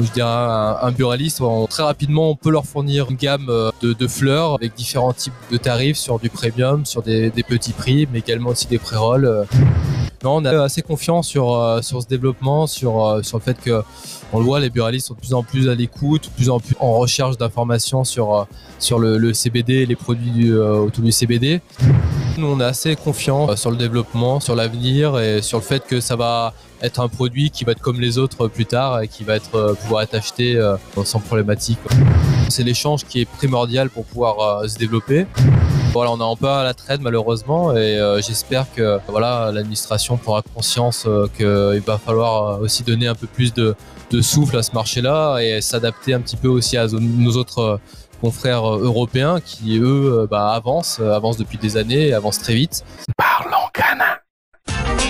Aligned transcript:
Je 0.00 0.12
dirais 0.12 0.28
un, 0.28 0.76
un 0.82 0.92
buraliste, 0.92 1.40
très 1.70 1.82
rapidement, 1.82 2.30
on 2.30 2.36
peut 2.36 2.50
leur 2.50 2.66
fournir 2.66 3.10
une 3.10 3.16
gamme 3.16 3.46
euh, 3.48 3.70
de, 3.82 4.06
fleurs 4.06 4.54
avec 4.54 4.74
différents 4.74 5.14
types 5.14 5.32
de 5.50 5.56
tarifs 5.56 5.96
sur 5.96 6.18
du 6.18 6.28
premium, 6.28 6.84
sur 6.84 7.02
des, 7.02 7.30
des 7.30 7.42
petits 7.42 7.72
prix, 7.72 8.06
mais 8.12 8.18
également 8.18 8.50
aussi 8.50 8.66
des 8.66 8.78
pré-rolls. 8.78 9.46
Non, 10.22 10.36
on 10.36 10.44
est 10.44 10.48
assez 10.48 10.82
confiant 10.82 11.22
sur, 11.22 11.54
euh, 11.54 11.80
sur 11.80 12.02
ce 12.02 12.06
développement, 12.06 12.66
sur, 12.66 13.06
euh, 13.06 13.22
sur 13.22 13.38
le 13.38 13.42
fait 13.42 13.58
que, 13.58 13.82
on 14.34 14.38
le 14.38 14.44
voit, 14.44 14.60
les 14.60 14.68
buralistes 14.68 15.06
sont 15.06 15.14
de 15.14 15.18
plus 15.18 15.32
en 15.32 15.42
plus 15.42 15.70
à 15.70 15.74
l'écoute, 15.74 16.24
de 16.24 16.30
plus 16.36 16.50
en 16.50 16.60
plus 16.60 16.76
en 16.78 16.92
recherche 16.98 17.38
d'informations 17.38 18.04
sur, 18.04 18.34
euh, 18.34 18.44
sur 18.78 18.98
le, 18.98 19.32
CBD 19.32 19.76
et 19.76 19.86
les 19.86 19.96
produits 19.96 20.30
du, 20.30 20.54
autour 20.54 21.04
du 21.04 21.10
CBD. 21.10 21.62
Nous, 22.36 22.46
on 22.46 22.60
est 22.60 22.64
assez 22.64 22.96
confiant 22.96 23.56
sur 23.56 23.70
le 23.70 23.78
développement, 23.78 24.40
sur 24.40 24.54
l'avenir 24.54 25.18
et 25.18 25.40
sur 25.40 25.58
le 25.58 25.64
fait 25.64 25.86
que 25.86 26.00
ça 26.00 26.16
va 26.16 26.52
être 26.82 27.00
un 27.00 27.08
produit 27.08 27.50
qui 27.50 27.64
va 27.64 27.72
être 27.72 27.80
comme 27.80 28.00
les 28.00 28.18
autres 28.18 28.48
plus 28.48 28.66
tard 28.66 29.00
et 29.00 29.08
qui 29.08 29.24
va 29.24 29.36
être, 29.36 29.74
pouvoir 29.82 30.02
être 30.02 30.14
acheté 30.14 30.60
sans 31.04 31.20
problématique. 31.20 31.78
C'est 32.48 32.62
l'échange 32.62 33.04
qui 33.04 33.22
est 33.22 33.24
primordial 33.26 33.88
pour 33.88 34.04
pouvoir 34.04 34.68
se 34.68 34.76
développer. 34.78 35.26
Voilà, 35.92 36.12
on 36.12 36.20
est 36.20 36.32
un 36.32 36.36
peu 36.36 36.46
à 36.48 36.62
la 36.62 36.72
traite 36.72 37.00
malheureusement 37.00 37.72
et 37.72 37.98
euh, 37.98 38.20
j'espère 38.20 38.72
que 38.72 39.00
voilà 39.08 39.50
l'administration 39.52 40.16
prendra 40.16 40.42
conscience 40.54 41.04
euh, 41.06 41.26
qu'il 41.36 41.82
va 41.84 41.98
falloir 41.98 42.44
euh, 42.44 42.64
aussi 42.64 42.84
donner 42.84 43.08
un 43.08 43.16
peu 43.16 43.26
plus 43.26 43.52
de, 43.52 43.74
de 44.12 44.20
souffle 44.20 44.56
à 44.56 44.62
ce 44.62 44.72
marché-là 44.72 45.40
et 45.40 45.60
s'adapter 45.60 46.14
un 46.14 46.20
petit 46.20 46.36
peu 46.36 46.46
aussi 46.46 46.76
à 46.76 46.86
nos 46.86 47.32
autres 47.32 47.58
euh, 47.58 47.76
confrères 48.20 48.64
euh, 48.64 48.84
européens 48.84 49.40
qui 49.40 49.78
eux 49.78 50.28
bah, 50.30 50.52
avancent, 50.52 51.00
avancent 51.00 51.38
depuis 51.38 51.58
des 51.58 51.76
années 51.76 52.12
avancent 52.12 52.38
très 52.38 52.54
vite. 52.54 52.84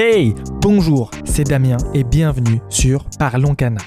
Hey, 0.00 0.32
bonjour, 0.60 1.10
c'est 1.24 1.42
Damien 1.42 1.76
et 1.92 2.04
bienvenue 2.04 2.60
sur 2.68 3.04
Parlons 3.18 3.56
Cana. 3.56 3.80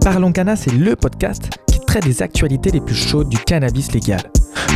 Parlons 0.00 0.32
Cana, 0.32 0.56
c'est 0.56 0.72
le 0.72 0.96
podcast 0.96 1.48
qui 1.68 1.78
traite 1.78 2.02
des 2.02 2.22
actualités 2.22 2.72
les 2.72 2.80
plus 2.80 2.96
chaudes 2.96 3.28
du 3.28 3.38
cannabis 3.38 3.92
légal. 3.92 4.20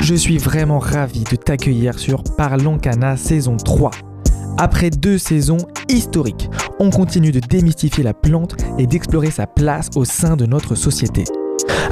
Je 0.03 0.15
suis 0.15 0.39
vraiment 0.39 0.79
ravi 0.79 1.25
de 1.25 1.35
t'accueillir 1.35 1.99
sur 1.99 2.23
Parlons 2.37 2.79
Cana 2.79 3.17
saison 3.17 3.57
3. 3.57 3.91
Après 4.57 4.91
deux 4.91 5.19
saisons 5.19 5.67
historiques, 5.89 6.49
on 6.79 6.91
continue 6.91 7.33
de 7.33 7.41
démystifier 7.41 8.05
la 8.05 8.15
plante 8.15 8.55
et 8.79 8.87
d'explorer 8.87 9.33
sa 9.33 9.49
place 9.49 9.89
au 9.97 10.05
sein 10.05 10.37
de 10.37 10.47
notre 10.47 10.77
société. 10.77 11.25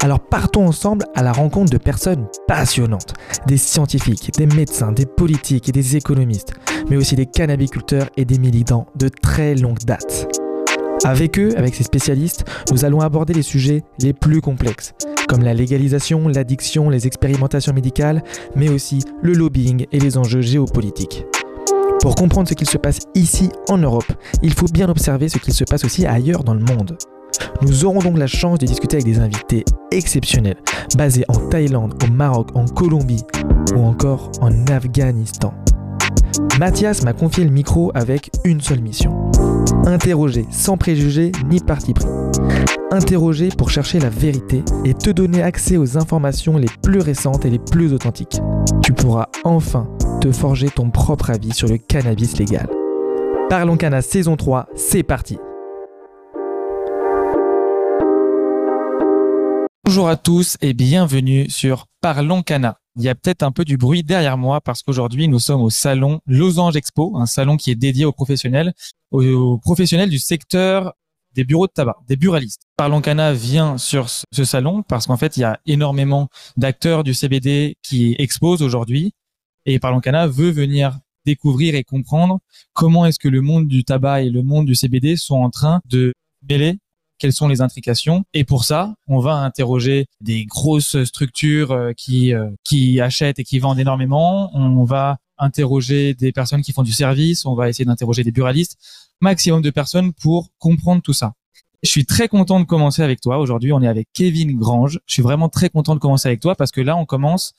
Alors 0.02 0.20
partons 0.20 0.66
ensemble 0.66 1.04
à 1.14 1.22
la 1.22 1.32
rencontre 1.32 1.72
de 1.72 1.78
personnes 1.78 2.26
passionnantes, 2.46 3.14
des 3.46 3.56
scientifiques, 3.56 4.32
des 4.36 4.46
médecins, 4.46 4.92
des 4.92 5.06
politiques 5.06 5.68
et 5.68 5.72
des 5.72 5.96
économistes 5.96 6.54
mais 6.88 6.96
aussi 6.96 7.16
des 7.16 7.26
cannabiculteurs 7.26 8.08
et 8.16 8.24
des 8.24 8.38
militants 8.38 8.86
de 8.96 9.08
très 9.08 9.54
longue 9.54 9.78
date. 9.84 10.28
Avec 11.04 11.38
eux, 11.38 11.50
avec 11.56 11.74
ces 11.74 11.84
spécialistes, 11.84 12.44
nous 12.72 12.84
allons 12.84 13.00
aborder 13.00 13.34
les 13.34 13.42
sujets 13.42 13.82
les 14.00 14.12
plus 14.12 14.40
complexes, 14.40 14.94
comme 15.28 15.42
la 15.42 15.54
légalisation, 15.54 16.28
l'addiction, 16.28 16.88
les 16.88 17.06
expérimentations 17.06 17.72
médicales, 17.72 18.22
mais 18.54 18.68
aussi 18.68 19.02
le 19.22 19.32
lobbying 19.32 19.86
et 19.92 20.00
les 20.00 20.16
enjeux 20.16 20.40
géopolitiques. 20.40 21.26
Pour 22.00 22.14
comprendre 22.14 22.48
ce 22.48 22.54
qu'il 22.54 22.68
se 22.68 22.78
passe 22.78 23.00
ici 23.14 23.50
en 23.68 23.78
Europe, 23.78 24.12
il 24.42 24.54
faut 24.54 24.66
bien 24.66 24.88
observer 24.88 25.28
ce 25.28 25.38
qu'il 25.38 25.54
se 25.54 25.64
passe 25.64 25.84
aussi 25.84 26.06
ailleurs 26.06 26.44
dans 26.44 26.54
le 26.54 26.60
monde. 26.60 26.96
Nous 27.62 27.84
aurons 27.84 28.00
donc 28.00 28.18
la 28.18 28.26
chance 28.26 28.58
de 28.58 28.66
discuter 28.66 28.96
avec 28.96 29.06
des 29.06 29.18
invités 29.18 29.64
exceptionnels, 29.90 30.58
basés 30.96 31.24
en 31.28 31.38
Thaïlande, 31.48 31.94
au 32.04 32.12
Maroc, 32.12 32.48
en 32.54 32.66
Colombie 32.66 33.24
ou 33.74 33.84
encore 33.84 34.30
en 34.40 34.52
Afghanistan. 34.66 35.54
Mathias 36.58 37.02
m'a 37.02 37.12
confié 37.12 37.44
le 37.44 37.50
micro 37.50 37.90
avec 37.94 38.30
une 38.44 38.60
seule 38.60 38.80
mission. 38.80 39.30
Interroger 39.84 40.46
sans 40.50 40.76
préjugés 40.76 41.32
ni 41.48 41.60
parti 41.60 41.92
pris. 41.92 42.06
Interroger 42.90 43.48
pour 43.48 43.70
chercher 43.70 43.98
la 43.98 44.08
vérité 44.08 44.62
et 44.84 44.94
te 44.94 45.10
donner 45.10 45.42
accès 45.42 45.76
aux 45.76 45.98
informations 45.98 46.56
les 46.56 46.68
plus 46.82 47.00
récentes 47.00 47.44
et 47.44 47.50
les 47.50 47.58
plus 47.58 47.92
authentiques. 47.92 48.40
Tu 48.82 48.92
pourras 48.92 49.26
enfin 49.44 49.88
te 50.20 50.30
forger 50.32 50.68
ton 50.68 50.90
propre 50.90 51.30
avis 51.30 51.52
sur 51.52 51.68
le 51.68 51.78
cannabis 51.78 52.38
légal. 52.38 52.68
Parlons 53.48 53.76
Cana 53.76 54.02
saison 54.02 54.36
3, 54.36 54.66
c'est 54.74 55.02
parti 55.02 55.38
Bonjour 59.86 60.08
à 60.08 60.16
tous 60.16 60.56
et 60.62 60.74
bienvenue 60.74 61.48
sur 61.48 61.86
Parlons 62.00 62.42
Cana. 62.42 62.80
Il 62.96 63.04
y 63.04 63.08
a 63.08 63.14
peut-être 63.14 63.44
un 63.44 63.52
peu 63.52 63.64
du 63.64 63.76
bruit 63.76 64.02
derrière 64.02 64.36
moi 64.36 64.60
parce 64.60 64.82
qu'aujourd'hui 64.82 65.28
nous 65.28 65.38
sommes 65.38 65.62
au 65.62 65.70
salon 65.70 66.18
Losange 66.26 66.74
Expo, 66.74 67.16
un 67.16 67.26
salon 67.26 67.56
qui 67.56 67.70
est 67.70 67.76
dédié 67.76 68.04
aux 68.04 68.10
professionnels, 68.10 68.74
aux, 69.12 69.58
professionnels 69.58 70.10
du 70.10 70.18
secteur 70.18 70.94
des 71.36 71.44
bureaux 71.44 71.68
de 71.68 71.72
tabac, 71.72 71.98
des 72.08 72.16
buralistes. 72.16 72.62
Parlons 72.76 73.00
Cana 73.00 73.32
vient 73.32 73.78
sur 73.78 74.08
ce 74.08 74.44
salon 74.44 74.82
parce 74.82 75.06
qu'en 75.06 75.16
fait 75.16 75.36
il 75.36 75.40
y 75.40 75.44
a 75.44 75.60
énormément 75.66 76.30
d'acteurs 76.56 77.04
du 77.04 77.14
CBD 77.14 77.76
qui 77.84 78.16
exposent 78.18 78.62
aujourd'hui 78.62 79.12
et 79.66 79.78
Parlons 79.78 80.00
Cana 80.00 80.26
veut 80.26 80.50
venir 80.50 80.98
découvrir 81.24 81.76
et 81.76 81.84
comprendre 81.84 82.40
comment 82.72 83.06
est-ce 83.06 83.20
que 83.20 83.28
le 83.28 83.40
monde 83.40 83.68
du 83.68 83.84
tabac 83.84 84.22
et 84.22 84.30
le 84.30 84.42
monde 84.42 84.66
du 84.66 84.74
CBD 84.74 85.16
sont 85.16 85.36
en 85.36 85.50
train 85.50 85.80
de 85.88 86.12
mêler 86.50 86.76
quelles 87.18 87.32
sont 87.32 87.48
les 87.48 87.60
intrications. 87.60 88.24
Et 88.34 88.44
pour 88.44 88.64
ça, 88.64 88.94
on 89.06 89.18
va 89.18 89.34
interroger 89.34 90.06
des 90.20 90.44
grosses 90.44 91.02
structures 91.04 91.72
euh, 91.72 91.92
qui, 91.96 92.34
euh, 92.34 92.50
qui 92.64 93.00
achètent 93.00 93.38
et 93.38 93.44
qui 93.44 93.58
vendent 93.58 93.78
énormément. 93.78 94.50
On 94.54 94.84
va 94.84 95.18
interroger 95.38 96.14
des 96.14 96.32
personnes 96.32 96.62
qui 96.62 96.72
font 96.72 96.82
du 96.82 96.92
service. 96.92 97.44
On 97.46 97.54
va 97.54 97.68
essayer 97.68 97.84
d'interroger 97.84 98.24
des 98.24 98.32
buralistes. 98.32 98.78
Maximum 99.20 99.62
de 99.62 99.70
personnes 99.70 100.12
pour 100.12 100.50
comprendre 100.58 101.02
tout 101.02 101.12
ça. 101.12 101.32
Je 101.82 101.90
suis 101.90 102.06
très 102.06 102.28
content 102.28 102.58
de 102.58 102.64
commencer 102.64 103.02
avec 103.02 103.20
toi. 103.20 103.38
Aujourd'hui, 103.38 103.72
on 103.72 103.82
est 103.82 103.88
avec 103.88 104.08
Kevin 104.12 104.56
Grange. 104.58 104.98
Je 105.06 105.12
suis 105.12 105.22
vraiment 105.22 105.48
très 105.48 105.68
content 105.68 105.94
de 105.94 106.00
commencer 106.00 106.28
avec 106.28 106.40
toi 106.40 106.54
parce 106.54 106.70
que 106.70 106.80
là, 106.80 106.96
on 106.96 107.04
commence 107.04 107.52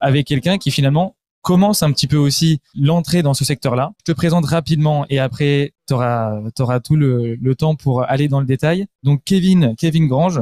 avec 0.00 0.26
quelqu'un 0.26 0.58
qui 0.58 0.70
finalement 0.70 1.16
commence 1.42 1.82
un 1.82 1.92
petit 1.92 2.06
peu 2.06 2.16
aussi 2.16 2.60
l'entrée 2.74 3.22
dans 3.22 3.34
ce 3.34 3.44
secteur-là. 3.44 3.92
Je 4.06 4.12
te 4.12 4.16
présente 4.16 4.46
rapidement 4.46 5.06
et 5.08 5.18
après, 5.18 5.72
tu 5.88 5.94
auras, 5.94 6.80
tout 6.84 6.96
le, 6.96 7.34
le 7.36 7.54
temps 7.54 7.76
pour 7.76 8.02
aller 8.08 8.28
dans 8.28 8.40
le 8.40 8.46
détail. 8.46 8.86
Donc, 9.02 9.22
Kevin, 9.24 9.74
Kevin 9.76 10.06
Grange, 10.06 10.40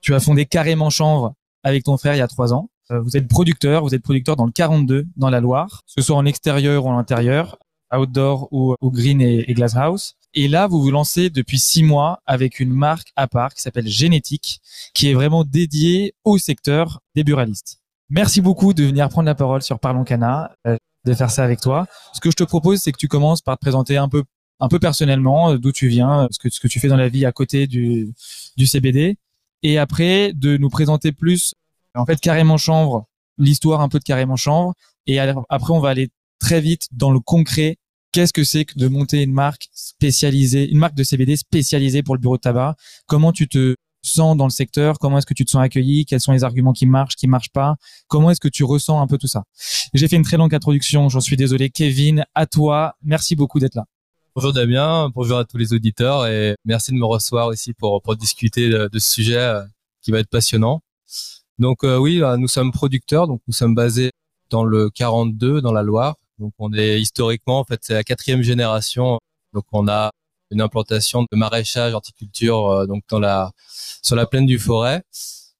tu 0.00 0.14
as 0.14 0.20
fondé 0.20 0.46
Carrément 0.46 0.90
Chanvre 0.90 1.34
avec 1.62 1.84
ton 1.84 1.96
frère 1.96 2.14
il 2.14 2.18
y 2.18 2.22
a 2.22 2.28
trois 2.28 2.52
ans. 2.52 2.70
Euh, 2.90 3.00
Vous 3.00 3.16
êtes 3.16 3.28
producteur, 3.28 3.82
vous 3.82 3.94
êtes 3.94 4.02
producteur 4.02 4.36
dans 4.36 4.46
le 4.46 4.52
42, 4.52 5.06
dans 5.16 5.30
la 5.30 5.40
Loire, 5.40 5.82
que 5.86 5.92
ce 6.00 6.02
soit 6.02 6.16
en 6.16 6.24
extérieur 6.24 6.86
ou 6.86 6.88
en 6.88 6.98
intérieur, 6.98 7.58
outdoor 7.94 8.48
ou, 8.50 8.74
ou 8.80 8.90
green 8.90 9.20
et, 9.20 9.44
et 9.50 9.54
glass 9.54 9.76
house. 9.76 10.14
Et 10.34 10.46
là, 10.46 10.66
vous 10.66 10.80
vous 10.80 10.90
lancez 10.90 11.30
depuis 11.30 11.58
six 11.58 11.82
mois 11.82 12.20
avec 12.26 12.60
une 12.60 12.70
marque 12.70 13.12
à 13.16 13.26
part 13.26 13.54
qui 13.54 13.62
s'appelle 13.62 13.88
Génétique, 13.88 14.60
qui 14.94 15.10
est 15.10 15.14
vraiment 15.14 15.44
dédiée 15.44 16.14
au 16.24 16.38
secteur 16.38 17.00
des 17.14 17.24
buralistes. 17.24 17.80
Merci 18.10 18.40
beaucoup 18.40 18.72
de 18.72 18.84
venir 18.84 19.06
prendre 19.10 19.26
la 19.26 19.34
parole 19.34 19.62
sur 19.62 19.78
Parlons 19.78 20.04
Cana, 20.04 20.54
euh, 20.66 20.78
de 21.04 21.12
faire 21.12 21.30
ça 21.30 21.44
avec 21.44 21.60
toi. 21.60 21.86
Ce 22.14 22.20
que 22.20 22.30
je 22.30 22.36
te 22.36 22.44
propose, 22.44 22.80
c'est 22.80 22.90
que 22.90 22.96
tu 22.96 23.08
commences 23.08 23.42
par 23.42 23.56
te 23.56 23.60
présenter 23.60 23.98
un 23.98 24.08
peu, 24.08 24.24
un 24.60 24.68
peu 24.68 24.78
personnellement, 24.78 25.50
euh, 25.50 25.58
d'où 25.58 25.72
tu 25.72 25.88
viens, 25.88 26.24
euh, 26.24 26.28
ce 26.30 26.38
que, 26.38 26.48
ce 26.48 26.58
que 26.58 26.68
tu 26.68 26.80
fais 26.80 26.88
dans 26.88 26.96
la 26.96 27.10
vie 27.10 27.26
à 27.26 27.32
côté 27.32 27.66
du, 27.66 28.14
du 28.56 28.66
CBD. 28.66 29.18
Et 29.62 29.76
après, 29.76 30.32
de 30.34 30.56
nous 30.56 30.70
présenter 30.70 31.12
plus, 31.12 31.54
en 31.94 32.06
fait, 32.06 32.18
Carrément 32.18 32.56
Chanvre, 32.56 33.06
l'histoire 33.36 33.82
un 33.82 33.90
peu 33.90 33.98
de 33.98 34.04
Carrément 34.04 34.36
Chanvre. 34.36 34.72
Et 35.06 35.18
après, 35.18 35.72
on 35.72 35.80
va 35.80 35.90
aller 35.90 36.08
très 36.38 36.62
vite 36.62 36.88
dans 36.92 37.10
le 37.10 37.20
concret. 37.20 37.76
Qu'est-ce 38.12 38.32
que 38.32 38.44
c'est 38.44 38.64
que 38.64 38.78
de 38.78 38.88
monter 38.88 39.22
une 39.22 39.32
marque 39.32 39.68
spécialisée, 39.72 40.70
une 40.70 40.78
marque 40.78 40.94
de 40.94 41.02
CBD 41.02 41.36
spécialisée 41.36 42.02
pour 42.02 42.14
le 42.14 42.20
bureau 42.20 42.36
de 42.36 42.40
tabac? 42.40 42.74
Comment 43.06 43.32
tu 43.32 43.48
te 43.48 43.76
sens 44.02 44.36
dans 44.36 44.44
le 44.44 44.50
secteur 44.50 44.98
Comment 44.98 45.18
est-ce 45.18 45.26
que 45.26 45.34
tu 45.34 45.44
te 45.44 45.50
sens 45.50 45.62
accueilli 45.62 46.04
Quels 46.04 46.20
sont 46.20 46.32
les 46.32 46.44
arguments 46.44 46.72
qui 46.72 46.86
marchent, 46.86 47.16
qui 47.16 47.26
marchent 47.26 47.50
pas 47.50 47.76
Comment 48.08 48.30
est-ce 48.30 48.40
que 48.40 48.48
tu 48.48 48.64
ressens 48.64 49.00
un 49.00 49.06
peu 49.06 49.18
tout 49.18 49.26
ça 49.26 49.44
J'ai 49.94 50.08
fait 50.08 50.16
une 50.16 50.24
très 50.24 50.36
longue 50.36 50.54
introduction, 50.54 51.08
j'en 51.08 51.20
suis 51.20 51.36
désolé. 51.36 51.70
Kevin, 51.70 52.24
à 52.34 52.46
toi, 52.46 52.94
merci 53.02 53.36
beaucoup 53.36 53.58
d'être 53.58 53.74
là. 53.74 53.84
Bonjour 54.34 54.52
Damien, 54.52 55.10
bonjour 55.14 55.38
à 55.38 55.44
tous 55.44 55.56
les 55.56 55.72
auditeurs 55.72 56.26
et 56.26 56.54
merci 56.64 56.92
de 56.92 56.96
me 56.96 57.04
recevoir 57.04 57.48
aussi 57.48 57.72
pour, 57.74 58.00
pour 58.02 58.14
discuter 58.14 58.68
de, 58.68 58.88
ce 58.92 59.10
sujet 59.10 59.36
euh, 59.36 59.64
qui 60.00 60.12
va 60.12 60.20
être 60.20 60.30
passionnant. 60.30 60.80
Donc 61.58 61.82
euh, 61.82 61.98
oui, 61.98 62.18
là, 62.18 62.36
nous 62.36 62.46
sommes 62.46 62.70
producteurs, 62.70 63.26
donc 63.26 63.40
nous 63.48 63.54
sommes 63.54 63.74
basés 63.74 64.12
dans 64.50 64.64
le 64.64 64.90
42, 64.90 65.60
dans 65.60 65.72
la 65.72 65.82
Loire. 65.82 66.14
Donc 66.38 66.52
on 66.58 66.72
est 66.72 67.00
historiquement, 67.00 67.58
en 67.58 67.64
fait, 67.64 67.80
c'est 67.82 67.94
la 67.94 68.04
quatrième 68.04 68.42
génération. 68.42 69.18
Donc 69.52 69.64
on 69.72 69.88
a 69.88 70.10
une 70.50 70.60
implantation 70.60 71.22
de 71.22 71.36
maraîchage, 71.36 71.92
horticulture, 71.94 72.66
euh, 72.68 72.86
donc 72.86 73.02
dans 73.08 73.20
la 73.20 73.52
sur 74.02 74.16
la 74.16 74.26
plaine 74.26 74.46
du 74.46 74.58
Forêt. 74.58 75.02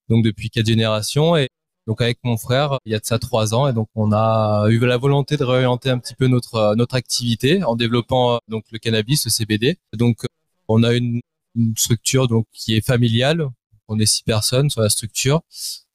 donc 0.09 0.25
depuis 0.25 0.51
quatre 0.51 0.67
générations. 0.67 1.37
Et 1.37 1.49
donc 1.87 2.01
avec 2.03 2.19
mon 2.25 2.37
frère, 2.37 2.79
il 2.85 2.93
y 2.93 2.95
a 2.95 2.99
de 3.01 3.05
ça 3.07 3.19
trois 3.19 3.55
ans, 3.55 3.67
et 3.69 3.73
donc 3.73 3.89
on 3.95 4.13
a 4.13 4.67
eu 4.69 4.79
la 4.81 4.97
volonté 4.99 5.37
de 5.37 5.45
réorienter 5.45 5.91
un 5.91 5.99
petit 5.99 6.15
peu 6.15 6.27
notre 6.29 6.75
notre 6.77 6.95
activité 6.97 7.63
en 7.65 7.77
développant 7.77 8.41
donc 8.49 8.65
le 8.73 8.79
cannabis, 8.79 9.25
le 9.25 9.31
CBD. 9.31 9.79
Donc 9.95 10.25
on 10.69 10.83
a 10.83 10.95
une, 10.95 11.21
une 11.57 11.75
structure 11.77 12.29
donc 12.29 12.47
qui 12.53 12.77
est 12.77 12.87
familiale. 12.87 13.49
On 13.89 13.99
est 13.99 14.07
six 14.07 14.23
personnes 14.23 14.71
sur 14.71 14.83
la 14.83 14.91
structure. 14.91 15.41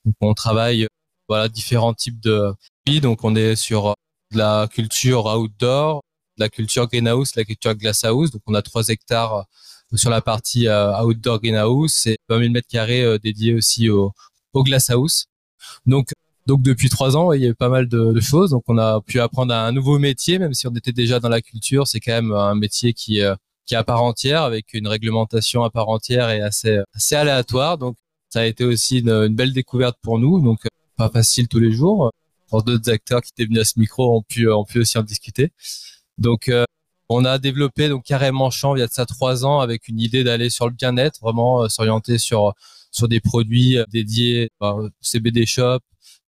Donc 0.05 0.15
on 0.21 0.33
travaille 0.33 0.87
voilà 1.29 1.47
différents 1.49 1.93
types 1.93 2.19
de 2.19 2.53
donc 3.01 3.23
on 3.23 3.35
est 3.35 3.55
sur 3.55 3.95
de 4.31 4.37
la 4.37 4.67
culture 4.67 5.25
outdoor, 5.25 6.02
la 6.37 6.49
culture 6.49 6.87
greenhouse, 6.87 7.35
la 7.35 7.43
culture 7.43 7.75
glasshouse. 7.75 8.31
Donc 8.31 8.41
on 8.47 8.53
a 8.53 8.61
3 8.61 8.89
hectares 8.89 9.45
euh, 9.93 9.97
sur 9.97 10.09
la 10.09 10.21
partie 10.21 10.67
euh, 10.67 11.01
outdoor 11.03 11.39
greenhouse 11.39 12.07
et 12.07 12.17
20 12.29 12.39
000 12.39 12.51
mètres 12.51 12.67
carrés 12.67 13.03
euh, 13.03 13.19
dédiés 13.19 13.53
aussi 13.53 13.89
au, 13.89 14.11
au 14.53 14.63
glasshouse. 14.63 15.25
Donc 15.85 16.09
donc 16.45 16.61
depuis 16.61 16.89
trois 16.89 17.15
ans, 17.15 17.31
il 17.31 17.41
y 17.41 17.45
a 17.45 17.49
eu 17.49 17.55
pas 17.55 17.69
mal 17.69 17.87
de, 17.87 18.11
de, 18.11 18.19
choses. 18.19 18.49
Donc 18.51 18.63
on 18.67 18.77
a 18.77 18.99
pu 18.99 19.21
apprendre 19.21 19.53
un 19.53 19.71
nouveau 19.71 19.97
métier, 19.97 20.39
même 20.39 20.53
si 20.53 20.67
on 20.67 20.75
était 20.75 20.91
déjà 20.91 21.21
dans 21.21 21.29
la 21.29 21.41
culture. 21.41 21.87
C'est 21.87 22.01
quand 22.01 22.11
même 22.11 22.33
un 22.33 22.55
métier 22.55 22.93
qui 22.93 23.21
qui 23.65 23.75
est 23.75 23.77
à 23.77 23.83
part 23.85 24.03
entière, 24.03 24.43
avec 24.43 24.73
une 24.73 24.87
réglementation 24.87 25.63
à 25.63 25.69
part 25.69 25.87
entière 25.87 26.29
et 26.31 26.41
assez 26.41 26.79
assez 26.93 27.15
aléatoire. 27.15 27.77
Donc 27.77 27.95
ça 28.29 28.41
a 28.41 28.45
été 28.45 28.65
aussi 28.65 28.99
une, 28.99 29.11
une 29.11 29.35
belle 29.35 29.53
découverte 29.53 29.97
pour 30.01 30.19
nous. 30.19 30.41
Donc 30.41 30.67
pas 30.97 31.09
facile 31.09 31.47
tous 31.47 31.59
les 31.59 31.71
jours 31.71 32.11
d'autres 32.61 32.91
acteurs 32.91 33.21
qui 33.21 33.31
étaient 33.35 33.45
venus 33.45 33.61
à 33.61 33.65
ce 33.65 33.79
micro 33.79 34.15
ont 34.15 34.21
pu, 34.21 34.49
ont 34.49 34.65
pu 34.65 34.79
aussi 34.79 34.97
en 34.97 35.03
discuter. 35.03 35.51
Donc, 36.17 36.49
euh, 36.49 36.65
on 37.09 37.25
a 37.25 37.37
développé 37.39 37.89
donc 37.89 38.03
carrément 38.05 38.49
champ 38.49 38.75
il 38.75 38.79
y 38.79 38.81
a 38.81 38.87
de 38.87 38.91
ça 38.91 39.05
trois 39.05 39.45
ans 39.45 39.59
avec 39.59 39.87
une 39.87 39.99
idée 39.99 40.23
d'aller 40.23 40.49
sur 40.49 40.67
le 40.67 40.73
bien-être, 40.73 41.19
vraiment 41.21 41.63
euh, 41.63 41.69
s'orienter 41.69 42.17
sur 42.17 42.53
sur 42.91 43.07
des 43.07 43.19
produits 43.19 43.77
euh, 43.77 43.85
dédiés 43.91 44.49
au 44.61 44.89
CBD 45.01 45.45
shop, 45.45 45.79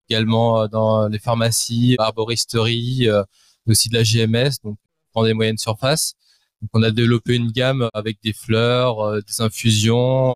également 0.08 0.66
dans 0.68 1.08
les 1.08 1.18
pharmacies, 1.18 1.96
arboristerie, 1.98 3.08
aussi 3.66 3.88
de 3.88 3.94
la 3.94 4.02
GMS, 4.02 4.52
donc 4.62 4.76
dans 5.14 5.24
des 5.24 5.34
moyennes 5.34 5.58
surfaces. 5.58 6.14
Donc, 6.62 6.70
on 6.74 6.82
a 6.82 6.90
développé 6.90 7.34
une 7.36 7.50
gamme 7.50 7.88
avec 7.94 8.18
des 8.22 8.32
fleurs, 8.32 9.22
des 9.22 9.40
infusions, 9.40 10.34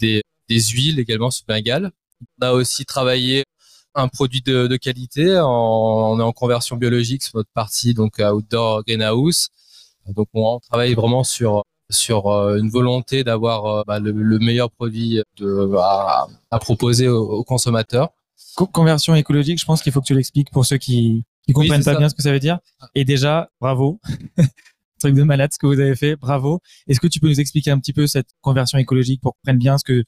des, 0.00 0.22
des 0.48 0.60
huiles 0.60 1.00
également 1.00 1.30
sous 1.30 1.44
Bengale. 1.46 1.92
On 2.40 2.46
a 2.46 2.52
aussi 2.52 2.84
travaillé 2.84 3.44
un 3.96 4.08
produit 4.08 4.42
de, 4.42 4.66
de 4.66 4.76
qualité. 4.76 5.38
on 5.40 6.20
est 6.20 6.22
en 6.22 6.32
conversion 6.32 6.76
biologique 6.76 7.22
sur 7.22 7.36
notre 7.36 7.50
partie 7.52 7.94
donc 7.94 8.18
outdoor 8.20 8.84
greenhouse. 8.84 9.48
Donc 10.14 10.28
on, 10.34 10.60
travaille 10.60 10.94
vraiment 10.94 11.24
sur 11.24 11.64
sur 11.88 12.26
euh, 12.26 12.58
une 12.58 12.68
volonté 12.68 13.24
d'avoir 13.24 13.66
euh, 13.66 13.82
bah, 13.86 14.00
le, 14.00 14.38
meilleur 14.38 14.70
produit 14.70 15.22
de, 15.36 15.76
à, 15.78 16.26
à 16.50 16.58
proposer 16.58 17.08
aux, 17.08 17.44
consommateurs. 17.44 18.10
Conversion 18.72 19.14
écologique, 19.14 19.60
je 19.60 19.64
pense 19.64 19.82
qu'il 19.82 19.92
faut 19.92 20.00
que 20.00 20.06
tu 20.06 20.14
l'expliques 20.14 20.50
pour 20.50 20.66
ceux 20.66 20.78
qui 20.78 21.24
qui 21.46 21.52
comprennent 21.52 21.84
pas 21.84 21.96
bien 21.96 22.08
ce 22.08 22.14
que 22.14 22.22
ça 22.22 22.32
veut 22.32 22.40
dire. 22.40 22.58
Et 22.94 23.04
déjà, 23.04 23.50
bravo. 23.60 24.00
truc 24.98 25.14
de 25.14 25.22
malade 25.22 25.50
ce 25.52 25.58
que 25.58 25.66
vous 25.66 25.78
avez 25.78 25.94
fait, 25.94 26.16
bravo. 26.16 26.60
Est-ce 26.88 27.00
que 27.00 27.06
tu 27.06 27.20
peux 27.20 27.28
nous 27.28 27.40
expliquer 27.40 27.70
un 27.70 27.78
petit 27.78 27.92
peu 27.92 28.06
cette 28.06 28.28
conversion 28.40 28.78
écologique 28.78 29.20
pour 29.20 29.32
qu'on 29.32 29.38
comprenne 29.40 29.58
bien 29.58 29.78
ce 29.78 29.84
que 29.84 30.04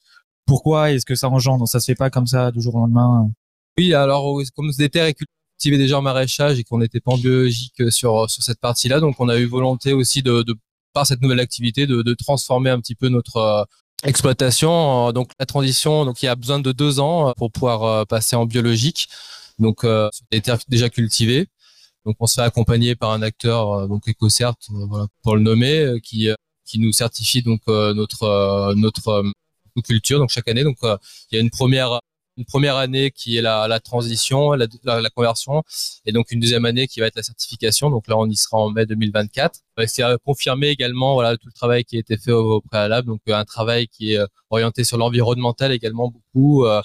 pourquoi 0.46 0.93
est-ce 0.93 1.05
que 1.05 1.14
ça 1.14 1.29
engendre? 1.29 1.69
Ça 1.69 1.79
se 1.79 1.87
fait 1.87 1.94
pas 1.94 2.11
comme 2.11 2.26
ça 2.26 2.50
du 2.50 2.61
jour 2.61 2.75
au 2.75 2.79
lendemain. 2.79 3.31
Oui, 3.79 3.95
alors 3.95 4.41
comme 4.57 4.71
des 4.73 4.89
terres 4.89 5.13
cultivées 5.15 5.79
déjà 5.79 5.99
en 5.99 6.03
maraîchage 6.03 6.59
et 6.59 6.65
qu'on 6.65 6.79
n'était 6.79 6.99
pas 6.99 7.13
en 7.13 7.17
biologique 7.19 7.81
euh, 7.81 7.91
sur 7.91 8.29
sur 8.29 8.43
cette 8.43 8.59
partie-là, 8.61 8.99
donc 8.99 9.15
on 9.21 9.29
a 9.29 9.39
eu 9.39 9.45
volonté 9.47 9.93
aussi 9.93 10.21
de, 10.21 10.43
de 10.43 10.57
par 10.93 11.07
cette 11.07 11.23
nouvelle 11.23 11.39
activité 11.39 11.87
de, 11.87 12.03
de 12.03 12.15
transformer 12.15 12.71
un 12.71 12.81
petit 12.81 12.97
peu 12.97 13.09
notre 13.09 13.37
euh, 13.37 13.65
exploitation. 14.03 15.13
Donc 15.13 15.31
la 15.39 15.47
transition, 15.47 16.05
donc 16.05 16.23
il 16.23 16.27
y 16.27 16.29
a 16.29 16.35
besoin 16.35 16.59
de 16.59 16.73
deux 16.73 16.99
ans 16.99 17.29
euh, 17.29 17.33
pour 17.37 17.53
pouvoir 17.53 18.05
passer 18.09 18.35
en 18.35 18.47
biologique. 18.47 19.09
Donc 19.61 19.85
euh, 19.85 20.09
des 20.33 20.41
terres 20.41 20.59
déjà 20.69 20.89
cultivées. 20.91 21.47
Donc 22.05 22.17
on 22.19 22.27
se 22.27 22.35
fait 22.35 22.43
accompagner 22.43 22.97
par 22.97 23.13
un 23.13 23.23
acteur 23.23 23.87
donc 23.89 24.09
EcoCert, 24.09 24.55
voilà, 24.89 25.07
pour 25.23 25.37
le 25.37 25.43
nommer, 25.43 26.01
qui 26.03 26.29
qui 26.65 26.81
nous 26.81 26.93
certifie 26.93 27.43
donc 27.43 27.61
notre 27.69 28.75
notre 28.75 29.25
culture 29.85 30.19
donc 30.19 30.31
chaque 30.31 30.49
année. 30.49 30.65
Donc 30.65 30.79
il 30.83 31.37
y 31.37 31.39
a 31.39 31.41
une 31.41 31.51
première 31.51 32.01
une 32.38 32.44
première 32.44 32.76
année 32.76 33.11
qui 33.11 33.37
est 33.37 33.43
la, 33.43 33.67
la 33.69 33.81
transition, 33.81 34.52
la, 34.52 34.67
la, 34.85 35.11
conversion, 35.11 35.64
et 36.06 36.12
donc 36.12 36.31
une 36.31 36.40
deuxième 36.40 36.64
année 36.64 36.87
qui 36.87 37.00
va 37.00 37.06
être 37.06 37.17
la 37.17 37.23
certification. 37.23 37.90
Donc 37.90 38.06
là, 38.06 38.17
on 38.17 38.26
y 38.26 38.37
sera 38.37 38.58
en 38.58 38.70
mai 38.70 38.87
2024. 38.87 39.61
C'est 39.87 40.02
confirmer 40.25 40.69
également 40.69 41.14
voilà 41.14 41.37
tout 41.37 41.46
le 41.46 41.52
travail 41.52 41.85
qui 41.85 41.96
a 41.96 42.00
été 42.00 42.17
fait 42.17 42.32
au, 42.32 42.61
préalable. 42.61 43.08
Donc 43.08 43.20
un 43.29 43.44
travail 43.44 43.88
qui 43.88 44.12
est 44.12 44.19
euh, 44.19 44.26
orienté 44.50 44.85
sur 44.85 44.99
l'environnemental 44.99 45.73
également 45.73 46.08
beaucoup. 46.11 46.64
Euh, 46.64 46.81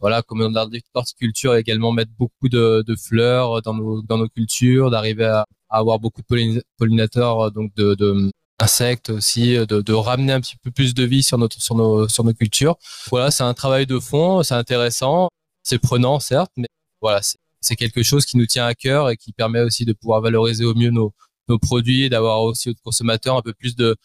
voilà, 0.00 0.22
comme 0.22 0.52
dans 0.52 0.68
l'horticulture 0.94 1.56
également 1.56 1.92
mettre 1.92 2.12
beaucoup 2.18 2.48
de, 2.48 2.84
de, 2.86 2.94
fleurs 2.96 3.62
dans 3.62 3.74
nos 3.74 4.02
dans 4.02 4.18
nos 4.18 4.28
cultures, 4.28 4.90
d'arriver 4.90 5.24
à, 5.24 5.46
avoir 5.70 5.98
beaucoup 5.98 6.22
de 6.22 6.62
pollinateurs 6.78 7.50
donc 7.52 7.74
de, 7.74 7.94
de 7.94 8.30
insectes 8.58 9.10
aussi, 9.10 9.56
euh, 9.56 9.66
de, 9.66 9.80
de, 9.80 9.92
ramener 9.92 10.32
un 10.32 10.40
petit 10.40 10.56
peu 10.56 10.70
plus 10.70 10.94
de 10.94 11.04
vie 11.04 11.22
sur 11.22 11.38
notre 11.38 11.60
sur 11.60 11.74
nos 11.74 12.08
sur 12.08 12.24
nos 12.24 12.32
cultures. 12.32 12.76
Voilà, 13.10 13.30
c'est 13.30 13.44
un 13.44 13.54
travail 13.54 13.86
de 13.86 13.98
fond, 13.98 14.42
c'est 14.42 14.54
intéressant, 14.54 15.28
c'est 15.62 15.78
prenant 15.78 16.20
certes, 16.20 16.50
mais 16.56 16.66
voilà, 17.00 17.20
c'est 17.60 17.76
quelque 17.76 18.02
chose 18.02 18.24
qui 18.24 18.36
nous 18.36 18.46
tient 18.46 18.66
à 18.66 18.74
cœur 18.74 19.10
et 19.10 19.16
qui 19.16 19.32
permet 19.32 19.60
aussi 19.60 19.84
de 19.84 19.92
pouvoir 19.92 20.20
valoriser 20.20 20.64
au 20.64 20.74
mieux 20.74 20.90
nos 20.90 21.12
nos 21.48 21.58
produits 21.58 22.04
et 22.04 22.08
d'avoir 22.08 22.42
aussi 22.42 22.70
aux 22.70 22.74
consommateurs 22.84 23.36
un 23.36 23.42
peu 23.42 23.52
plus 23.52 23.76
de 23.76 23.96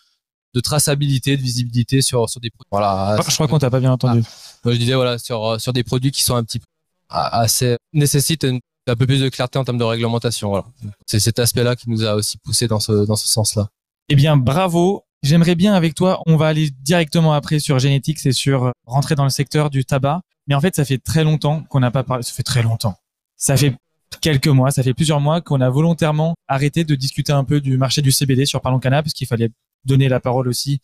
de 0.53 0.59
traçabilité, 0.59 1.35
de 1.35 1.41
visibilité 1.41 2.01
sur 2.01 2.29
sur 2.29 2.39
des 2.39 2.51
produits. 2.51 2.69
Voilà. 2.71 3.17
Je 3.27 3.33
crois 3.33 3.47
qu'on 3.47 3.59
t'a 3.59 3.71
pas 3.71 3.79
bien 3.79 3.91
entendu. 3.91 4.21
Ah. 4.23 4.29
Moi, 4.65 4.73
je 4.75 4.79
disais 4.79 4.93
voilà 4.93 5.17
sur 5.17 5.59
sur 5.59 5.73
des 5.73 5.83
produits 5.83 6.11
qui 6.11 6.23
sont 6.23 6.35
un 6.35 6.43
petit 6.43 6.59
peu 6.59 6.65
assez 7.09 7.77
nécessitent 7.91 8.45
un 8.45 8.95
peu 8.95 9.05
plus 9.05 9.21
de 9.21 9.29
clarté 9.29 9.57
en 9.57 9.63
termes 9.63 9.77
de 9.77 9.83
réglementation. 9.83 10.49
Voilà. 10.49 10.65
C'est 11.07 11.19
cet 11.19 11.39
aspect-là 11.39 11.75
qui 11.75 11.89
nous 11.89 12.03
a 12.03 12.15
aussi 12.15 12.37
poussé 12.37 12.67
dans 12.67 12.79
ce 12.79 13.05
dans 13.05 13.15
ce 13.15 13.27
sens-là. 13.27 13.69
Eh 14.09 14.15
bien, 14.15 14.37
bravo. 14.37 15.03
J'aimerais 15.21 15.55
bien 15.55 15.73
avec 15.73 15.95
toi, 15.95 16.21
on 16.25 16.35
va 16.35 16.47
aller 16.47 16.69
directement 16.81 17.31
après 17.33 17.59
sur 17.59 17.79
génétique, 17.79 18.25
et 18.25 18.33
sur 18.33 18.73
rentrer 18.85 19.15
dans 19.15 19.23
le 19.23 19.29
secteur 19.29 19.69
du 19.69 19.85
tabac. 19.85 20.21
Mais 20.47 20.55
en 20.55 20.59
fait, 20.59 20.75
ça 20.75 20.83
fait 20.83 20.97
très 20.97 21.23
longtemps 21.23 21.63
qu'on 21.69 21.79
n'a 21.79 21.91
pas 21.91 22.03
parlé. 22.03 22.23
Ça 22.23 22.33
fait 22.33 22.43
très 22.43 22.61
longtemps. 22.61 22.95
Ça 23.37 23.55
fait 23.55 23.73
quelques 24.19 24.47
mois, 24.47 24.71
ça 24.71 24.83
fait 24.83 24.93
plusieurs 24.93 25.21
mois 25.21 25.41
qu'on 25.41 25.61
a 25.61 25.69
volontairement 25.69 26.35
arrêté 26.47 26.83
de 26.83 26.95
discuter 26.95 27.31
un 27.31 27.43
peu 27.43 27.61
du 27.61 27.77
marché 27.77 28.01
du 28.01 28.11
CBD 28.11 28.45
sur 28.45 28.61
Parlons 28.61 28.79
Cannabis, 28.79 29.11
parce 29.11 29.13
qu'il 29.13 29.27
fallait 29.27 29.49
donner 29.85 30.09
la 30.09 30.19
parole 30.19 30.47
aussi 30.47 30.81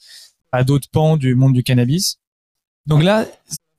à 0.51 0.63
d'autres 0.63 0.89
pans 0.91 1.17
du 1.17 1.35
monde 1.35 1.53
du 1.53 1.63
cannabis. 1.63 2.17
Donc 2.85 3.03
là, 3.03 3.25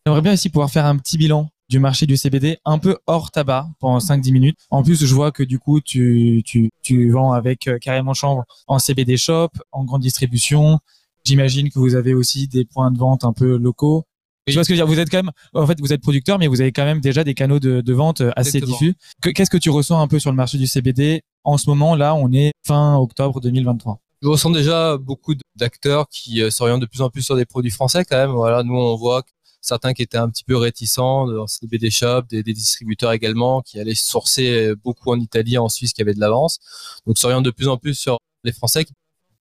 j'aimerais 0.04 0.22
bien 0.22 0.34
aussi 0.34 0.50
pouvoir 0.50 0.70
faire 0.70 0.86
un 0.86 0.96
petit 0.96 1.18
bilan 1.18 1.50
du 1.70 1.78
marché 1.78 2.04
du 2.04 2.16
CBD 2.16 2.58
un 2.64 2.78
peu 2.78 2.98
hors 3.06 3.30
tabac 3.30 3.68
pendant 3.78 3.98
5-10 3.98 4.32
minutes. 4.32 4.58
En 4.70 4.82
plus, 4.82 5.04
je 5.04 5.14
vois 5.14 5.30
que 5.30 5.44
du 5.44 5.60
coup, 5.60 5.80
tu, 5.80 6.42
tu, 6.44 6.70
tu 6.82 7.10
vends 7.10 7.32
avec 7.32 7.68
euh, 7.68 7.78
carrément 7.78 8.12
chambre 8.12 8.44
en 8.66 8.80
CBD 8.80 9.16
shop, 9.16 9.50
en 9.70 9.84
grande 9.84 10.02
distribution. 10.02 10.80
J'imagine 11.24 11.70
que 11.70 11.78
vous 11.78 11.94
avez 11.94 12.12
aussi 12.12 12.48
des 12.48 12.64
points 12.64 12.90
de 12.90 12.98
vente 12.98 13.24
un 13.24 13.32
peu 13.32 13.56
locaux. 13.56 14.04
Je 14.48 14.54
vois 14.54 14.64
ce 14.64 14.68
que 14.68 14.74
je 14.74 14.80
veux 14.80 14.86
dire. 14.86 14.92
Vous 14.92 14.98
êtes 14.98 15.10
quand 15.10 15.18
même, 15.18 15.30
en 15.54 15.64
fait, 15.64 15.78
vous 15.80 15.92
êtes 15.92 16.02
producteur, 16.02 16.40
mais 16.40 16.48
vous 16.48 16.60
avez 16.60 16.72
quand 16.72 16.84
même 16.84 17.00
déjà 17.00 17.22
des 17.22 17.34
canaux 17.34 17.60
de, 17.60 17.80
de 17.82 17.92
vente 17.94 18.20
euh, 18.20 18.32
assez 18.34 18.60
diffus. 18.60 18.94
Qu'est-ce 19.22 19.50
que 19.50 19.58
tu 19.58 19.70
ressens 19.70 20.00
un 20.00 20.08
peu 20.08 20.18
sur 20.18 20.32
le 20.32 20.36
marché 20.36 20.58
du 20.58 20.66
CBD 20.66 21.22
en 21.44 21.56
ce 21.56 21.70
moment 21.70 21.94
Là, 21.94 22.16
on 22.16 22.32
est 22.32 22.50
fin 22.66 22.96
octobre 22.96 23.40
2023. 23.40 24.00
Je 24.22 24.28
ressens 24.28 24.50
déjà 24.50 24.98
beaucoup 24.98 25.34
d'acteurs 25.54 26.08
qui 26.08 26.42
euh, 26.42 26.50
s'orientent 26.50 26.80
de 26.80 26.86
plus 26.86 27.00
en 27.00 27.10
plus 27.10 27.22
sur 27.22 27.36
des 27.36 27.46
produits 27.46 27.70
français 27.70 28.04
quand 28.04 28.16
même. 28.16 28.32
Voilà, 28.32 28.64
nous 28.64 28.74
on 28.74 28.96
voit 28.96 29.22
certains 29.60 29.92
qui 29.92 30.02
étaient 30.02 30.18
un 30.18 30.28
petit 30.30 30.44
peu 30.44 30.56
réticents 30.56 31.26
dans 31.26 31.46
ces 31.46 31.66
BD 31.66 31.90
shops, 31.90 32.28
des, 32.28 32.42
distributeurs 32.42 33.12
également 33.12 33.62
qui 33.62 33.78
allaient 33.78 33.94
sourcer 33.94 34.74
beaucoup 34.82 35.10
en 35.10 35.20
Italie, 35.20 35.58
en 35.58 35.68
Suisse, 35.68 35.92
qui 35.92 36.02
avaient 36.02 36.14
de 36.14 36.20
l'avance. 36.20 36.58
Donc 37.06 37.18
s'orientent 37.18 37.44
de 37.44 37.50
plus 37.50 37.68
en 37.68 37.76
plus 37.76 37.94
sur 37.94 38.18
les 38.44 38.52
Français 38.52 38.84
qui 38.84 38.92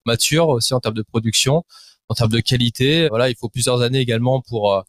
maturent 0.05 0.49
aussi 0.49 0.73
en 0.73 0.79
termes 0.79 0.95
de 0.95 1.01
production, 1.03 1.63
en 2.09 2.15
termes 2.15 2.31
de 2.31 2.39
qualité. 2.39 3.07
Voilà, 3.09 3.29
il 3.29 3.35
faut 3.35 3.49
plusieurs 3.49 3.81
années 3.81 3.99
également 3.99 4.41
pour 4.41 4.73
euh, 4.73 4.81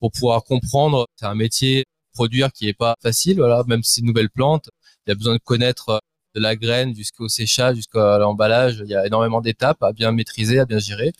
pour 0.00 0.12
pouvoir 0.12 0.44
comprendre. 0.44 1.06
C'est 1.16 1.26
un 1.26 1.34
métier 1.34 1.84
produire 2.12 2.52
qui 2.52 2.68
est 2.68 2.74
pas 2.74 2.94
facile. 3.02 3.38
Voilà, 3.38 3.62
même 3.66 3.82
si 3.82 3.94
c'est 3.94 4.00
une 4.00 4.06
nouvelle 4.08 4.30
plante, 4.30 4.70
il 5.06 5.10
y 5.10 5.12
a 5.12 5.14
besoin 5.14 5.34
de 5.34 5.40
connaître 5.40 5.88
euh, 5.90 5.98
de 6.34 6.40
la 6.40 6.56
graine 6.56 6.94
jusqu'au 6.94 7.28
séchage, 7.28 7.76
jusqu'à 7.76 8.18
l'emballage. 8.18 8.82
Il 8.84 8.90
y 8.90 8.94
a 8.94 9.06
énormément 9.06 9.40
d'étapes 9.40 9.82
à 9.82 9.92
bien 9.92 10.12
maîtriser, 10.12 10.58
à 10.60 10.66
bien 10.66 10.78
gérer. 10.78 11.12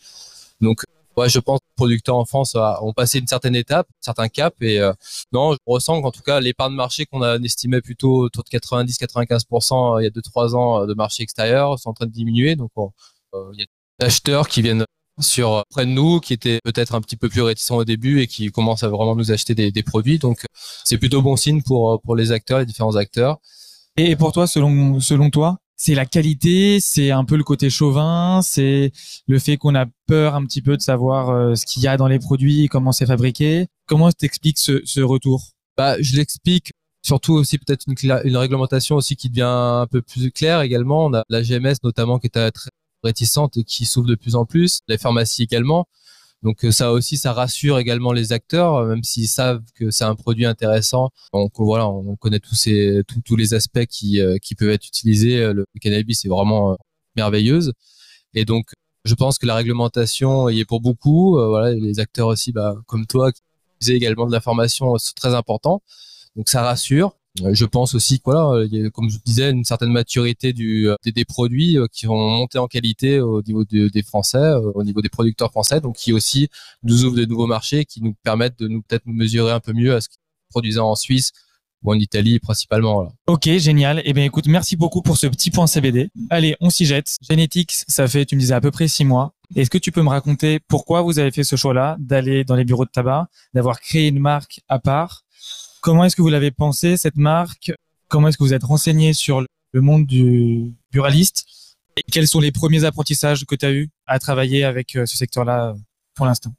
Donc 0.61 0.83
ouais, 1.19 1.29
je 1.29 1.39
pense 1.39 1.59
que 1.59 1.65
les 1.65 1.75
producteurs 1.75 2.15
en 2.15 2.25
France 2.25 2.55
ont 2.55 2.93
passé 2.93 3.19
une 3.19 3.27
certaine 3.27 3.55
étape, 3.55 3.87
certains 3.99 4.29
caps 4.29 4.55
et 4.61 4.79
euh, 4.79 4.93
non, 5.31 5.53
je 5.53 5.57
ressens 5.65 6.01
qu'en 6.01 6.11
tout 6.11 6.21
cas 6.21 6.41
de 6.41 6.75
marché 6.75 7.05
qu'on 7.05 7.21
a 7.21 7.37
estimé 7.37 7.81
plutôt 7.81 8.21
autour 8.21 8.43
de 8.43 8.49
90-95% 8.49 9.97
euh, 9.97 10.01
il 10.01 10.05
y 10.05 10.07
a 10.07 10.09
2-3 10.09 10.55
ans 10.55 10.83
euh, 10.83 10.85
de 10.85 10.93
marché 10.93 11.23
extérieur 11.23 11.77
sont 11.79 11.89
en 11.89 11.93
train 11.93 12.05
de 12.05 12.11
diminuer. 12.11 12.55
Donc 12.55 12.71
il 13.53 13.59
y 13.59 13.63
a 13.63 13.65
des 13.99 14.05
acheteurs 14.05 14.47
qui 14.47 14.61
viennent 14.61 14.85
sur 15.19 15.63
près 15.69 15.85
de 15.85 15.91
nous, 15.91 16.21
qui 16.21 16.33
étaient 16.33 16.59
peut-être 16.63 16.95
un 16.95 17.01
petit 17.01 17.17
peu 17.17 17.27
plus 17.27 17.41
réticents 17.41 17.75
au 17.75 17.85
début 17.85 18.21
et 18.21 18.27
qui 18.27 18.49
commencent 18.51 18.83
à 18.83 18.87
vraiment 18.87 19.15
nous 19.15 19.31
acheter 19.31 19.53
des, 19.53 19.71
des 19.71 19.83
produits. 19.83 20.17
Donc 20.17 20.45
c'est 20.85 20.97
plutôt 20.97 21.21
bon 21.21 21.35
signe 21.35 21.61
pour 21.61 22.01
pour 22.01 22.15
les 22.15 22.31
acteurs, 22.31 22.59
les 22.59 22.65
différents 22.65 22.95
acteurs. 22.95 23.37
Et 23.97 24.15
pour 24.15 24.31
toi, 24.31 24.47
selon 24.47 24.99
selon 25.01 25.29
toi, 25.29 25.59
c'est 25.79 25.95
la 25.95 26.05
qualité, 26.05 26.79
c'est 26.81 27.09
un 27.09 27.23
peu 27.23 27.37
le 27.37 27.43
côté 27.45 27.69
chauvin, 27.69 28.41
c'est 28.43 28.91
le 29.27 29.39
fait 29.39 29.55
qu'on 29.55 29.75
a 29.75 29.85
peur 30.07 30.35
un 30.35 30.43
petit 30.45 30.61
peu 30.61 30.75
de 30.75 30.81
savoir 30.81 31.29
euh, 31.29 31.55
ce 31.55 31.65
qu'il 31.65 31.81
y 31.81 31.87
a 31.87 31.95
dans 31.95 32.07
les 32.07 32.19
produits, 32.19 32.67
comment 32.67 32.91
c'est 32.91 33.05
fabriqué. 33.05 33.67
Comment 33.87 34.11
t'expliques 34.11 34.57
ce, 34.59 34.81
ce 34.83 34.99
retour? 34.99 35.41
Bah, 35.77 35.95
je 36.01 36.17
l'explique 36.17 36.73
surtout 37.01 37.33
aussi 37.33 37.57
peut-être 37.57 37.85
une, 37.87 37.95
une, 38.25 38.35
réglementation 38.35 38.97
aussi 38.97 39.15
qui 39.15 39.29
devient 39.29 39.43
un 39.45 39.87
peu 39.89 40.01
plus 40.01 40.29
claire 40.31 40.59
également. 40.61 41.05
On 41.05 41.13
a 41.13 41.23
la 41.29 41.41
GMS 41.43 41.75
notamment 41.81 42.19
qui 42.19 42.27
est 42.27 42.51
très 42.51 42.51
réticente 43.01 43.55
et 43.55 43.63
qui 43.63 43.85
s'ouvre 43.85 44.07
de 44.07 44.15
plus 44.15 44.35
en 44.35 44.45
plus, 44.45 44.81
les 44.89 44.97
pharmacies 44.97 45.43
également. 45.43 45.87
Donc 46.43 46.63
euh, 46.63 46.71
ça 46.71 46.91
aussi, 46.93 47.17
ça 47.17 47.33
rassure 47.33 47.79
également 47.79 48.13
les 48.13 48.31
acteurs, 48.31 48.75
euh, 48.75 48.87
même 48.87 49.03
s'ils 49.03 49.27
savent 49.27 49.61
que 49.75 49.91
c'est 49.91 50.05
un 50.05 50.15
produit 50.15 50.45
intéressant. 50.45 51.09
Donc 51.33 51.53
voilà, 51.57 51.87
on 51.89 52.15
connaît 52.15 52.39
tous 52.39 52.55
ces 52.55 53.01
tous, 53.25 53.35
les 53.35 53.53
aspects 53.53 53.85
qui 53.85 54.21
euh, 54.21 54.37
qui 54.41 54.55
peuvent 54.55 54.69
être 54.69 54.87
utilisés. 54.87 55.37
Le 55.53 55.65
cannabis 55.81 56.23
est 56.25 56.29
vraiment 56.29 56.77
merveilleuse. 57.15 57.73
Et 58.33 58.45
donc 58.45 58.71
je 59.05 59.15
pense 59.15 59.37
que 59.37 59.45
la 59.47 59.55
réglementation 59.55 60.49
y 60.49 60.59
est 60.61 60.65
pour 60.65 60.81
beaucoup. 60.81 61.33
voilà, 61.37 61.73
les 61.73 61.99
acteurs 61.99 62.27
aussi, 62.27 62.51
bah, 62.53 62.75
comme 62.87 63.05
toi, 63.07 63.31
qui 63.31 63.41
faisaient 63.81 63.95
également 63.95 64.27
de 64.27 64.31
l'information, 64.31 64.97
c'est 64.97 65.15
très 65.15 65.35
important. 65.35 65.81
Donc 66.35 66.49
ça 66.49 66.63
rassure. 66.63 67.18
Euh, 67.41 67.53
je 67.53 67.65
pense 67.65 67.93
aussi 67.95 68.17
que 68.17 68.23
voilà, 68.25 68.65
il 68.65 68.75
y 68.75 68.85
a, 68.85 68.89
comme 68.89 69.09
je 69.09 69.17
disais, 69.23 69.51
une 69.51 69.63
certaine 69.63 69.91
maturité 69.91 70.53
du, 70.53 70.89
euh, 70.89 70.95
des, 71.05 71.25
produits 71.25 71.77
euh, 71.77 71.87
qui 71.91 72.05
vont 72.05 72.17
monter 72.17 72.57
en 72.57 72.67
qualité 72.67 73.19
au 73.19 73.41
niveau 73.41 73.63
des 73.65 74.03
Français, 74.03 74.53
au 74.73 74.83
niveau 74.83 75.01
des 75.01 75.09
producteurs 75.09 75.51
français, 75.51 75.79
donc 75.79 75.95
qui 75.95 76.11
aussi 76.11 76.49
nous 76.83 77.05
ouvrent 77.05 77.17
de 77.17 77.25
nouveaux 77.25 77.47
marchés, 77.47 77.85
qui 77.85 78.01
nous 78.01 78.15
permettent 78.23 78.59
de 78.59 78.67
nous 78.67 78.81
peut-être 78.81 79.05
mesurer 79.05 79.51
un 79.51 79.59
peu 79.59 79.73
mieux 79.73 79.95
à 79.95 80.01
ce 80.01 80.09
qu'ils 80.09 80.19
produisent 80.49 80.79
en 80.79 80.95
Suisse 80.95 81.31
ou 81.83 81.91
en 81.91 81.95
Italie 81.95 82.39
principalement. 82.39 82.95
Voilà. 82.95 83.11
Ok, 83.27 83.49
génial. 83.57 84.01
Eh 84.05 84.13
bien, 84.13 84.25
écoute, 84.25 84.47
merci 84.47 84.75
beaucoup 84.75 85.01
pour 85.01 85.17
ce 85.17 85.27
petit 85.27 85.51
point 85.51 85.67
CBD. 85.67 86.09
Allez, 86.29 86.55
on 86.59 86.69
s'y 86.69 86.85
jette. 86.85 87.15
Genetics, 87.29 87.71
ça 87.87 88.07
fait, 88.07 88.25
tu 88.25 88.35
me 88.35 88.41
disais 88.41 88.53
à 88.53 88.61
peu 88.61 88.71
près 88.71 88.87
six 88.87 89.05
mois. 89.05 89.33
Est-ce 89.55 89.69
que 89.69 89.77
tu 89.77 89.91
peux 89.91 90.01
me 90.01 90.09
raconter 90.09 90.59
pourquoi 90.67 91.01
vous 91.01 91.19
avez 91.19 91.31
fait 91.31 91.43
ce 91.43 91.55
choix-là 91.55 91.95
d'aller 91.99 92.43
dans 92.43 92.55
les 92.55 92.65
bureaux 92.65 92.85
de 92.85 92.91
tabac, 92.91 93.27
d'avoir 93.53 93.79
créé 93.79 94.07
une 94.07 94.19
marque 94.19 94.61
à 94.67 94.79
part 94.79 95.23
Comment 95.81 96.03
est-ce 96.03 96.15
que 96.15 96.21
vous 96.21 96.29
l'avez 96.29 96.51
pensé, 96.51 96.97
cette 96.97 97.15
marque? 97.15 97.71
Comment 98.09 98.27
est-ce 98.27 98.37
que 98.37 98.43
vous 98.43 98.53
êtes 98.53 98.63
renseigné 98.65 99.13
sur 99.13 99.41
le 99.71 99.81
monde 99.81 100.05
du 100.05 100.73
buraliste? 100.91 101.45
Et 101.95 102.03
quels 102.11 102.27
sont 102.27 102.41
les 102.41 102.51
premiers 102.51 102.83
apprentissages 102.83 103.45
que 103.45 103.55
tu 103.55 103.65
as 103.65 103.71
eu 103.71 103.89
à 104.05 104.19
travailler 104.19 104.65
avec 104.65 104.95
euh, 104.95 105.05
ce 105.05 105.15
secteur-là 105.15 105.69
euh, 105.69 105.73
pour 106.15 106.25
l'instant? 106.25 106.51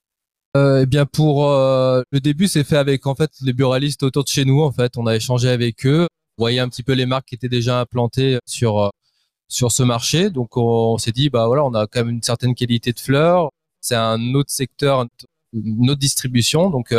Euh, 0.57 0.83
eh 0.83 0.87
bien 0.87 1.07
pour 1.07 1.47
euh, 1.47 2.03
le 2.11 2.19
début 2.19 2.49
c'est 2.49 2.65
fait 2.65 2.77
avec 2.77 3.07
en 3.07 3.15
fait 3.15 3.31
les 3.41 3.53
buralistes 3.53 4.03
autour 4.03 4.25
de 4.25 4.29
chez 4.29 4.45
nous 4.45 4.63
en 4.63 4.73
fait. 4.73 4.97
On 4.97 5.07
a 5.07 5.15
échangé 5.15 5.51
avec 5.51 5.87
eux. 5.87 6.09
On 6.39 6.43
voyait 6.43 6.61
un 6.61 6.69
petit 6.69 6.83
peu 6.83 6.93
les 6.93 7.07
marques 7.07 7.29
qui 7.29 7.35
étaient 7.35 7.49
déjà 7.49 7.81
implantées 7.81 8.39
sur 8.47 8.91
sur 9.49 9.71
ce 9.71 9.83
marché. 9.83 10.31
Donc 10.31 10.57
on, 10.57 10.97
s'est 10.99 11.13
dit 11.13 11.29
bah 11.31 11.47
voilà 11.47 11.65
on 11.65 11.75
a 11.75 11.87
quand 11.87 12.01
même 12.01 12.15
une 12.17 12.23
certaine 12.23 12.55
qualité 12.55 12.93
de 12.93 13.01
fleurs. 13.01 13.51
C'est 13.81 13.97
un 13.97 14.35
autre 14.35 14.51
secteur 14.51 15.07
une 15.53 15.91
autre 15.91 16.01
distribution. 16.01 16.71
Donc 16.71 16.95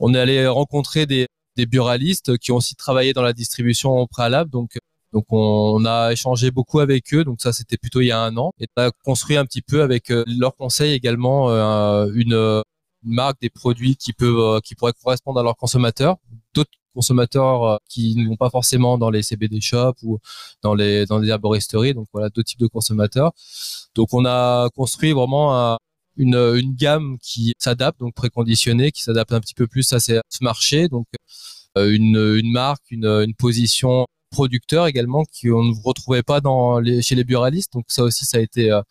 on 0.00 0.14
est 0.14 0.18
allé 0.18 0.46
rencontrer 0.46 1.06
des 1.06 1.26
des 1.56 1.66
buralistes 1.66 2.38
qui 2.38 2.52
ont 2.52 2.56
aussi 2.56 2.74
travaillé 2.74 3.12
dans 3.12 3.22
la 3.22 3.32
distribution 3.32 3.92
au 3.92 4.06
préalable. 4.06 4.50
Donc, 4.50 4.78
donc 5.12 5.26
on, 5.30 5.84
a 5.84 6.12
échangé 6.12 6.50
beaucoup 6.50 6.80
avec 6.80 7.14
eux. 7.14 7.24
Donc 7.24 7.40
ça, 7.40 7.52
c'était 7.52 7.76
plutôt 7.76 8.00
il 8.00 8.06
y 8.06 8.12
a 8.12 8.20
un 8.20 8.36
an. 8.36 8.52
Et 8.58 8.66
on 8.76 8.82
a 8.82 8.90
construit 9.04 9.36
un 9.36 9.46
petit 9.46 9.62
peu 9.62 9.82
avec 9.82 10.10
euh, 10.10 10.24
leurs 10.26 10.56
conseils 10.56 10.92
également 10.92 11.50
euh, 11.50 12.10
une, 12.14 12.62
marque 13.04 13.40
des 13.40 13.50
produits 13.50 13.96
qui 13.96 14.12
peuvent, 14.12 14.38
euh, 14.56 14.60
qui 14.60 14.74
pourraient 14.74 14.94
correspondre 15.00 15.38
à 15.38 15.42
leurs 15.42 15.56
consommateurs. 15.56 16.16
D'autres 16.54 16.70
consommateurs 16.94 17.80
qui 17.88 18.16
ne 18.16 18.28
vont 18.28 18.36
pas 18.36 18.50
forcément 18.50 18.98
dans 18.98 19.10
les 19.10 19.22
CBD 19.22 19.60
shops 19.60 20.02
ou 20.02 20.18
dans 20.62 20.74
les 20.74 21.06
dans 21.06 21.18
les 21.18 21.28
herboristeries. 21.28 21.94
Donc 21.94 22.06
voilà, 22.12 22.28
deux 22.30 22.44
types 22.44 22.60
de 22.60 22.66
consommateurs. 22.68 23.32
Donc 23.94 24.08
on 24.12 24.24
a 24.24 24.68
construit 24.70 25.12
vraiment 25.12 25.72
un, 25.72 25.78
une, 26.16 26.36
une 26.36 26.74
gamme 26.74 27.18
qui 27.20 27.52
s'adapte, 27.58 28.00
donc 28.00 28.14
préconditionnée, 28.14 28.92
qui 28.92 29.02
s'adapte 29.02 29.32
un 29.32 29.40
petit 29.40 29.54
peu 29.54 29.66
plus 29.66 29.92
à 29.92 30.00
ce 30.00 30.20
marché. 30.40 30.88
Donc 30.88 31.06
euh, 31.78 31.90
une, 31.90 32.16
une 32.16 32.52
marque, 32.52 32.90
une, 32.90 33.06
une 33.06 33.34
position 33.34 34.06
producteur 34.30 34.86
également 34.86 35.24
qu'on 35.24 35.64
ne 35.64 35.74
retrouvait 35.84 36.22
pas 36.22 36.40
dans 36.40 36.80
les, 36.80 37.02
chez 37.02 37.14
les 37.14 37.24
buralistes. 37.24 37.72
Donc 37.72 37.84
ça 37.88 38.02
aussi, 38.02 38.24
ça 38.24 38.38
a 38.38 38.40
été, 38.40 38.70
euh, 38.70 38.82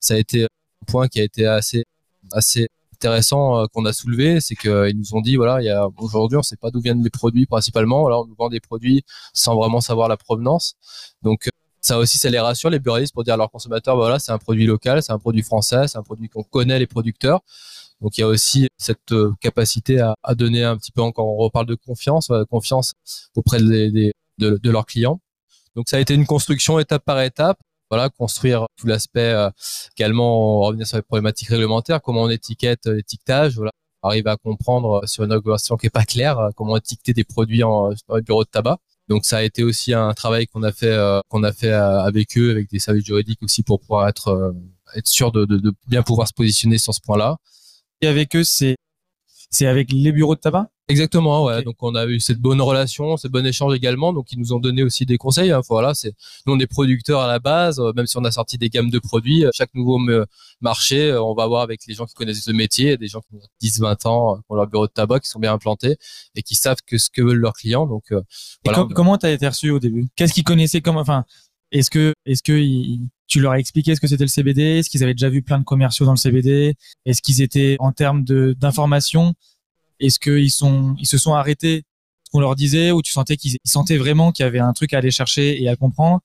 ça 0.00 0.14
a 0.14 0.18
été 0.18 0.44
un 0.44 0.84
point 0.86 1.08
qui 1.08 1.20
a 1.20 1.24
été 1.24 1.46
assez, 1.46 1.84
assez 2.32 2.68
intéressant 2.94 3.58
euh, 3.58 3.66
qu'on 3.72 3.84
a 3.84 3.92
soulevé, 3.92 4.40
c'est 4.40 4.54
qu'ils 4.54 4.96
nous 4.96 5.14
ont 5.14 5.20
dit 5.20 5.34
voilà, 5.36 5.60
il 5.60 5.64
y 5.66 5.70
a 5.70 5.88
aujourd'hui 5.98 6.38
on 6.38 6.42
sait 6.42 6.56
pas 6.56 6.70
d'où 6.70 6.80
viennent 6.80 7.02
les 7.02 7.10
produits 7.10 7.46
principalement, 7.46 8.06
alors 8.06 8.22
on 8.24 8.26
nous 8.28 8.36
vend 8.38 8.48
des 8.48 8.60
produits 8.60 9.02
sans 9.34 9.56
vraiment 9.56 9.80
savoir 9.80 10.08
la 10.08 10.16
provenance. 10.16 10.74
Donc 11.22 11.48
ça 11.82 11.98
aussi, 11.98 12.16
ça 12.16 12.30
les 12.30 12.38
rassure 12.38 12.70
les 12.70 12.78
buralistes 12.78 13.12
pour 13.12 13.24
dire 13.24 13.34
à 13.34 13.36
leurs 13.36 13.50
consommateurs, 13.50 13.96
bah 13.96 14.02
voilà, 14.02 14.18
c'est 14.20 14.32
un 14.32 14.38
produit 14.38 14.66
local, 14.66 15.02
c'est 15.02 15.12
un 15.12 15.18
produit 15.18 15.42
français, 15.42 15.88
c'est 15.88 15.98
un 15.98 16.02
produit 16.02 16.28
qu'on 16.28 16.44
connaît 16.44 16.78
les 16.78 16.86
producteurs. 16.86 17.40
Donc 18.00 18.16
il 18.16 18.22
y 18.22 18.24
a 18.24 18.28
aussi 18.28 18.68
cette 18.78 19.12
euh, 19.12 19.32
capacité 19.40 20.00
à, 20.00 20.14
à, 20.22 20.34
donner 20.34 20.64
un 20.64 20.76
petit 20.76 20.92
peu 20.92 21.02
encore, 21.02 21.26
on 21.26 21.36
reparle 21.36 21.66
de 21.66 21.74
confiance, 21.74 22.30
confiance 22.50 22.94
auprès 23.36 23.60
des, 23.62 24.12
de, 24.38 24.58
de, 24.62 24.70
leurs 24.70 24.86
clients. 24.86 25.20
Donc 25.76 25.88
ça 25.88 25.96
a 25.96 26.00
été 26.00 26.14
une 26.14 26.26
construction 26.26 26.78
étape 26.78 27.04
par 27.04 27.20
étape. 27.20 27.58
Voilà, 27.90 28.08
construire 28.08 28.66
tout 28.76 28.86
l'aspect 28.86 29.32
euh, 29.34 29.50
également, 29.98 30.60
revenir 30.60 30.86
sur 30.86 30.96
les 30.96 31.02
problématiques 31.02 31.48
réglementaires, 31.48 32.00
comment 32.00 32.22
on 32.22 32.30
étiquette 32.30 32.86
euh, 32.86 32.94
l'étiquetage, 32.94 33.56
voilà, 33.56 33.70
arriver 34.02 34.30
à 34.30 34.36
comprendre 34.36 35.02
sur 35.06 35.24
une 35.24 35.32
régulation 35.32 35.76
qui 35.76 35.86
est 35.88 35.90
pas 35.90 36.04
claire, 36.04 36.38
comment 36.56 36.76
étiqueter 36.76 37.12
des 37.12 37.24
produits 37.24 37.62
en, 37.62 37.90
dans 38.08 38.16
les 38.16 38.22
bureaux 38.22 38.44
de 38.44 38.48
tabac. 38.48 38.78
Donc 39.08 39.24
ça 39.26 39.38
a 39.38 39.42
été 39.42 39.62
aussi 39.62 39.92
un 39.92 40.12
travail 40.14 40.46
qu'on 40.46 40.62
a 40.62 40.72
fait 40.72 40.86
euh, 40.86 41.20
qu'on 41.28 41.42
a 41.42 41.52
fait 41.52 41.72
euh, 41.72 42.00
avec 42.00 42.38
eux, 42.38 42.50
avec 42.50 42.70
des 42.70 42.78
services 42.78 43.04
juridiques 43.04 43.42
aussi 43.42 43.62
pour 43.62 43.80
pouvoir 43.80 44.08
être 44.08 44.28
euh, 44.28 44.52
être 44.94 45.06
sûr 45.06 45.32
de, 45.32 45.46
bien 45.88 46.02
pouvoir 46.02 46.28
se 46.28 46.34
positionner 46.34 46.78
sur 46.78 46.94
ce 46.94 47.00
point-là. 47.00 47.36
Et 48.00 48.06
avec 48.06 48.36
eux, 48.36 48.44
c'est 48.44 48.76
c'est 49.50 49.66
avec 49.66 49.92
les 49.92 50.12
bureaux 50.12 50.34
de 50.34 50.40
tabac? 50.40 50.71
Exactement, 50.88 51.44
ouais. 51.44 51.62
Donc 51.62 51.76
on 51.80 51.94
a 51.94 52.06
eu 52.06 52.18
cette 52.18 52.38
bonne 52.38 52.60
relation, 52.60 53.16
ce 53.16 53.28
bon 53.28 53.46
échange 53.46 53.74
également. 53.74 54.12
Donc 54.12 54.32
ils 54.32 54.38
nous 54.38 54.52
ont 54.52 54.58
donné 54.58 54.82
aussi 54.82 55.06
des 55.06 55.16
conseils. 55.16 55.52
Hein. 55.52 55.60
Voilà, 55.68 55.94
c'est 55.94 56.12
nous 56.46 56.54
on 56.54 56.58
est 56.58 56.66
producteurs 56.66 57.20
à 57.20 57.28
la 57.28 57.38
base, 57.38 57.78
euh, 57.78 57.92
même 57.94 58.06
si 58.06 58.18
on 58.18 58.24
a 58.24 58.32
sorti 58.32 58.58
des 58.58 58.68
gammes 58.68 58.90
de 58.90 58.98
produits. 58.98 59.44
Euh, 59.44 59.50
chaque 59.54 59.72
nouveau 59.74 60.00
marché, 60.60 61.10
euh, 61.10 61.22
on 61.22 61.34
va 61.34 61.46
voir 61.46 61.62
avec 61.62 61.80
les 61.86 61.94
gens 61.94 62.04
qui 62.04 62.14
connaissent 62.14 62.46
le 62.48 62.52
métier, 62.52 62.96
des 62.96 63.06
gens 63.06 63.20
qui 63.20 63.34
ont 63.36 63.40
10, 63.60 63.80
20 63.80 64.06
ans, 64.06 64.36
qui 64.36 64.42
ont 64.48 64.54
leur 64.56 64.66
bureau 64.66 64.86
de 64.86 64.92
tabac, 64.92 65.20
qui 65.20 65.28
sont 65.28 65.38
bien 65.38 65.52
implantés 65.52 65.96
et 66.34 66.42
qui 66.42 66.56
savent 66.56 66.82
que 66.84 66.98
ce 66.98 67.10
que 67.10 67.22
veulent 67.22 67.38
leurs 67.38 67.54
clients. 67.54 67.86
Donc 67.86 68.12
voilà. 68.64 68.86
comment 68.94 69.16
t'as 69.16 69.30
été 69.30 69.46
reçu 69.46 69.70
au 69.70 69.78
début? 69.78 70.08
Qu'est-ce 70.16 70.34
qu'ils 70.34 70.44
connaissaient 70.44 70.80
comme, 70.80 70.96
enfin, 70.96 71.24
est-ce 71.70 71.90
que, 71.90 72.12
est-ce 72.26 72.42
que 72.42 72.60
tu 73.28 73.40
leur 73.40 73.52
as 73.52 73.58
expliqué 73.58 73.94
ce 73.94 74.00
que 74.00 74.06
c'était 74.06 74.24
le 74.24 74.28
CBD 74.28 74.62
Est-ce 74.78 74.90
qu'ils 74.90 75.02
avaient 75.02 75.14
déjà 75.14 75.30
vu 75.30 75.42
plein 75.42 75.58
de 75.58 75.64
commerciaux 75.64 76.04
dans 76.04 76.12
le 76.12 76.18
CBD 76.18 76.74
Est-ce 77.06 77.22
qu'ils 77.22 77.40
étaient 77.40 77.76
en 77.78 77.92
termes 77.92 78.24
de 78.24 78.54
d'information 78.58 79.34
est-ce 80.02 80.18
qu'ils 80.18 80.50
sont, 80.50 80.94
ils 80.98 81.06
se 81.06 81.18
sont 81.18 81.34
arrêtés 81.34 81.84
ce 82.24 82.30
qu'on 82.30 82.40
leur 82.40 82.56
disait 82.56 82.90
ou 82.90 83.02
tu 83.02 83.12
sentais 83.12 83.36
qu'ils 83.36 83.56
sentaient 83.64 83.96
vraiment 83.96 84.32
qu'il 84.32 84.44
y 84.44 84.46
avait 84.46 84.58
un 84.58 84.72
truc 84.72 84.92
à 84.92 84.98
aller 84.98 85.10
chercher 85.10 85.62
et 85.62 85.68
à 85.68 85.76
comprendre? 85.76 86.20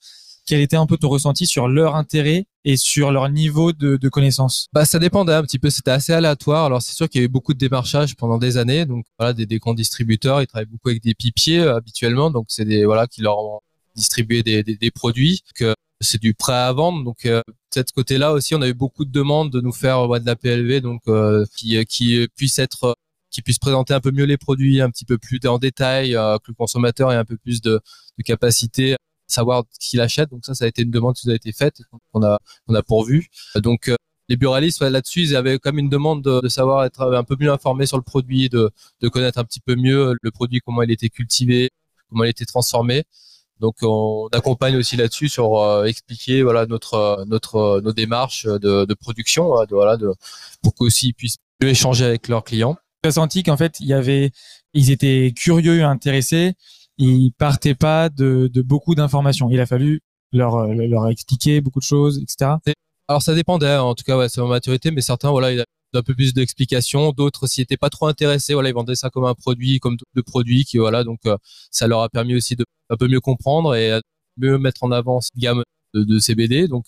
Quel 0.46 0.60
était 0.62 0.76
un 0.76 0.86
peu 0.86 0.96
ton 0.96 1.10
ressenti 1.10 1.46
sur 1.46 1.68
leur 1.68 1.94
intérêt 1.94 2.46
et 2.64 2.78
sur 2.78 3.12
leur 3.12 3.28
niveau 3.28 3.72
de, 3.72 3.98
de 3.98 4.08
connaissance? 4.08 4.68
Bah 4.72 4.86
ça 4.86 4.98
dépendait 4.98 5.34
un 5.34 5.42
petit 5.42 5.58
peu, 5.58 5.68
c'était 5.68 5.90
assez 5.90 6.12
aléatoire. 6.12 6.64
Alors 6.64 6.80
c'est 6.80 6.94
sûr 6.94 7.08
qu'il 7.08 7.20
y 7.20 7.24
a 7.24 7.26
eu 7.26 7.28
beaucoup 7.28 7.52
de 7.52 7.58
démarchage 7.58 8.16
pendant 8.16 8.38
des 8.38 8.56
années, 8.56 8.86
donc 8.86 9.04
voilà 9.18 9.34
des, 9.34 9.44
des 9.44 9.58
grands 9.58 9.74
distributeurs, 9.74 10.40
ils 10.40 10.46
travaillent 10.46 10.66
beaucoup 10.66 10.88
avec 10.88 11.02
des 11.02 11.14
pipiers 11.14 11.60
euh, 11.60 11.76
habituellement, 11.76 12.30
donc 12.30 12.46
c'est 12.48 12.64
des 12.64 12.86
voilà 12.86 13.06
qui 13.06 13.20
leur 13.20 13.38
ont 13.38 13.60
distribué 13.94 14.42
des, 14.42 14.62
des, 14.62 14.76
des 14.76 14.90
produits 14.90 15.42
que 15.54 15.74
c'est 16.00 16.20
du 16.20 16.32
prêt 16.32 16.54
à 16.54 16.72
vendre. 16.72 17.04
Donc 17.04 17.26
euh, 17.26 17.42
de 17.46 17.54
cette 17.74 17.92
côté-là 17.92 18.32
aussi, 18.32 18.54
on 18.54 18.62
a 18.62 18.68
eu 18.68 18.74
beaucoup 18.74 19.04
de 19.04 19.12
demandes 19.12 19.50
de 19.50 19.60
nous 19.60 19.72
faire 19.72 20.08
de 20.08 20.26
la 20.26 20.36
PLV, 20.36 20.80
donc 20.80 21.02
euh, 21.08 21.44
qui, 21.56 21.84
qui 21.84 22.26
puisse 22.36 22.58
être 22.58 22.96
qui 23.30 23.42
puisse 23.42 23.58
présenter 23.58 23.94
un 23.94 24.00
peu 24.00 24.10
mieux 24.10 24.24
les 24.24 24.36
produits, 24.36 24.80
un 24.80 24.90
petit 24.90 25.04
peu 25.04 25.18
plus 25.18 25.40
en 25.46 25.58
détail, 25.58 26.16
euh, 26.16 26.38
que 26.38 26.48
le 26.48 26.54
consommateur 26.54 27.12
ait 27.12 27.16
un 27.16 27.24
peu 27.24 27.36
plus 27.36 27.60
de, 27.60 27.80
de 28.18 28.22
capacité 28.22 28.94
à 28.94 28.96
savoir 29.26 29.64
ce 29.78 29.90
qu'il 29.90 30.00
achète. 30.00 30.30
Donc 30.30 30.44
ça, 30.44 30.54
ça 30.54 30.64
a 30.64 30.68
été 30.68 30.82
une 30.82 30.90
demande 30.90 31.14
qui 31.16 31.26
nous 31.26 31.32
a 31.32 31.36
été 31.36 31.52
faite, 31.52 31.82
qu'on 32.12 32.22
a, 32.22 32.38
qu'on 32.66 32.74
a 32.74 32.82
pourvu. 32.82 33.28
Donc 33.56 33.88
euh, 33.88 33.96
les 34.28 34.36
buralistes 34.36 34.82
là-dessus, 34.82 35.22
ils 35.22 35.36
avaient 35.36 35.58
comme 35.58 35.78
une 35.78 35.88
demande 35.88 36.22
de, 36.22 36.40
de, 36.40 36.48
savoir 36.48 36.84
être 36.84 37.02
un 37.14 37.24
peu 37.24 37.36
mieux 37.38 37.50
informés 37.50 37.86
sur 37.86 37.96
le 37.96 38.02
produit, 38.02 38.48
de, 38.48 38.70
de 39.00 39.08
connaître 39.08 39.38
un 39.38 39.44
petit 39.44 39.60
peu 39.60 39.74
mieux 39.74 40.14
le 40.20 40.30
produit, 40.30 40.60
comment 40.60 40.82
il 40.82 40.90
était 40.90 41.08
cultivé, 41.08 41.70
comment 42.08 42.24
il 42.24 42.30
était 42.30 42.44
transformé. 42.44 43.04
Donc 43.60 43.76
on 43.82 44.28
accompagne 44.32 44.76
aussi 44.76 44.96
là-dessus 44.96 45.28
sur 45.28 45.58
euh, 45.58 45.84
expliquer 45.84 46.42
voilà 46.42 46.66
notre 46.66 47.24
notre 47.26 47.80
nos 47.82 47.92
démarches 47.92 48.44
de, 48.46 48.84
de 48.84 48.94
production, 48.94 49.64
de, 49.64 49.74
voilà 49.74 49.96
de 49.96 50.12
pour 50.62 50.74
qu'aussi 50.74 51.08
ils 51.08 51.14
puissent 51.14 51.38
mieux 51.60 51.70
échanger 51.70 52.04
avec 52.04 52.28
leurs 52.28 52.44
clients 52.44 52.76
senti 53.10 53.42
qu'en 53.42 53.56
fait, 53.56 53.80
il 53.80 53.86
y 53.86 53.92
avait, 53.92 54.30
ils 54.74 54.90
étaient 54.90 55.32
curieux, 55.36 55.84
intéressés, 55.84 56.54
ils 56.98 57.32
partaient 57.32 57.74
pas 57.74 58.08
de, 58.08 58.50
de 58.52 58.62
beaucoup 58.62 58.94
d'informations. 58.94 59.48
Il 59.50 59.60
a 59.60 59.66
fallu 59.66 60.00
leur, 60.32 60.66
leur 60.66 61.08
expliquer 61.08 61.60
beaucoup 61.60 61.78
de 61.80 61.84
choses, 61.84 62.18
etc. 62.18 62.56
Alors 63.08 63.22
ça 63.22 63.34
dépendait, 63.34 63.66
hein. 63.68 63.82
en 63.82 63.94
tout 63.94 64.04
cas, 64.04 64.18
ouais, 64.18 64.28
c'est 64.28 64.40
ma 64.40 64.48
maturité, 64.48 64.90
mais 64.90 65.00
certains, 65.00 65.30
voilà, 65.30 65.52
il 65.52 65.60
a 65.60 65.64
un 65.94 66.02
peu 66.02 66.14
plus 66.14 66.34
d'explications. 66.34 67.12
D'autres, 67.12 67.46
s'y 67.46 67.62
étaient 67.62 67.78
pas 67.78 67.88
trop 67.90 68.06
intéressés, 68.06 68.52
voilà, 68.52 68.68
ils 68.68 68.74
vendaient 68.74 68.94
ça 68.94 69.10
comme 69.10 69.24
un 69.24 69.34
produit, 69.34 69.78
comme 69.80 69.96
de 70.14 70.20
produits, 70.20 70.64
qui 70.64 70.78
voilà, 70.78 71.04
donc 71.04 71.20
euh, 71.26 71.36
ça 71.70 71.86
leur 71.86 72.02
a 72.02 72.08
permis 72.10 72.34
aussi 72.36 72.56
de 72.56 72.64
un 72.90 72.96
peu 72.96 73.08
mieux 73.08 73.20
comprendre 73.20 73.74
et 73.74 73.98
mieux 74.36 74.58
mettre 74.58 74.84
en 74.84 74.92
avant 74.92 75.20
cette 75.20 75.36
gamme 75.36 75.62
de, 75.94 76.18
CBD. 76.18 76.68
Donc 76.68 76.86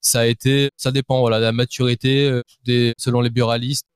ça 0.00 0.20
a 0.20 0.26
été, 0.26 0.70
ça 0.76 0.92
dépend, 0.92 1.20
voilà, 1.20 1.38
de 1.38 1.44
la 1.44 1.52
maturité 1.52 2.40
des, 2.64 2.94
selon 2.98 3.20
les 3.20 3.30
buralistes. 3.30 3.86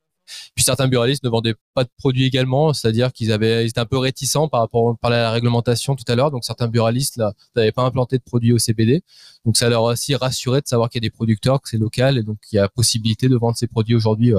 Puis 0.54 0.64
certains 0.64 0.88
buralistes 0.88 1.24
ne 1.24 1.28
vendaient 1.28 1.54
pas 1.74 1.84
de 1.84 1.90
produits 1.98 2.24
également, 2.24 2.72
c'est-à-dire 2.72 3.12
qu'ils 3.12 3.32
avaient, 3.32 3.64
ils 3.64 3.68
étaient 3.68 3.80
un 3.80 3.86
peu 3.86 3.98
réticents 3.98 4.48
par 4.48 4.60
rapport, 4.60 4.96
à 5.02 5.10
la 5.10 5.30
réglementation 5.30 5.96
tout 5.96 6.04
à 6.08 6.14
l'heure. 6.14 6.30
Donc 6.30 6.44
certains 6.44 6.68
buralistes 6.68 7.16
là 7.16 7.32
n'avaient 7.56 7.72
pas 7.72 7.82
implanté 7.82 8.18
de 8.18 8.22
produits 8.22 8.52
au 8.52 8.58
CBD. 8.58 9.02
Donc 9.44 9.56
ça 9.56 9.68
leur 9.68 9.88
a 9.88 9.92
aussi 9.92 10.14
rassuré 10.14 10.60
de 10.60 10.66
savoir 10.66 10.90
qu'il 10.90 11.02
y 11.02 11.06
a 11.06 11.08
des 11.08 11.14
producteurs, 11.14 11.60
que 11.60 11.68
c'est 11.68 11.78
local 11.78 12.18
et 12.18 12.22
donc 12.22 12.38
il 12.52 12.56
y 12.56 12.58
a 12.58 12.68
possibilité 12.68 13.28
de 13.28 13.36
vendre 13.36 13.56
ces 13.56 13.66
produits 13.66 13.94
aujourd'hui. 13.94 14.32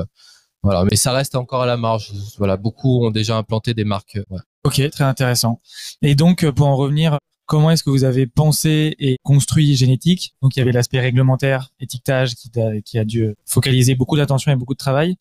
Voilà, 0.62 0.84
mais 0.84 0.98
ça 0.98 1.14
reste 1.14 1.36
encore 1.36 1.62
à 1.62 1.66
la 1.66 1.78
marge. 1.78 2.12
Voilà, 2.38 2.58
beaucoup 2.58 3.06
ont 3.06 3.12
déjà 3.12 3.38
implanté 3.38 3.74
des 3.74 3.86
marques. 3.86 4.20
Ouais. 4.30 4.40
Ok, 4.66 4.90
très 4.92 5.04
intéressant. 5.06 5.62
Et 6.02 6.16
donc 6.16 6.50
pour 6.52 6.68
en 6.68 6.76
revenir 6.76 7.18
comment 7.46 7.72
est-ce 7.72 7.84
que 7.84 7.90
vous 7.90 8.04
avez 8.04 8.28
pensé 8.28 8.96
et 9.00 9.18
construit 9.24 9.76
génétique? 9.76 10.36
Donc 10.42 10.56
il 10.56 10.60
y 10.60 10.62
avait 10.62 10.72
l'aspect 10.72 11.00
réglementaire, 11.00 11.72
étiquetage 11.80 12.34
qui 12.86 13.00
a 13.00 13.06
dû 13.06 13.34
focaliser 13.46 13.96
beaucoup 13.96 14.18
d'attention 14.18 14.52
et 14.52 14.56
beaucoup 14.56 14.74
de 14.74 14.80
travail. 14.80 15.16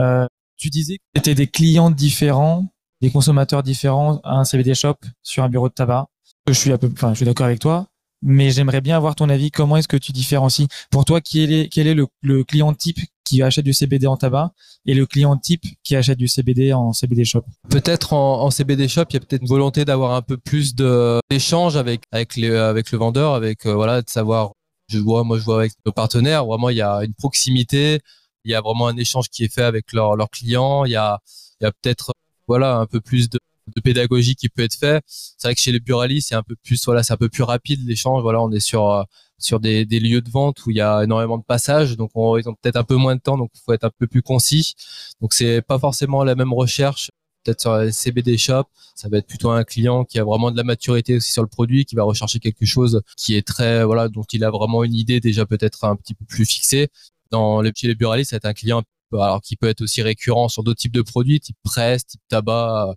Euh, 0.00 0.26
tu 0.56 0.68
disais 0.70 0.96
que 0.96 1.02
c'était 1.16 1.34
des 1.34 1.46
clients 1.46 1.90
différents, 1.90 2.66
des 3.00 3.10
consommateurs 3.10 3.62
différents 3.62 4.20
à 4.24 4.36
un 4.36 4.44
CBD 4.44 4.74
shop 4.74 4.96
sur 5.22 5.42
un 5.42 5.48
bureau 5.48 5.68
de 5.68 5.74
tabac. 5.74 6.06
Je 6.48 6.52
suis 6.52 6.72
enfin, 6.72 7.14
suis 7.14 7.24
d'accord 7.24 7.46
avec 7.46 7.60
toi, 7.60 7.86
mais 8.22 8.50
j'aimerais 8.50 8.80
bien 8.80 8.96
avoir 8.96 9.14
ton 9.14 9.28
avis. 9.28 9.50
Comment 9.50 9.76
est-ce 9.76 9.88
que 9.88 9.96
tu 9.96 10.12
différencies 10.12 10.68
Pour 10.90 11.04
toi, 11.04 11.20
quel 11.20 11.52
est, 11.52 11.94
le, 12.22 12.44
client 12.44 12.74
type 12.74 12.98
qui 13.24 13.42
achète 13.42 13.64
du 13.64 13.72
CBD 13.72 14.06
en 14.06 14.16
tabac 14.16 14.52
et 14.86 14.94
le 14.94 15.06
client 15.06 15.36
type 15.36 15.64
qui 15.82 15.96
achète 15.96 16.18
du 16.18 16.28
CBD 16.28 16.72
en 16.72 16.92
CBD 16.92 17.24
shop? 17.24 17.44
Peut-être 17.68 18.12
en, 18.12 18.50
CBD 18.50 18.88
shop, 18.88 19.04
il 19.10 19.14
y 19.14 19.16
a 19.16 19.20
peut-être 19.20 19.42
une 19.42 19.48
volonté 19.48 19.84
d'avoir 19.84 20.12
un 20.12 20.22
peu 20.22 20.36
plus 20.36 20.74
d'échange 20.74 21.76
avec 21.76 22.02
avec 22.12 22.36
avec 22.38 22.90
le 22.92 22.98
vendeur, 22.98 23.34
avec 23.34 23.66
euh, 23.66 23.74
voilà 23.74 24.02
de 24.02 24.10
savoir. 24.10 24.52
Je 24.88 24.98
vois, 24.98 25.22
moi, 25.22 25.38
je 25.38 25.44
vois 25.44 25.60
avec 25.60 25.72
nos 25.86 25.92
partenaires, 25.92 26.44
vraiment, 26.44 26.68
il 26.68 26.76
y 26.76 26.82
a 26.82 27.04
une 27.04 27.14
proximité 27.14 28.00
il 28.44 28.50
y 28.52 28.54
a 28.54 28.60
vraiment 28.60 28.88
un 28.88 28.96
échange 28.96 29.28
qui 29.28 29.44
est 29.44 29.52
fait 29.52 29.62
avec 29.62 29.92
leurs 29.92 30.16
leurs 30.16 30.30
clients. 30.30 30.84
Il 30.84 30.92
y 30.92 30.96
a, 30.96 31.20
il 31.60 31.64
y 31.64 31.66
a 31.66 31.72
peut-être 31.72 32.12
voilà 32.46 32.76
un 32.76 32.86
peu 32.86 33.00
plus 33.00 33.28
de, 33.30 33.38
de 33.74 33.80
pédagogie 33.80 34.34
qui 34.34 34.48
peut 34.48 34.62
être 34.62 34.74
fait. 34.74 35.02
C'est 35.06 35.48
vrai 35.48 35.54
que 35.54 35.60
chez 35.60 35.72
les 35.72 35.80
buralistes, 35.80 36.28
c'est 36.28 36.34
un 36.34 36.42
peu 36.42 36.56
plus 36.56 36.84
voilà, 36.84 37.02
c'est 37.02 37.12
un 37.12 37.16
peu 37.16 37.28
plus 37.28 37.42
rapide 37.42 37.86
l'échange. 37.86 38.22
Voilà, 38.22 38.40
on 38.42 38.50
est 38.52 38.60
sur 38.60 38.90
euh, 38.90 39.02
sur 39.38 39.60
des, 39.60 39.86
des 39.86 40.00
lieux 40.00 40.20
de 40.20 40.30
vente 40.30 40.64
où 40.66 40.70
il 40.70 40.76
y 40.76 40.80
a 40.80 41.02
énormément 41.02 41.38
de 41.38 41.44
passages, 41.44 41.96
donc 41.96 42.10
on, 42.14 42.36
ils 42.36 42.48
ont 42.48 42.54
peut-être 42.54 42.76
un 42.76 42.84
peu 42.84 42.96
moins 42.96 43.16
de 43.16 43.20
temps, 43.20 43.38
donc 43.38 43.50
il 43.54 43.60
faut 43.64 43.72
être 43.72 43.84
un 43.84 43.90
peu 43.98 44.06
plus 44.06 44.22
concis. 44.22 44.74
Donc 45.20 45.32
c'est 45.34 45.62
pas 45.62 45.78
forcément 45.78 46.24
la 46.24 46.34
même 46.34 46.52
recherche. 46.52 47.10
Peut-être 47.42 47.60
sur 47.62 47.74
les 47.78 47.90
CBD 47.90 48.36
shop, 48.36 48.64
ça 48.94 49.08
va 49.08 49.16
être 49.16 49.26
plutôt 49.26 49.48
un 49.48 49.64
client 49.64 50.04
qui 50.04 50.18
a 50.18 50.24
vraiment 50.24 50.50
de 50.50 50.58
la 50.58 50.62
maturité 50.62 51.16
aussi 51.16 51.32
sur 51.32 51.40
le 51.40 51.48
produit, 51.48 51.86
qui 51.86 51.94
va 51.94 52.02
rechercher 52.02 52.38
quelque 52.38 52.66
chose 52.66 53.00
qui 53.16 53.34
est 53.34 53.46
très 53.46 53.82
voilà, 53.82 54.10
dont 54.10 54.24
il 54.30 54.44
a 54.44 54.50
vraiment 54.50 54.84
une 54.84 54.92
idée 54.94 55.20
déjà 55.20 55.46
peut-être 55.46 55.84
un 55.84 55.96
petit 55.96 56.12
peu 56.12 56.26
plus 56.26 56.44
fixée 56.44 56.90
dans 57.30 57.60
les, 57.60 57.72
chez 57.74 57.88
les 57.88 57.94
buralistes, 57.94 58.30
c'est 58.30 58.44
un 58.44 58.54
client 58.54 58.82
alors 59.12 59.40
qui 59.40 59.56
peut 59.56 59.68
être 59.68 59.80
aussi 59.82 60.02
récurrent 60.02 60.48
sur 60.48 60.62
d'autres 60.62 60.78
types 60.78 60.94
de 60.94 61.02
produits, 61.02 61.40
type 61.40 61.56
presse, 61.64 62.06
type 62.06 62.20
tabac, 62.28 62.94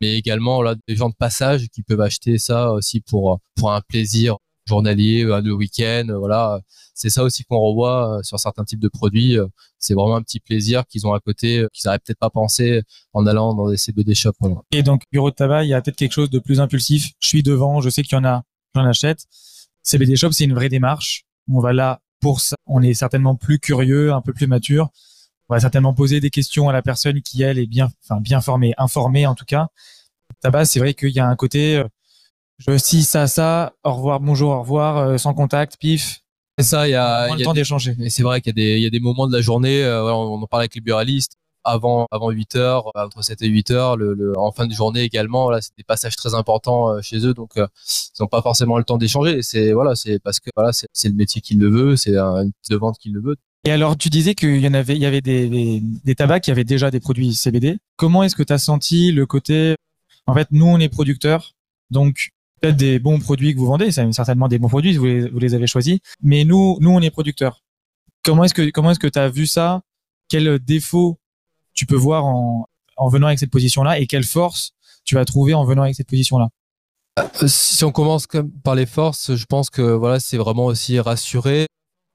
mais 0.00 0.16
également 0.16 0.60
là 0.62 0.74
des 0.88 0.96
gens 0.96 1.08
de 1.08 1.14
passage 1.14 1.68
qui 1.68 1.82
peuvent 1.82 2.00
acheter 2.00 2.38
ça 2.38 2.72
aussi 2.72 3.00
pour 3.00 3.40
pour 3.54 3.72
un 3.72 3.80
plaisir 3.80 4.38
journalier, 4.66 5.24
un 5.30 5.42
de 5.42 5.52
week-end, 5.52 6.06
voilà. 6.18 6.60
C'est 6.94 7.10
ça 7.10 7.22
aussi 7.22 7.44
qu'on 7.44 7.58
revoit 7.58 8.18
euh, 8.18 8.22
sur 8.22 8.38
certains 8.38 8.64
types 8.64 8.80
de 8.80 8.88
produits. 8.88 9.38
C'est 9.78 9.94
vraiment 9.94 10.16
un 10.16 10.22
petit 10.22 10.40
plaisir 10.40 10.86
qu'ils 10.86 11.06
ont 11.06 11.12
à 11.12 11.20
côté, 11.20 11.58
euh, 11.58 11.68
qu'ils 11.72 11.86
n'auraient 11.86 11.98
peut-être 11.98 12.18
pas 12.18 12.30
pensé 12.30 12.82
en 13.12 13.26
allant 13.26 13.54
dans 13.54 13.70
des 13.70 13.76
CBD 13.76 14.14
shops. 14.14 14.34
Et 14.72 14.82
donc, 14.82 15.02
bureau 15.12 15.30
de 15.30 15.34
tabac, 15.34 15.64
il 15.64 15.68
y 15.68 15.74
a 15.74 15.80
peut-être 15.80 15.96
quelque 15.96 16.12
chose 16.12 16.30
de 16.30 16.38
plus 16.38 16.60
impulsif. 16.60 17.10
Je 17.20 17.28
suis 17.28 17.42
devant, 17.42 17.80
je 17.80 17.90
sais 17.90 18.02
qu'il 18.02 18.16
y 18.16 18.18
en 18.18 18.24
a, 18.24 18.42
j'en 18.74 18.84
achète. 18.84 19.24
CBD 19.82 20.16
shop, 20.16 20.32
c'est 20.32 20.44
une 20.44 20.54
vraie 20.54 20.68
démarche. 20.68 21.24
On 21.48 21.60
va 21.60 21.72
là 21.72 22.00
pour 22.20 22.40
ça, 22.40 22.56
on 22.66 22.82
est 22.82 22.94
certainement 22.94 23.34
plus 23.34 23.58
curieux, 23.58 24.12
un 24.12 24.20
peu 24.20 24.32
plus 24.32 24.46
mature. 24.46 24.90
On 25.48 25.54
va 25.54 25.60
certainement 25.60 25.94
poser 25.94 26.20
des 26.20 26.30
questions 26.30 26.68
à 26.68 26.72
la 26.72 26.82
personne 26.82 27.22
qui 27.22 27.42
elle 27.42 27.58
est 27.58 27.66
bien, 27.66 27.90
enfin 28.04 28.20
bien 28.20 28.40
formée, 28.40 28.74
informée 28.78 29.26
en 29.26 29.34
tout 29.34 29.44
cas. 29.44 29.68
Tabac, 30.40 30.64
c'est 30.64 30.80
vrai 30.80 30.94
qu'il 30.94 31.10
y 31.10 31.20
a 31.20 31.26
un 31.26 31.36
côté, 31.36 31.76
euh, 31.76 31.84
je 32.58 32.76
si 32.78 33.04
ça, 33.04 33.26
ça, 33.26 33.74
au 33.84 33.94
revoir, 33.94 34.20
bonjour, 34.20 34.50
au 34.50 34.60
revoir, 34.60 34.96
euh, 34.96 35.18
sans 35.18 35.34
contact, 35.34 35.76
pif. 35.78 36.20
C'est 36.58 36.64
ça, 36.64 36.88
il 36.88 36.92
y 36.92 36.94
a, 36.94 37.34
le 37.34 37.44
temps 37.44 37.52
d'échanger. 37.52 37.94
Et 38.00 38.10
c'est 38.10 38.22
vrai 38.22 38.40
qu'il 38.40 38.50
y 38.50 38.60
a 38.60 38.64
des, 38.64 38.76
il 38.78 38.82
y 38.82 38.86
a 38.86 38.90
des 38.90 39.00
moments 39.00 39.28
de 39.28 39.32
la 39.32 39.42
journée, 39.42 39.84
euh, 39.84 40.12
on 40.12 40.42
en 40.42 40.46
parle 40.46 40.62
avec 40.62 40.74
les 40.74 40.80
buralistes, 40.80 41.36
avant 41.66 42.06
avant 42.10 42.30
8 42.30 42.56
heures, 42.56 42.90
entre 42.94 43.22
7 43.22 43.42
et 43.42 43.48
8 43.48 43.70
heures, 43.70 43.96
le, 43.96 44.32
en 44.38 44.52
fin 44.52 44.66
de 44.66 44.72
journée 44.72 45.02
également. 45.02 45.44
Voilà, 45.44 45.60
c'est 45.60 45.76
des 45.76 45.84
passages 45.84 46.16
très 46.16 46.34
importants 46.34 46.90
euh, 46.90 47.02
chez 47.02 47.26
eux, 47.26 47.34
donc 47.34 47.56
euh, 47.56 47.66
ils 48.18 48.22
n'ont 48.22 48.28
pas 48.28 48.42
forcément 48.42 48.78
le 48.78 48.84
temps 48.84 48.98
d'échanger. 48.98 49.42
C'est 49.42 49.72
voilà, 49.72 49.94
c'est 49.94 50.18
parce 50.18 50.40
que 50.40 50.50
voilà, 50.56 50.72
c'est 50.72 51.08
le 51.08 51.14
métier 51.14 51.40
qui 51.40 51.54
le 51.54 51.68
veut, 51.68 51.96
c'est 51.96 52.16
une 52.16 52.52
de 52.70 52.76
vente 52.76 52.98
qui 52.98 53.10
le 53.10 53.20
veut. 53.20 53.36
Et 53.64 53.72
alors, 53.72 53.96
tu 53.96 54.10
disais 54.10 54.34
qu'il 54.36 54.60
y 54.60 54.68
en 54.68 54.74
avait, 54.74 54.94
il 54.94 55.02
y 55.02 55.06
avait 55.06 55.20
des, 55.20 55.48
des, 55.48 55.82
des 55.82 56.14
tabacs 56.14 56.44
qui 56.44 56.52
avaient 56.52 56.62
déjà 56.62 56.92
des 56.92 57.00
produits 57.00 57.34
CBD. 57.34 57.78
Comment 57.96 58.22
est-ce 58.22 58.36
que 58.36 58.44
tu 58.44 58.52
as 58.52 58.58
senti 58.58 59.10
le 59.10 59.26
côté, 59.26 59.74
en 60.26 60.34
fait, 60.34 60.46
nous, 60.52 60.66
on 60.66 60.78
est 60.78 60.88
producteurs, 60.88 61.52
donc 61.90 62.30
peut-être 62.60 62.76
des 62.76 63.00
bons 63.00 63.18
produits 63.18 63.54
que 63.54 63.58
vous 63.58 63.66
vendez, 63.66 63.90
c'est 63.90 64.12
certainement 64.12 64.46
des 64.46 64.60
bons 64.60 64.68
produits, 64.68 64.96
vous 64.96 65.04
les, 65.06 65.28
vous 65.28 65.38
les 65.40 65.54
avez 65.54 65.66
choisis, 65.66 65.98
mais 66.22 66.44
nous, 66.44 66.78
nous, 66.80 66.90
on 66.90 67.00
est 67.00 67.10
producteurs. 67.10 67.64
Comment 68.24 68.44
est-ce 68.44 68.54
que, 68.54 68.70
comment 68.70 68.92
est-ce 68.92 69.00
que 69.00 69.08
tu 69.08 69.18
as 69.18 69.28
vu 69.28 69.46
ça? 69.46 69.82
Quel 70.28 70.58
défaut 70.58 71.18
tu 71.76 71.86
peux 71.86 71.96
voir 71.96 72.24
en, 72.24 72.66
en 72.96 73.08
venant 73.08 73.28
avec 73.28 73.38
cette 73.38 73.50
position-là 73.50 74.00
et 74.00 74.06
quelle 74.06 74.24
force 74.24 74.72
tu 75.04 75.14
vas 75.14 75.24
trouver 75.24 75.54
en 75.54 75.64
venant 75.64 75.82
avec 75.82 75.94
cette 75.94 76.08
position-là 76.08 76.48
euh, 77.18 77.46
Si 77.46 77.84
on 77.84 77.92
commence 77.92 78.26
comme 78.26 78.50
par 78.50 78.74
les 78.74 78.86
forces, 78.86 79.34
je 79.34 79.44
pense 79.46 79.70
que 79.70 79.82
voilà, 79.82 80.18
c'est 80.18 80.36
vraiment 80.36 80.66
aussi 80.66 80.98
rassurer 80.98 81.66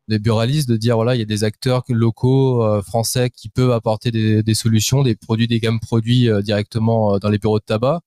les 0.07 0.19
buralistes 0.19 0.67
de 0.67 0.75
dire 0.75 0.95
voilà, 0.95 1.15
il 1.15 1.19
y 1.19 1.21
a 1.21 1.25
des 1.25 1.43
acteurs 1.43 1.83
locaux 1.87 2.63
euh, 2.63 2.81
français 2.81 3.29
qui 3.29 3.47
peuvent 3.47 3.71
apporter 3.71 4.11
des, 4.11 4.53
solutions, 4.55 5.03
des 5.03 5.15
produits, 5.15 5.47
des 5.47 5.59
gammes 5.59 5.79
produits 5.79 6.29
euh, 6.29 6.41
directement 6.41 7.17
dans 7.19 7.29
les 7.29 7.37
bureaux 7.37 7.59
de 7.59 7.63
tabac. 7.63 8.01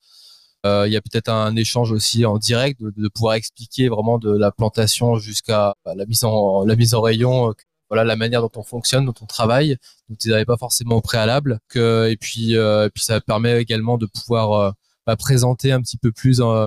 il 0.64 0.93
y 0.93 0.97
a 0.97 1.01
peut-être 1.01 1.31
un 1.31 1.57
échange 1.57 1.93
aussi 1.93 2.27
en 2.27 2.37
direct 2.37 2.81
de, 2.83 3.09
pouvoir 3.09 3.35
expliquer 3.35 3.88
vraiment 3.88 4.19
de 4.19 4.31
la 4.37 4.51
plantation 4.51 5.17
jusqu'à 5.17 5.75
en 5.87 6.64
la 6.64 6.77
mise 6.77 6.95
en 6.95 7.01
rayon 7.01 7.55
voilà 7.90 8.05
la 8.05 8.16
manière 8.16 8.40
dont 8.42 8.51
on 8.57 8.62
fonctionne, 8.62 9.07
dont 9.07 9.14
on 9.20 9.27
travaille, 9.27 9.77
dont 10.09 10.16
ils 10.25 10.31
n'avaient 10.31 10.44
pas 10.44 10.57
forcément 10.57 10.97
au 10.97 11.01
préalable. 11.01 11.61
Que, 11.68 12.09
et 12.11 12.16
puis, 12.16 12.57
euh, 12.57 12.87
et 12.87 12.90
puis 12.90 13.05
ça 13.05 13.20
permet 13.20 13.61
également 13.61 13.99
de 13.99 14.07
pouvoir 14.07 14.53
euh, 14.53 14.70
bah, 15.07 15.16
présenter 15.16 15.73
un 15.73 15.81
petit 15.81 15.99
peu 15.99 16.12
plus, 16.12 16.40
euh, 16.40 16.66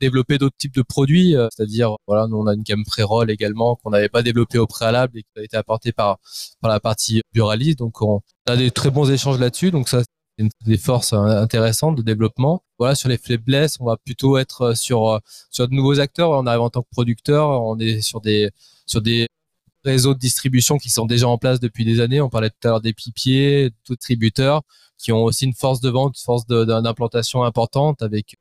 développer 0.00 0.38
d'autres 0.38 0.56
types 0.58 0.74
de 0.74 0.82
produits. 0.82 1.34
C'est-à-dire, 1.50 1.96
voilà, 2.06 2.26
nous 2.28 2.36
on 2.36 2.46
a 2.46 2.54
une 2.54 2.62
gamme 2.62 2.84
pré-roll 2.84 3.30
également 3.30 3.76
qu'on 3.76 3.90
n'avait 3.90 4.08
pas 4.08 4.22
développé 4.22 4.58
au 4.58 4.66
préalable 4.66 5.18
et 5.18 5.22
qui 5.22 5.40
a 5.40 5.42
été 5.42 5.56
apportée 5.56 5.92
par 5.92 6.18
par 6.60 6.70
la 6.70 6.80
partie 6.80 7.22
buraliste. 7.32 7.78
Donc 7.78 8.02
on 8.02 8.20
a 8.46 8.56
des 8.56 8.70
très 8.70 8.90
bons 8.90 9.10
échanges 9.10 9.40
là-dessus. 9.40 9.70
Donc 9.72 9.88
ça 9.88 10.02
une 10.38 10.50
des 10.66 10.78
forces 10.78 11.12
intéressantes 11.14 11.96
de 11.96 12.02
développement. 12.02 12.62
Voilà, 12.78 12.94
sur 12.94 13.08
les 13.08 13.18
faiblesses, 13.18 13.78
on 13.80 13.86
va 13.86 13.96
plutôt 13.96 14.38
être 14.38 14.76
sur 14.76 15.20
sur 15.50 15.68
de 15.68 15.74
nouveaux 15.74 15.98
acteurs. 16.00 16.30
On 16.30 16.46
arrive 16.46 16.60
en 16.62 16.70
tant 16.70 16.82
que 16.82 16.88
producteur, 16.92 17.48
on 17.64 17.78
est 17.80 18.00
sur 18.02 18.20
des 18.20 18.50
sur 18.86 19.02
des 19.02 19.26
réseaux 19.84 20.14
de 20.14 20.18
distribution 20.18 20.78
qui 20.78 20.90
sont 20.90 21.06
déjà 21.06 21.28
en 21.28 21.38
place 21.38 21.60
depuis 21.60 21.84
des 21.84 22.00
années. 22.00 22.20
On 22.20 22.28
parlait 22.28 22.50
tout 22.50 22.66
à 22.66 22.68
l'heure 22.68 22.80
des 22.80 22.92
pipiers, 22.92 23.70
tout 23.84 23.96
tributeurs, 23.96 24.62
qui 24.98 25.12
ont 25.12 25.24
aussi 25.24 25.44
une 25.44 25.54
force 25.54 25.80
de 25.80 25.88
vente, 25.88 26.16
une 26.18 26.24
force 26.24 26.46
d'implantation 26.46 27.44
importante 27.44 28.02
avec 28.02 28.36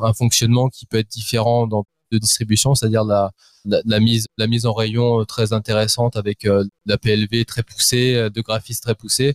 un 0.00 0.12
fonctionnement 0.12 0.68
qui 0.68 0.86
peut 0.86 0.98
être 0.98 1.08
différent 1.08 1.66
dans 1.66 1.84
de 2.10 2.18
distribution, 2.18 2.74
c'est-à-dire 2.74 3.04
la, 3.04 3.32
la, 3.64 4.00
mise 4.00 4.26
la 4.36 4.46
mise 4.46 4.66
en 4.66 4.72
rayon 4.72 5.24
très 5.24 5.52
intéressante 5.52 6.16
avec 6.16 6.44
euh, 6.44 6.64
la 6.86 6.98
PLV 6.98 7.44
très 7.44 7.62
poussée, 7.62 8.14
euh, 8.14 8.30
de 8.30 8.40
graphisme 8.40 8.82
très 8.82 8.94
poussé. 8.94 9.34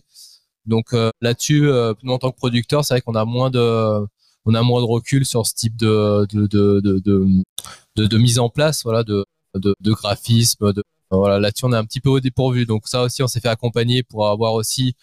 Donc 0.66 0.92
euh, 0.92 1.10
là-dessus, 1.20 1.68
nous 2.02 2.12
en 2.12 2.18
tant 2.18 2.30
que 2.30 2.36
producteur, 2.36 2.84
c'est 2.84 2.94
vrai 2.94 3.00
qu'on 3.00 3.14
a 3.14 3.24
moins 3.24 3.50
de 3.50 4.06
on 4.46 4.54
a 4.54 4.62
moins 4.62 4.80
de 4.80 4.86
recul 4.86 5.24
sur 5.24 5.46
ce 5.46 5.54
type 5.54 5.76
de 5.76 6.26
de 6.32 6.46
de 6.46 6.80
de, 6.80 8.06
de, 8.06 8.18
mise 8.18 8.38
en 8.38 8.48
place, 8.48 8.82
voilà, 8.82 9.04
de, 9.04 9.24
de 9.54 9.92
graphisme, 9.92 10.72
de, 10.72 10.82
voilà, 11.10 11.38
là-dessus, 11.38 11.64
on 11.64 11.72
est 11.72 11.76
un 11.76 11.84
petit 11.84 12.00
peu 12.00 12.10
au 12.10 12.20
dépourvu. 12.20 12.66
Donc 12.66 12.88
ça 12.88 13.02
aussi, 13.02 13.22
on 13.22 13.28
s'est 13.28 13.40
fait 13.40 13.48
accompagner 13.48 14.02
pour 14.02 14.28
avoir 14.28 14.54
aussi 14.54 14.94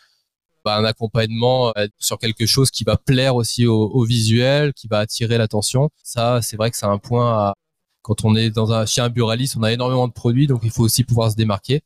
bah, 0.63 0.77
un 0.77 0.85
accompagnement 0.85 1.73
euh, 1.77 1.87
sur 1.97 2.19
quelque 2.19 2.45
chose 2.45 2.69
qui 2.69 2.83
va 2.83 2.97
plaire 2.97 3.35
aussi 3.35 3.65
au, 3.65 4.03
visuel, 4.03 4.73
qui 4.73 4.87
va 4.87 4.99
attirer 4.99 5.37
l'attention. 5.37 5.89
Ça, 6.03 6.41
c'est 6.41 6.57
vrai 6.57 6.69
que 6.71 6.77
c'est 6.77 6.85
un 6.85 6.97
point 6.97 7.31
à, 7.31 7.53
quand 8.01 8.25
on 8.25 8.35
est 8.35 8.49
dans 8.49 8.71
un 8.71 8.85
chien 8.85 9.09
buraliste, 9.09 9.55
on 9.57 9.63
a 9.63 9.71
énormément 9.71 10.07
de 10.07 10.13
produits, 10.13 10.47
donc 10.47 10.61
il 10.63 10.71
faut 10.71 10.83
aussi 10.83 11.03
pouvoir 11.03 11.31
se 11.31 11.35
démarquer. 11.35 11.81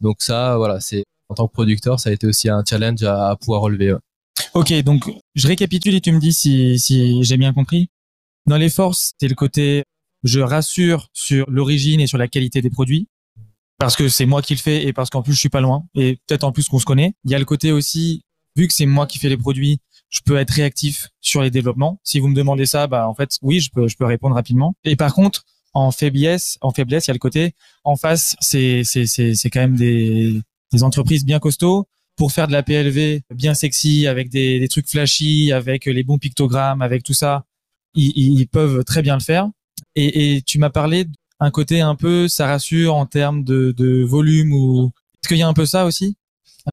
Donc 0.00 0.22
ça, 0.22 0.56
voilà, 0.56 0.80
c'est 0.80 1.04
en 1.28 1.34
tant 1.34 1.46
que 1.46 1.52
producteur, 1.52 2.00
ça 2.00 2.10
a 2.10 2.12
été 2.12 2.26
aussi 2.26 2.48
un 2.48 2.62
challenge 2.68 3.02
à, 3.04 3.36
pouvoir 3.40 3.62
relever. 3.62 3.96
Ok, 4.54 4.72
donc 4.82 5.10
je 5.34 5.46
récapitule 5.46 5.94
et 5.94 6.00
tu 6.00 6.12
me 6.12 6.18
dis 6.18 6.32
si, 6.32 6.78
si 6.78 7.22
j'ai 7.22 7.36
bien 7.36 7.52
compris. 7.52 7.88
Dans 8.46 8.56
les 8.56 8.70
forces, 8.70 9.12
c'est 9.20 9.28
le 9.28 9.34
côté 9.34 9.84
je 10.22 10.40
rassure 10.40 11.08
sur 11.14 11.48
l'origine 11.48 12.00
et 12.00 12.06
sur 12.06 12.18
la 12.18 12.28
qualité 12.28 12.60
des 12.60 12.70
produits 12.70 13.08
parce 13.80 13.96
que 13.96 14.08
c'est 14.08 14.26
moi 14.26 14.42
qui 14.42 14.54
le 14.54 14.60
fais 14.60 14.86
et 14.86 14.92
parce 14.92 15.08
qu'en 15.08 15.22
plus 15.22 15.32
je 15.32 15.38
suis 15.38 15.48
pas 15.48 15.62
loin 15.62 15.86
et 15.94 16.18
peut-être 16.26 16.44
en 16.44 16.52
plus 16.52 16.68
qu'on 16.68 16.78
se 16.78 16.84
connaît. 16.84 17.14
Il 17.24 17.30
y 17.30 17.34
a 17.34 17.38
le 17.38 17.46
côté 17.46 17.72
aussi, 17.72 18.22
vu 18.54 18.68
que 18.68 18.74
c'est 18.74 18.84
moi 18.84 19.06
qui 19.06 19.18
fais 19.18 19.30
les 19.30 19.38
produits, 19.38 19.78
je 20.10 20.20
peux 20.22 20.36
être 20.36 20.50
réactif 20.50 21.08
sur 21.22 21.40
les 21.40 21.50
développements. 21.50 21.98
Si 22.04 22.20
vous 22.20 22.28
me 22.28 22.34
demandez 22.34 22.66
ça, 22.66 22.86
bah 22.86 23.08
en 23.08 23.14
fait 23.14 23.38
oui, 23.40 23.58
je 23.58 23.70
peux 23.70 23.88
je 23.88 23.96
peux 23.96 24.04
répondre 24.04 24.34
rapidement. 24.34 24.74
Et 24.84 24.96
par 24.96 25.14
contre, 25.14 25.44
en 25.72 25.90
faiblesse, 25.92 26.58
en 26.60 26.72
faiblesse, 26.72 27.06
il 27.06 27.08
y 27.08 27.12
a 27.12 27.14
le 27.14 27.18
côté 27.18 27.54
en 27.82 27.96
face, 27.96 28.36
c'est 28.40 28.82
c'est 28.84 29.06
c'est 29.06 29.34
c'est 29.34 29.48
quand 29.48 29.60
même 29.60 29.76
des 29.76 30.38
des 30.72 30.82
entreprises 30.82 31.24
bien 31.24 31.38
costauds 31.38 31.88
pour 32.16 32.32
faire 32.32 32.48
de 32.48 32.52
la 32.52 32.62
PLV 32.62 33.22
bien 33.34 33.54
sexy 33.54 34.06
avec 34.06 34.28
des, 34.28 34.60
des 34.60 34.68
trucs 34.68 34.88
flashy, 34.88 35.52
avec 35.52 35.86
les 35.86 36.04
bons 36.04 36.18
pictogrammes, 36.18 36.82
avec 36.82 37.02
tout 37.02 37.14
ça, 37.14 37.44
ils, 37.94 38.12
ils 38.14 38.46
peuvent 38.46 38.84
très 38.84 39.00
bien 39.00 39.14
le 39.14 39.22
faire. 39.22 39.48
Et, 39.94 40.36
et 40.36 40.42
tu 40.42 40.58
m'as 40.58 40.68
parlé 40.68 41.06
d'un 41.40 41.50
côté 41.50 41.80
un 41.80 41.94
peu, 41.94 42.28
ça 42.28 42.46
rassure 42.46 42.94
en 42.94 43.06
termes 43.06 43.44
de, 43.44 43.72
de 43.72 44.04
volume 44.04 44.52
ou 44.52 44.92
est-ce 45.22 45.28
qu'il 45.28 45.38
y 45.38 45.42
a 45.42 45.48
un 45.48 45.54
peu 45.54 45.66
ça 45.66 45.86
aussi? 45.86 46.16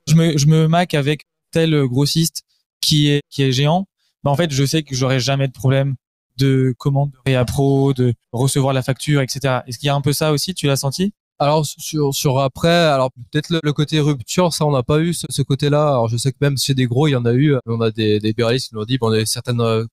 Je 0.08 0.16
me 0.16 0.38
je 0.38 0.48
me 0.48 0.68
mac 0.68 0.94
avec 0.94 1.26
tel 1.52 1.86
grossiste 1.86 2.44
qui 2.82 3.10
est 3.10 3.22
qui 3.30 3.44
est 3.44 3.52
géant. 3.52 3.88
Bah 4.24 4.32
en 4.32 4.36
fait, 4.36 4.52
je 4.52 4.66
sais 4.66 4.84
que 4.84 4.96
j'aurai 4.96 5.20
jamais 5.20 5.48
de 5.48 5.54
problème 5.54 5.96
de 6.38 6.76
commande 6.78 7.12
de 7.12 7.18
Réapro, 7.26 7.94
de 7.94 8.14
recevoir 8.32 8.74
la 8.74 8.84
facture, 8.84 9.22
etc. 9.22 9.62
Est-ce 9.68 9.80
qu'il 9.80 9.88
y 9.88 9.90
a 9.90 9.96
un 9.96 10.02
peu 10.02 10.14
ça 10.14 10.32
aussi? 10.32 10.54
Tu 10.54 10.68
l'as 10.68 10.76
senti? 10.76 11.14
Alors 11.40 11.66
sur 11.66 12.14
sur 12.14 12.40
après, 12.40 12.70
alors 12.70 13.12
peut-être 13.32 13.50
le, 13.64 13.74
côté 13.74 14.00
rupture, 14.00 14.54
ça 14.54 14.66
on 14.66 14.72
n'a 14.72 14.84
pas 14.84 15.00
eu 15.00 15.14
ce, 15.14 15.42
côté-là. 15.44 15.90
Alors 15.90 16.08
je 16.10 16.18
sais 16.18 16.32
que 16.32 16.38
même 16.42 16.58
chez 16.58 16.74
des 16.74 16.88
gros, 16.88 17.08
il 17.08 17.12
y 17.12 17.16
en 17.16 17.26
a 17.26 17.34
eu. 17.34 17.56
On 17.68 17.80
a 17.82 17.92
des 17.92 18.20
des 18.20 18.34
qui 18.34 18.70
nous 18.74 18.82
ont 18.82 18.86
dit, 18.86 18.98
bon, 18.98 19.10
on 19.10 19.14
a 19.14 19.26
certains 19.26 19.60
euh, 19.60 19.86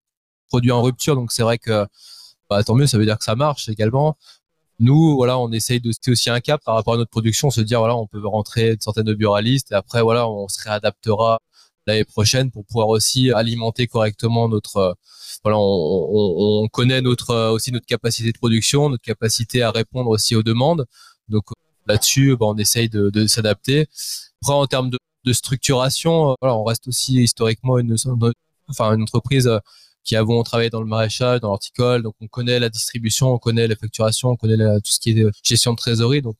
produits 0.48 0.72
en 0.72 0.82
rupture, 0.82 1.16
donc 1.16 1.32
c'est 1.32 1.42
vrai 1.42 1.58
que 1.58 1.87
bah, 2.50 2.62
tant 2.64 2.74
mieux, 2.74 2.87
ça 2.87 2.98
veut 2.98 3.04
dire 3.04 3.18
que 3.18 3.24
ça 3.24 3.37
marche 3.37 3.68
également. 3.68 4.16
Nous, 4.80 5.14
voilà, 5.16 5.38
on 5.38 5.52
essaye 5.52 5.80
de 5.80 5.92
c'est 5.92 6.10
aussi 6.10 6.30
un 6.30 6.40
cap 6.40 6.60
par 6.64 6.74
rapport 6.74 6.94
à 6.94 6.96
notre 6.96 7.10
production, 7.10 7.50
se 7.50 7.60
dire 7.60 7.78
voilà, 7.78 7.96
on 7.96 8.06
peut 8.06 8.20
rentrer 8.26 8.72
une 8.72 8.80
centaine 8.80 9.04
de 9.04 9.14
buralistes 9.14 9.70
et 9.72 9.74
après 9.74 10.02
voilà, 10.02 10.28
on 10.28 10.48
se 10.48 10.62
réadaptera 10.62 11.40
l'année 11.87 12.04
prochaine 12.04 12.50
pour 12.50 12.64
pouvoir 12.64 12.88
aussi 12.88 13.30
alimenter 13.32 13.87
correctement 13.87 14.48
notre 14.48 14.76
euh, 14.78 14.92
voilà 15.42 15.58
on, 15.58 16.62
on, 16.64 16.68
connaît 16.68 17.02
notre 17.02 17.30
euh, 17.30 17.50
aussi 17.50 17.72
notre 17.72 17.87
capacité 17.87 18.32
de 18.32 18.38
production 18.38 18.88
notre 18.88 19.02
capacité 19.02 19.62
à 19.62 19.70
répondre 19.70 20.10
aussi 20.10 20.34
aux 20.37 20.42
demandes. 20.42 20.87
Donc 21.28 21.44
là-dessus 21.87 22.37
bah, 22.37 22.46
on 22.46 22.56
essaye 22.56 22.88
de, 22.88 23.10
de 23.10 23.26
s'adapter. 23.26 23.87
Après 24.42 24.54
en 24.54 24.66
termes 24.66 24.90
de, 24.90 24.98
de 25.24 25.32
structuration 25.32 26.30
euh, 26.30 26.34
voilà 26.40 26.56
on 26.56 26.64
reste 26.64 26.88
aussi 26.88 27.22
historiquement 27.22 27.78
une 27.78 27.96
enfin 28.68 28.94
une 28.94 29.02
entreprise 29.02 29.50
qui 30.04 30.16
avons 30.16 30.42
travaillé 30.42 30.70
dans 30.70 30.80
le 30.80 30.86
maraîchage, 30.86 31.40
dans 31.40 31.48
l'horticole, 31.48 32.02
donc 32.02 32.14
on 32.20 32.26
connaît 32.28 32.60
la 32.60 32.68
distribution, 32.68 33.32
on 33.32 33.38
connaît 33.38 33.66
la 33.66 33.74
facturation, 33.74 34.28
on 34.28 34.36
connaît 34.36 34.56
tout 34.56 34.92
ce 34.92 35.00
qui 35.00 35.10
est 35.10 35.26
gestion 35.42 35.72
de 35.72 35.76
trésorerie. 35.76 36.22
Donc 36.22 36.36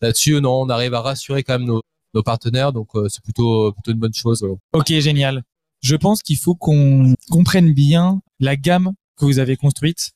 là-dessus, 0.00 0.40
non, 0.40 0.62
on 0.62 0.68
arrive 0.68 0.94
à 0.94 1.00
rassurer 1.00 1.44
quand 1.44 1.58
même 1.58 1.68
nos, 1.68 1.80
nos 2.12 2.22
partenaires. 2.22 2.72
Donc 2.72 2.88
euh, 2.94 3.08
c'est 3.08 3.22
plutôt 3.22 3.72
plutôt 3.72 3.92
une 3.92 3.98
bonne 3.98 4.14
chose. 4.14 4.44
Ok, 4.72 4.88
génial. 4.88 5.44
Je 5.80 5.96
pense 5.96 6.22
qu'il 6.22 6.38
faut 6.38 6.54
qu'on 6.54 7.14
comprenne 7.30 7.72
bien 7.72 8.20
la 8.40 8.56
gamme 8.56 8.92
que 9.16 9.24
vous 9.24 9.38
avez 9.38 9.56
construite. 9.56 10.12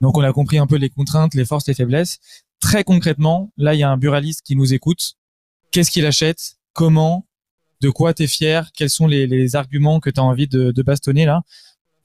Donc 0.00 0.16
on 0.16 0.22
a 0.22 0.32
compris 0.32 0.58
un 0.58 0.66
peu 0.66 0.76
les 0.76 0.90
contraintes, 0.90 1.34
les 1.34 1.44
forces, 1.44 1.66
les 1.66 1.74
faiblesses. 1.74 2.18
Très 2.60 2.84
concrètement, 2.84 3.52
là 3.56 3.74
il 3.74 3.80
y 3.80 3.82
a 3.82 3.90
un 3.90 3.96
buraliste 3.96 4.42
qui 4.42 4.54
nous 4.54 4.72
écoute. 4.74 5.14
Qu'est-ce 5.72 5.90
qu'il 5.90 6.06
achète? 6.06 6.56
Comment? 6.72 7.26
De 7.80 7.90
quoi 7.90 8.14
t'es 8.14 8.26
fier? 8.26 8.70
Quels 8.74 8.90
sont 8.90 9.06
les, 9.06 9.26
les 9.26 9.56
arguments 9.56 10.00
que 10.00 10.10
tu 10.10 10.20
as 10.20 10.24
envie 10.24 10.48
de, 10.48 10.72
de 10.72 10.82
bastonner 10.82 11.24
là? 11.24 11.42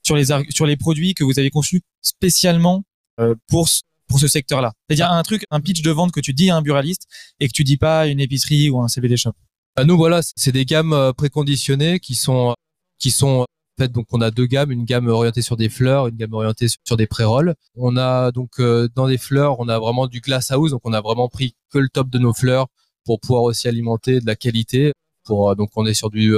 Sur 0.04 0.16
les 0.16 0.26
sur 0.50 0.66
les 0.66 0.78
produits 0.78 1.14
que 1.14 1.24
vous 1.24 1.40
avez 1.40 1.50
conçus 1.50 1.82
spécialement 2.02 2.84
euh, 3.20 3.36
pour 3.48 3.68
pour 4.08 4.20
ce 4.20 4.28
secteur-là. 4.28 4.74
C'est-à-dire 4.88 5.12
un 5.12 5.24
truc, 5.24 5.44
un 5.50 5.60
pitch 5.60 5.82
de 5.82 5.92
vente 5.92 6.12
que 6.12 6.20
tu 6.20 6.34
dis 6.34 6.50
à 6.50 6.56
un 6.56 6.62
buraliste 6.62 7.08
et 7.40 7.48
que 7.48 7.54
tu 7.54 7.64
dis 7.64 7.78
pas 7.78 8.02
à 8.02 8.08
une 8.08 8.20
épicerie 8.20 8.70
ou 8.70 8.80
à 8.80 8.84
un 8.84 8.88
CBD 8.88 9.18
shop. 9.18 9.34
À 9.76 9.86
nous, 9.86 9.98
voilà, 9.98 10.22
c'est 10.36 10.52
des 10.52 10.66
gammes 10.66 10.94
euh, 10.94 11.14
préconditionnées 11.14 12.00
qui 12.00 12.16
sont 12.16 12.54
qui 13.00 13.12
sont 13.12 13.28
en 13.28 13.46
donc 13.80 14.06
on 14.12 14.22
a 14.22 14.30
deux 14.30 14.46
gammes, 14.46 14.72
une 14.72 14.86
gamme 14.86 15.08
orientée 15.08 15.42
sur 15.42 15.58
des 15.58 15.68
fleurs, 15.68 16.08
une 16.08 16.16
gamme 16.16 16.34
orientée 16.34 16.68
sur 16.86 16.96
des 16.96 17.08
pré-rolls. 17.08 17.56
On 17.76 17.98
a 17.98 18.32
donc 18.32 18.60
euh, 18.60 18.88
dans 18.96 19.08
les 19.08 19.18
fleurs, 19.18 19.60
on 19.60 19.68
a 19.68 19.80
vraiment 19.80 20.06
du 20.08 20.22
glass 20.22 20.52
house, 20.52 20.72
donc 20.72 20.82
on 20.84 20.94
a 20.94 21.02
vraiment 21.02 21.28
pris 21.28 21.56
que 21.72 21.80
le 21.80 21.90
top 21.90 22.10
de 22.10 22.20
nos 22.20 22.34
fleurs 22.34 22.68
pour 23.04 23.20
pouvoir 23.20 23.44
aussi 23.44 23.68
alimenter 23.68 24.20
de 24.20 24.28
la 24.28 24.36
qualité. 24.36 24.94
Pour 25.26 25.50
euh, 25.50 25.56
donc 25.56 25.72
on 25.76 25.86
est 25.88 25.96
sur 25.96 26.12
du 26.12 26.36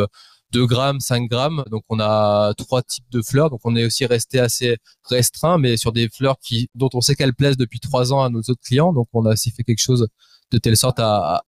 2 0.51 0.65
grammes, 0.65 0.99
5 0.99 1.29
grammes. 1.29 1.63
Donc 1.69 1.83
on 1.89 1.99
a 1.99 2.53
trois 2.57 2.81
types 2.81 3.09
de 3.11 3.21
fleurs. 3.21 3.49
Donc 3.49 3.61
on 3.63 3.75
est 3.75 3.85
aussi 3.85 4.05
resté 4.05 4.39
assez 4.39 4.77
restreint, 5.09 5.57
mais 5.57 5.77
sur 5.77 5.91
des 5.91 6.09
fleurs 6.09 6.37
qui 6.39 6.69
dont 6.75 6.89
on 6.93 7.01
sait 7.01 7.15
qu'elles 7.15 7.33
plaisent 7.33 7.57
depuis 7.57 7.79
trois 7.79 8.13
ans 8.13 8.23
à 8.23 8.29
nos 8.29 8.39
autres 8.39 8.61
clients. 8.63 8.93
Donc 8.93 9.07
on 9.13 9.25
a 9.25 9.33
aussi 9.33 9.51
fait 9.51 9.63
quelque 9.63 9.81
chose 9.81 10.07
de 10.51 10.57
telle 10.57 10.77
sorte 10.77 10.99
à, 10.99 11.43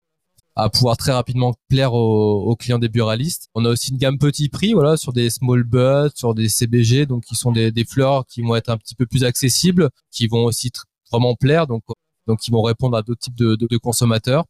à 0.58 0.68
pouvoir 0.70 0.96
très 0.96 1.12
rapidement 1.12 1.54
plaire 1.68 1.94
aux, 1.94 2.56
clients 2.56 2.80
des 2.80 2.88
buralistes. 2.88 3.48
On 3.54 3.64
a 3.64 3.70
aussi 3.70 3.92
une 3.92 3.98
gamme 3.98 4.18
petit 4.18 4.48
prix, 4.48 4.72
voilà, 4.74 4.96
sur 4.96 5.12
des 5.12 5.30
small 5.30 5.62
buds, 5.62 6.10
sur 6.14 6.34
des 6.34 6.48
CBG, 6.48 7.06
donc 7.06 7.24
qui 7.24 7.36
sont 7.36 7.52
des, 7.52 7.70
des 7.70 7.84
fleurs 7.84 8.26
qui 8.26 8.42
vont 8.42 8.56
être 8.56 8.68
un 8.68 8.76
petit 8.76 8.96
peu 8.96 9.06
plus 9.06 9.22
accessibles, 9.22 9.88
qui 10.10 10.26
vont 10.26 10.44
aussi 10.44 10.72
vraiment 11.12 11.36
plaire, 11.36 11.66
donc 11.68 11.84
donc 12.26 12.40
qui 12.40 12.50
vont 12.50 12.62
répondre 12.62 12.96
à 12.96 13.02
d'autres 13.02 13.20
types 13.20 13.36
de, 13.36 13.56
de 13.56 13.76
consommateurs. 13.78 14.44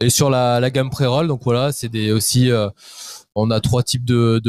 Et 0.00 0.10
sur 0.10 0.30
la, 0.30 0.70
gamme 0.70 0.90
pré-roll, 0.90 1.28
donc 1.28 1.42
voilà, 1.44 1.72
c'est 1.72 1.88
des 1.88 2.12
aussi 2.12 2.50
euh, 2.50 2.68
on 3.34 3.50
a 3.50 3.60
trois 3.60 3.82
types 3.82 4.04
de, 4.04 4.42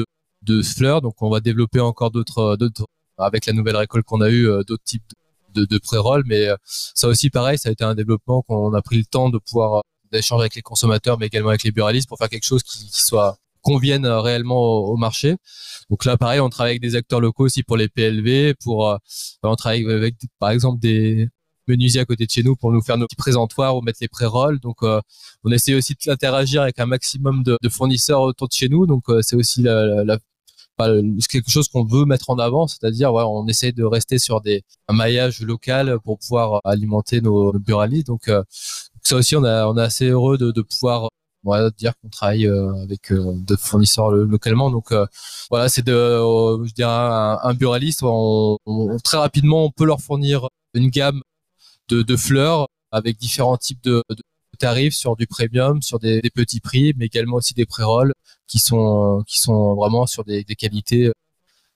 fleurs, 0.63 1.01
donc 1.01 1.21
on 1.21 1.29
va 1.29 1.39
développer 1.39 1.79
encore 1.79 2.11
d'autres, 2.11 2.57
euh, 2.59 2.85
avec 3.17 3.45
la 3.45 3.53
nouvelle 3.53 3.77
récolte 3.77 4.05
qu'on 4.05 4.21
a 4.21 4.29
eu, 4.29 4.47
euh, 4.49 4.63
d'autres 4.63 4.83
types 4.83 5.03
de, 5.53 5.65
de 5.65 5.77
pré-roll. 5.77 6.23
Mais 6.25 6.47
ça 6.65 7.07
aussi, 7.07 7.29
pareil, 7.29 7.57
ça 7.57 7.69
a 7.69 7.71
été 7.71 7.83
un 7.83 7.95
développement 7.95 8.41
qu'on 8.41 8.73
a 8.73 8.81
pris 8.81 8.97
le 8.97 9.05
temps 9.05 9.29
de 9.29 9.37
pouvoir 9.37 9.83
d'échanger 10.11 10.41
avec 10.41 10.55
les 10.55 10.61
consommateurs, 10.61 11.19
mais 11.19 11.27
également 11.27 11.49
avec 11.49 11.63
les 11.63 11.71
buralistes 11.71 12.07
pour 12.07 12.17
faire 12.17 12.29
quelque 12.29 12.45
chose 12.45 12.63
qui, 12.63 12.87
qui 12.89 13.01
soit 13.01 13.37
convienne 13.61 14.05
réellement 14.05 14.59
au, 14.59 14.97
marché. 14.97 15.37
Donc 15.89 16.05
là, 16.05 16.17
pareil, 16.17 16.39
on 16.39 16.49
travaille 16.49 16.71
avec 16.71 16.81
des 16.81 16.95
acteurs 16.95 17.21
locaux 17.21 17.45
aussi 17.45 17.63
pour 17.63 17.77
les 17.77 17.87
PLV, 17.89 18.55
pour 18.55 18.97
on 19.43 19.55
travaille 19.55 19.85
avec 19.89 20.15
par 20.39 20.49
exemple 20.49 20.79
des 20.79 21.29
menuisier 21.67 22.01
à 22.01 22.05
côté 22.05 22.25
de 22.25 22.31
chez 22.31 22.43
nous 22.43 22.55
pour 22.55 22.71
nous 22.71 22.81
faire 22.81 22.97
nos 22.97 23.05
petits 23.05 23.15
présentoirs 23.15 23.75
ou 23.77 23.81
mettre 23.81 23.99
les 24.01 24.07
pré-rolls. 24.07 24.59
Donc, 24.59 24.77
euh, 24.83 25.01
on 25.43 25.51
essaie 25.51 25.73
aussi 25.73 25.95
d'interagir 26.05 26.61
avec 26.61 26.79
un 26.79 26.85
maximum 26.85 27.43
de, 27.43 27.57
de, 27.61 27.69
fournisseurs 27.69 28.21
autour 28.21 28.47
de 28.47 28.53
chez 28.53 28.69
nous. 28.69 28.85
Donc, 28.85 29.03
euh, 29.09 29.21
c'est 29.21 29.35
aussi 29.35 29.61
la, 29.61 30.03
la, 30.03 30.17
quelque 31.29 31.49
chose 31.49 31.67
qu'on 31.67 31.85
veut 31.85 32.05
mettre 32.05 32.29
en 32.29 32.39
avant, 32.39 32.67
c'est-à-dire 32.67 33.13
ouais, 33.13 33.23
on 33.25 33.47
essaie 33.47 33.71
de 33.71 33.83
rester 33.83 34.19
sur 34.19 34.41
des 34.41 34.63
un 34.87 34.93
maillage 34.93 35.41
local 35.41 35.97
pour 36.03 36.19
pouvoir 36.19 36.61
alimenter 36.63 37.21
nos, 37.21 37.53
nos 37.53 37.59
buralistes. 37.59 38.07
Donc, 38.07 38.27
euh, 38.27 38.43
ça 39.03 39.15
aussi, 39.17 39.35
on, 39.35 39.43
a, 39.43 39.67
on 39.67 39.77
est 39.77 39.81
assez 39.81 40.07
heureux 40.07 40.37
de, 40.37 40.51
de 40.51 40.61
pouvoir 40.61 41.09
dire 41.77 41.91
qu'on 42.01 42.07
travaille 42.07 42.47
avec 42.47 43.11
d'autres 43.11 43.61
fournisseurs 43.61 44.11
localement. 44.11 44.71
Donc 44.71 44.93
voilà, 45.49 45.67
c'est 45.67 45.81
de, 45.81 45.93
je 46.63 46.73
dirais 46.73 46.89
un, 46.89 47.37
un 47.43 47.53
buraliste. 47.53 48.01
On, 48.01 48.57
on, 48.65 48.97
très 48.99 49.17
rapidement, 49.17 49.65
on 49.65 49.69
peut 49.69 49.83
leur 49.83 49.99
fournir 49.99 50.47
une 50.73 50.89
gamme 50.89 51.21
de, 51.89 52.01
de 52.01 52.15
fleurs 52.15 52.67
avec 52.91 53.17
différents 53.17 53.57
types 53.57 53.83
de, 53.83 54.03
de, 54.09 54.15
tarifs 54.59 54.93
sur 54.93 55.15
du 55.15 55.25
premium, 55.25 55.81
sur 55.81 55.99
des, 55.99 56.21
des, 56.21 56.29
petits 56.29 56.59
prix, 56.59 56.93
mais 56.95 57.05
également 57.07 57.37
aussi 57.37 57.53
des 57.53 57.65
pré-rolls 57.65 58.13
qui 58.47 58.59
sont 58.59 59.23
qui 59.27 59.39
sont 59.39 59.73
vraiment 59.73 60.05
sur 60.05 60.23
des, 60.23 60.43
des 60.43 60.55
qualités 60.55 61.07
euh, 61.07 61.13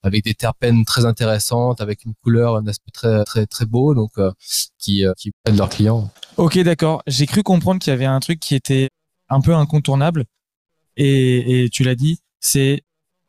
avec 0.04 0.24
des 0.24 0.36
terpènes 0.36 0.86
très 0.86 1.06
intéressantes, 1.06 1.82
avec 1.82 2.06
une 2.06 2.14
couleur, 2.24 2.56
un 2.56 2.68
aspect 2.68 2.92
très 2.92 3.24
très 3.26 3.46
très 3.48 3.66
beau, 3.66 3.96
donc 3.96 4.12
euh, 4.20 4.32
qui 4.78 5.06
euh, 5.06 5.14
qui 5.18 5.32
aident 5.46 5.58
leurs 5.58 5.70
clients. 5.70 6.12
Ok, 6.38 6.60
d'accord. 6.60 7.02
J'ai 7.08 7.26
cru 7.26 7.42
comprendre 7.42 7.82
qu'il 7.82 7.92
y 7.92 7.94
avait 7.94 8.06
un 8.06 8.20
truc 8.20 8.40
qui 8.40 8.54
était 8.54 8.90
un 9.28 9.42
peu 9.42 9.56
incontournable, 9.56 10.26
et, 10.98 11.64
et 11.64 11.70
tu 11.70 11.84
l'as 11.84 11.96
dit, 11.96 12.20
c'est 12.40 12.84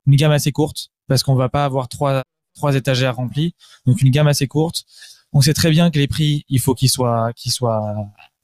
une 0.07 0.17
gamme 0.17 0.33
assez 0.33 0.53
courte 0.53 0.91
parce 1.09 1.23
qu'on 1.23 1.35
va 1.35 1.49
pas 1.49 1.65
avoir 1.65 1.89
trois 1.89 2.23
trois 2.55 2.75
étagères 2.75 3.17
remplies, 3.17 3.55
donc 3.87 4.03
une 4.03 4.11
gamme 4.11 4.27
assez 4.27 4.47
courte 4.47 4.85
on 5.33 5.41
sait 5.41 5.55
très 5.55 5.71
bien 5.71 5.91
que 5.91 5.99
les 5.99 6.09
prix, 6.09 6.45
il 6.49 6.61
faut 6.61 6.75
qu'ils 6.75 6.91
soient, 6.91 7.33
qu'ils 7.35 7.53
soient, 7.53 7.95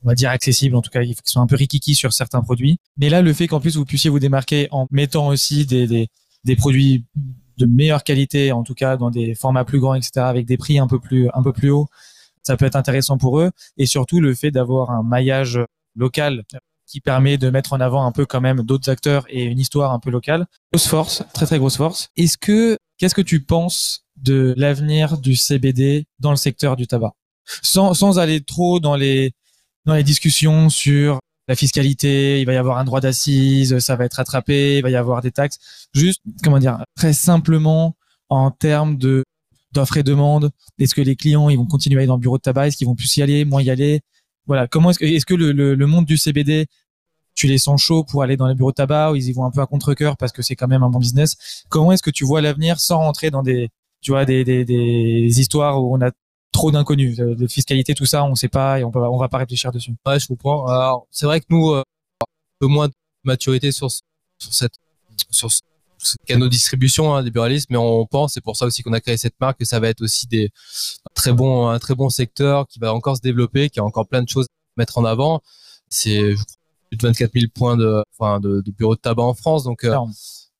on 0.02 0.08
va 0.08 0.14
dire 0.14 0.30
accessibles. 0.30 0.76
En 0.76 0.82
tout 0.82 0.90
cas, 0.90 1.02
il 1.02 1.14
faut 1.14 1.22
qu'ils 1.22 1.30
soient 1.30 1.42
un 1.42 1.46
peu 1.46 1.56
rikiki 1.56 1.94
sur 1.94 2.12
certains 2.12 2.42
produits. 2.42 2.78
Mais 2.96 3.08
là, 3.08 3.22
le 3.22 3.32
fait 3.32 3.46
qu'en 3.46 3.60
plus 3.60 3.76
vous 3.76 3.84
puissiez 3.84 4.10
vous 4.10 4.18
démarquer 4.18 4.68
en 4.70 4.86
mettant 4.90 5.28
aussi 5.28 5.66
des, 5.66 6.08
produits 6.56 7.06
de 7.56 7.66
meilleure 7.66 8.04
qualité, 8.04 8.52
en 8.52 8.62
tout 8.62 8.74
cas 8.74 8.96
dans 8.96 9.10
des 9.10 9.34
formats 9.34 9.64
plus 9.64 9.80
grands, 9.80 9.94
etc., 9.94 10.10
avec 10.16 10.46
des 10.46 10.56
prix 10.56 10.78
un 10.78 10.86
peu 10.86 11.00
plus, 11.00 11.28
un 11.34 11.42
peu 11.42 11.52
plus 11.52 11.70
hauts, 11.70 11.88
ça 12.42 12.56
peut 12.56 12.66
être 12.66 12.76
intéressant 12.76 13.16
pour 13.16 13.40
eux. 13.40 13.50
Et 13.78 13.86
surtout 13.86 14.20
le 14.20 14.34
fait 14.34 14.50
d'avoir 14.50 14.90
un 14.90 15.02
maillage 15.02 15.58
local 15.96 16.44
qui 16.86 17.00
permet 17.00 17.38
de 17.38 17.50
mettre 17.50 17.72
en 17.72 17.80
avant 17.80 18.06
un 18.06 18.12
peu 18.12 18.26
quand 18.26 18.40
même 18.40 18.62
d'autres 18.62 18.90
acteurs 18.90 19.24
et 19.28 19.44
une 19.44 19.58
histoire 19.58 19.92
un 19.92 19.98
peu 19.98 20.10
locale. 20.10 20.46
Grosse 20.72 20.86
force, 20.86 21.22
très 21.32 21.46
très 21.46 21.58
grosse 21.58 21.76
force. 21.76 22.08
Est-ce 22.16 22.38
que, 22.38 22.78
qu'est-ce 22.98 23.14
que 23.14 23.22
tu 23.22 23.42
penses 23.42 24.04
de 24.16 24.54
l'avenir 24.56 25.18
du 25.18 25.34
CBD 25.34 26.06
dans 26.20 26.30
le 26.30 26.36
secteur 26.36 26.76
du 26.76 26.86
tabac? 26.86 27.12
Sans, 27.62 27.94
sans 27.94 28.18
aller 28.18 28.42
trop 28.42 28.80
dans 28.80 28.96
les, 28.96 29.32
dans 29.84 29.94
les 29.94 30.02
discussions 30.04 30.70
sur 30.70 31.20
la 31.48 31.56
fiscalité, 31.56 32.40
il 32.40 32.46
va 32.46 32.54
y 32.54 32.56
avoir 32.56 32.78
un 32.78 32.84
droit 32.84 33.00
d'assise, 33.00 33.78
ça 33.78 33.96
va 33.96 34.06
être 34.06 34.14
rattrapé, 34.14 34.78
il 34.78 34.82
va 34.82 34.90
y 34.90 34.96
avoir 34.96 35.20
des 35.20 35.30
taxes. 35.30 35.58
Juste, 35.94 36.22
comment 36.42 36.58
dire, 36.58 36.82
très 36.96 37.12
simplement 37.12 37.96
en 38.30 38.50
termes 38.50 38.96
de 38.96 39.24
d'offres 39.72 39.96
et 39.96 40.02
demandes. 40.02 40.50
Est-ce 40.78 40.94
que 40.94 41.02
les 41.02 41.16
clients, 41.16 41.48
ils 41.48 41.58
vont 41.58 41.66
continuer 41.66 41.96
à 41.96 42.00
aller 42.00 42.06
dans 42.06 42.14
le 42.14 42.20
bureau 42.20 42.38
de 42.38 42.42
tabac? 42.42 42.68
Est-ce 42.68 42.76
qu'ils 42.76 42.86
vont 42.86 42.94
plus 42.94 43.14
y 43.16 43.22
aller, 43.22 43.44
moins 43.44 43.60
y 43.60 43.70
aller? 43.70 44.00
Voilà. 44.46 44.68
Comment 44.68 44.90
est-ce 44.90 44.98
que, 44.98 45.04
est-ce 45.04 45.26
que 45.26 45.34
le, 45.34 45.52
le, 45.52 45.74
le, 45.74 45.86
monde 45.86 46.04
du 46.04 46.16
CBD, 46.16 46.66
tu 47.34 47.46
les 47.46 47.58
sens 47.58 47.82
chauds 47.82 48.04
pour 48.04 48.22
aller 48.22 48.36
dans 48.36 48.46
les 48.46 48.54
bureaux 48.54 48.70
de 48.70 48.76
tabac 48.76 49.12
ou 49.12 49.16
ils 49.16 49.28
y 49.28 49.32
vont 49.32 49.44
un 49.44 49.50
peu 49.50 49.60
à 49.60 49.66
contre-cœur 49.66 50.16
parce 50.16 50.32
que 50.32 50.42
c'est 50.42 50.56
quand 50.56 50.68
même 50.68 50.82
un 50.82 50.90
bon 50.90 50.98
business? 50.98 51.64
Comment 51.68 51.92
est-ce 51.92 52.02
que 52.02 52.10
tu 52.10 52.24
vois 52.24 52.40
l'avenir 52.40 52.80
sans 52.80 52.98
rentrer 52.98 53.30
dans 53.30 53.42
des 53.42 53.70
tu 54.04 54.10
vois, 54.10 54.26
des, 54.26 54.44
des, 54.44 54.64
des 54.64 55.40
histoires 55.40 55.82
où 55.82 55.96
on 55.96 56.00
a 56.02 56.10
trop 56.52 56.70
d'inconnus, 56.70 57.16
de 57.16 57.46
fiscalité, 57.48 57.94
tout 57.94 58.04
ça, 58.06 58.22
on 58.24 58.34
sait 58.36 58.48
pas 58.48 58.78
et 58.78 58.84
on 58.84 58.90
peut, 58.92 59.00
on 59.00 59.16
va 59.16 59.28
pas 59.28 59.38
réfléchir 59.38 59.72
dessus? 59.72 59.92
Ouais, 60.06 60.20
je 60.20 60.28
comprends. 60.28 60.66
Alors, 60.66 61.08
c'est 61.10 61.26
vrai 61.26 61.40
que 61.40 61.46
nous, 61.48 61.70
euh, 61.70 61.80
un 62.20 62.26
peu 62.60 62.66
moins 62.66 62.88
de 62.88 62.94
maturité 63.24 63.72
sur, 63.72 63.90
sur 63.90 64.04
cette, 64.54 64.74
sur 65.30 65.50
ce 65.50 65.60
canaux 66.26 66.46
de 66.46 66.50
distribution 66.50 67.14
hein, 67.14 67.22
des 67.22 67.30
buralistes, 67.30 67.68
mais 67.70 67.76
on 67.76 68.06
pense, 68.06 68.34
c'est 68.34 68.40
pour 68.40 68.56
ça 68.56 68.66
aussi 68.66 68.82
qu'on 68.82 68.92
a 68.92 69.00
créé 69.00 69.16
cette 69.16 69.38
marque, 69.40 69.58
que 69.58 69.64
ça 69.64 69.80
va 69.80 69.88
être 69.88 70.02
aussi 70.02 70.26
des 70.26 70.50
très 71.14 71.32
bons, 71.32 71.68
un 71.68 71.78
très 71.78 71.94
bon 71.94 72.08
secteur 72.08 72.66
qui 72.66 72.78
va 72.78 72.94
encore 72.94 73.16
se 73.16 73.22
développer, 73.22 73.70
qui 73.70 73.80
a 73.80 73.84
encore 73.84 74.06
plein 74.06 74.22
de 74.22 74.28
choses 74.28 74.46
à 74.46 74.80
mettre 74.80 74.98
en 74.98 75.04
avant. 75.04 75.40
C'est 75.88 76.34
plus 76.90 76.96
de 76.96 77.06
24 77.06 77.32
000 77.32 77.46
points 77.54 77.76
de, 77.76 78.02
enfin, 78.18 78.40
de, 78.40 78.60
de 78.60 78.70
bureaux 78.70 78.94
de 78.96 79.00
tabac 79.00 79.22
en 79.22 79.34
France, 79.34 79.64
donc 79.64 79.84
euh, 79.84 79.96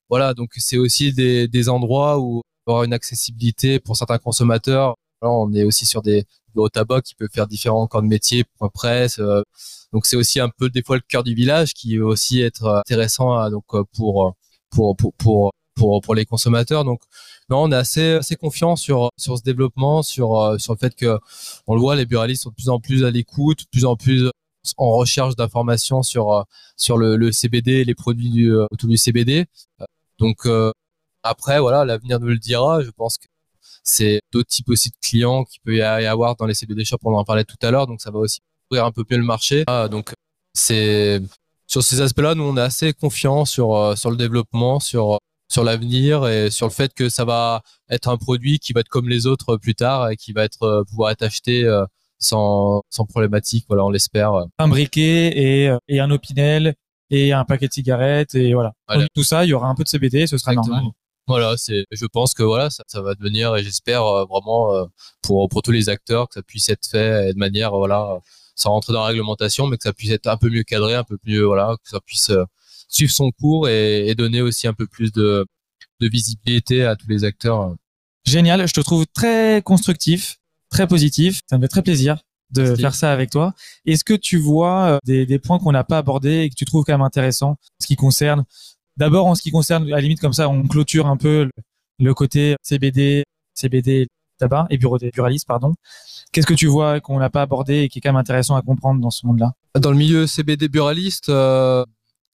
voilà, 0.09 0.35
donc 0.35 0.51
c'est 0.57 0.79
aussi 0.79 1.13
des, 1.13 1.49
des 1.49 1.69
endroits 1.69 2.19
où 2.21 2.43
avoir 2.67 2.85
une 2.85 2.93
accessibilité 2.93 3.79
pour 3.81 3.97
certains 3.97 4.19
consommateurs. 4.19 4.95
on 5.21 5.53
est 5.53 5.65
aussi 5.65 5.87
sur 5.87 6.03
des 6.03 6.25
bureaux 6.55 6.69
de 6.69 6.73
tabac 6.73 7.03
qui 7.03 7.15
peuvent 7.15 7.29
faire 7.33 7.47
différents 7.47 7.87
corps 7.87 8.03
de 8.03 8.07
métier, 8.07 8.45
point 8.59 8.69
presse. 8.69 9.19
Euh, 9.19 9.43
donc 9.93 10.07
c'est 10.07 10.17
aussi 10.17 10.41
un 10.41 10.49
peu 10.49 10.71
des 10.71 10.83
fois 10.83 10.97
le 10.97 11.03
cœur 11.07 11.25
du 11.25 11.35
village 11.35 11.75
qui 11.75 11.99
va 11.99 12.07
aussi 12.07 12.41
être 12.41 12.67
intéressant 12.67 13.35
à, 13.35 13.51
donc 13.51 13.65
pour 13.95 14.35
pour 14.75 14.97
pour 14.97 15.15
pour 15.15 15.53
pour, 15.75 16.01
pour 16.01 16.15
les 16.15 16.25
consommateurs. 16.25 16.85
Donc 16.85 17.01
non, 17.51 17.65
on 17.65 17.73
est 17.73 17.77
assez 17.77 18.15
assez 18.15 18.37
confiant 18.37 18.77
sur 18.77 19.11
sur 19.19 19.39
ce 19.39 19.43
développement, 19.43 20.03
sur 20.03 20.41
euh, 20.41 20.59
sur 20.59 20.73
le 20.75 20.79
fait 20.79 20.95
que 20.95 21.19
on 21.67 21.75
le 21.75 21.81
voit, 21.81 21.97
les 21.97 22.07
buralistes 22.07 22.45
sont 22.45 22.51
de 22.51 22.55
plus 22.55 22.69
en 22.69 22.81
plus 22.81 23.05
à 23.05 23.11
l'écoute, 23.11 23.61
de 23.61 23.69
plus 23.71 23.85
en 23.85 23.97
plus 23.97 24.31
en 24.79 24.93
recherche 24.93 25.37
d'informations 25.37 26.03
sur 26.03 26.33
euh, 26.33 26.43
sur 26.77 26.97
le, 26.99 27.17
le 27.17 27.33
CBD, 27.33 27.85
les 27.85 27.95
produits 27.95 28.31
du, 28.31 28.53
euh, 28.53 28.67
autour 28.71 28.89
du 28.89 28.97
CBD. 28.97 29.47
Donc 30.19 30.47
après, 31.23 31.59
voilà, 31.61 31.85
l'avenir 31.85 32.21
nous 32.21 32.29
le 32.29 32.39
dira. 32.39 32.83
Je 32.83 32.91
pense 32.91 33.19
que 33.19 33.27
c'est 33.83 34.21
d'autres 34.33 34.49
types 34.49 34.69
aussi 34.69 34.91
de 34.91 34.97
clients 35.03 35.45
qui 35.45 35.59
peut 35.61 35.77
y 35.77 35.83
avoir 35.83 36.37
dans 36.37 36.47
les 36.47 36.55
CBD 36.55 36.85
shops. 36.85 36.99
On 37.05 37.15
en 37.15 37.25
parlait 37.25 37.45
tout 37.45 37.57
à 37.63 37.71
l'heure, 37.71 37.87
donc 37.87 38.01
ça 38.01 38.11
va 38.11 38.19
aussi 38.21 38.41
ouvrir 38.71 38.85
un 38.85 38.93
peu 38.93 39.05
mieux 39.11 39.19
le 39.19 39.25
marché. 39.25 39.65
Ah, 39.67 39.89
donc 39.89 40.13
c'est 40.55 41.21
sur 41.75 41.83
ces 41.83 42.01
aspects-là, 42.01 42.37
nous 42.37 42.45
on 42.45 42.57
est 42.57 42.61
assez 42.61 42.93
confiants 42.93 43.45
sur 43.45 43.75
euh, 43.75 43.97
sur 43.97 44.09
le 44.09 44.17
développement, 44.17 44.79
sur 44.79 45.19
sur 45.51 45.65
l'avenir 45.65 46.29
et 46.29 46.49
sur 46.53 46.69
le 46.69 46.73
fait 46.73 46.95
que 46.95 47.09
ça 47.09 47.25
va 47.25 47.63
être 47.91 48.09
un 48.09 48.17
produit 48.17 48.61
qui 48.61 48.73
va 48.73 48.79
être 48.81 48.89
comme 48.89 49.09
les 49.09 49.27
autres 49.27 49.57
plus 49.57 49.75
tard 49.75 50.09
et 50.09 50.17
qui 50.17 50.33
va 50.33 50.45
être 50.45 50.63
euh, 50.63 50.85
pouvoir 50.85 51.11
être 51.11 51.23
acheté 51.23 51.65
euh, 51.65 51.85
sans 52.21 52.83
sans 52.91 53.07
problématique. 53.07 53.65
Voilà, 53.67 53.85
on 53.85 53.91
l'espère. 53.91 54.35
Un 54.59 54.69
briquet 54.69 55.33
et 55.37 55.77
et 55.89 55.99
un 55.99 56.13
opinel 56.13 56.77
et 57.11 57.33
un 57.33 57.45
paquet 57.45 57.67
de 57.67 57.73
cigarettes 57.73 58.37
et 58.37 58.55
voilà. 58.55 58.73
tout 59.13 59.25
ça, 59.25 59.45
il 59.45 59.49
y 59.49 59.53
aura 59.53 59.67
un 59.67 59.75
peu 59.75 59.83
de 59.83 59.89
CBD, 59.89 60.29
ce 60.29 60.39
sera 60.39 60.55
normal. 60.55 60.85
Voilà, 61.27 61.57
c'est. 61.57 61.87
Je 61.91 62.07
pense 62.07 62.35
que 62.35 62.45
voilà, 62.45 62.71
ça, 62.71 62.85
ça 62.87 63.01
va 63.01 63.17
devenir 63.17 63.57
et 63.57 63.65
j'espère 63.65 64.05
vraiment 64.27 64.87
pour 65.23 65.49
pour 65.49 65.63
tous 65.63 65.73
les 65.73 65.89
acteurs 65.89 66.29
que 66.29 66.35
ça 66.35 66.43
puisse 66.45 66.69
être 66.69 66.87
fait 66.89 67.33
de 67.33 67.39
manière 67.39 67.73
voilà 67.73 68.21
sans 68.55 68.71
rentrer 68.71 68.93
dans 68.93 69.01
la 69.01 69.07
réglementation, 69.07 69.67
mais 69.67 69.77
que 69.77 69.83
ça 69.83 69.93
puisse 69.93 70.11
être 70.11 70.27
un 70.27 70.37
peu 70.37 70.49
mieux 70.49 70.62
cadré, 70.62 70.95
un 70.95 71.05
peu 71.05 71.19
mieux, 71.27 71.45
voilà, 71.45 71.77
que 71.83 71.90
ça 71.90 72.01
puisse 72.01 72.31
euh, 72.31 72.45
suivre 72.88 73.12
son 73.12 73.31
cours 73.31 73.69
et, 73.69 74.09
et, 74.09 74.14
donner 74.14 74.43
aussi 74.43 74.67
un 74.67 74.73
peu 74.75 74.87
plus 74.87 75.12
de, 75.12 75.47
de 76.01 76.09
visibilité 76.09 76.85
à 76.85 76.97
tous 76.97 77.09
les 77.09 77.25
acteurs. 77.25 77.75
Génial, 78.25 78.67
je 78.67 78.73
te 78.73 78.81
trouve 78.81 79.07
très 79.12 79.62
constructif, 79.64 80.38
très 80.71 80.87
positif. 80.87 81.40
Ça 81.49 81.57
me 81.59 81.62
fait 81.62 81.69
très 81.69 81.83
plaisir 81.83 82.19
de 82.51 82.75
faire 82.77 82.95
ça 82.95 83.12
avec 83.12 83.31
toi. 83.31 83.53
Est-ce 83.85 84.05
que 84.05 84.14
tu 84.14 84.38
vois 84.38 84.85
euh, 84.85 84.99
des, 85.05 85.27
des 85.27 85.38
points 85.38 85.59
qu'on 85.59 85.73
n'a 85.73 85.85
pas 85.85 85.99
abordés 85.99 86.43
et 86.43 86.51
que 86.51 86.55
tu 86.55 86.64
trouves 86.64 86.85
quand 86.85 86.93
même 86.93 87.03
intéressants 87.03 87.51
en 87.51 87.57
ce 87.81 87.87
qui 87.87 87.97
concerne 87.97 88.45
D'abord, 88.97 89.27
en 89.27 89.35
ce 89.35 89.43
qui 89.43 89.51
concerne, 89.51 89.85
à 89.88 89.97
la 89.97 90.01
limite, 90.01 90.21
comme 90.21 90.33
ça, 90.33 90.49
on 90.49 90.67
clôture 90.69 91.07
un 91.07 91.17
peu 91.17 91.49
le, 91.99 92.14
côté 92.14 92.55
CBD, 92.62 93.25
CBD 93.55 94.07
et 94.71 94.79
bureau 94.79 94.99
des 94.99 95.11
buralistes, 95.11 95.47
pardon. 95.47 95.75
Qu'est-ce 96.33 96.47
que 96.47 96.55
tu 96.55 96.67
vois 96.67 97.01
qu'on 97.01 97.19
n'a 97.19 97.31
pas 97.31 97.43
abordé 97.43 97.83
et 97.83 97.89
qui 97.89 97.99
est 97.99 98.03
quand 98.03 98.11
même 98.11 98.17
intéressant 98.17 98.57
à 98.57 98.63
comprendre 98.63 99.01
dans 99.01 99.11
ce 99.11 99.27
monde-là? 99.27 99.53
Dans 99.79 99.91
le 99.91 99.97
milieu 99.97 100.27
CBD 100.27 100.69
buraliste, 100.69 101.29
euh, 101.29 101.85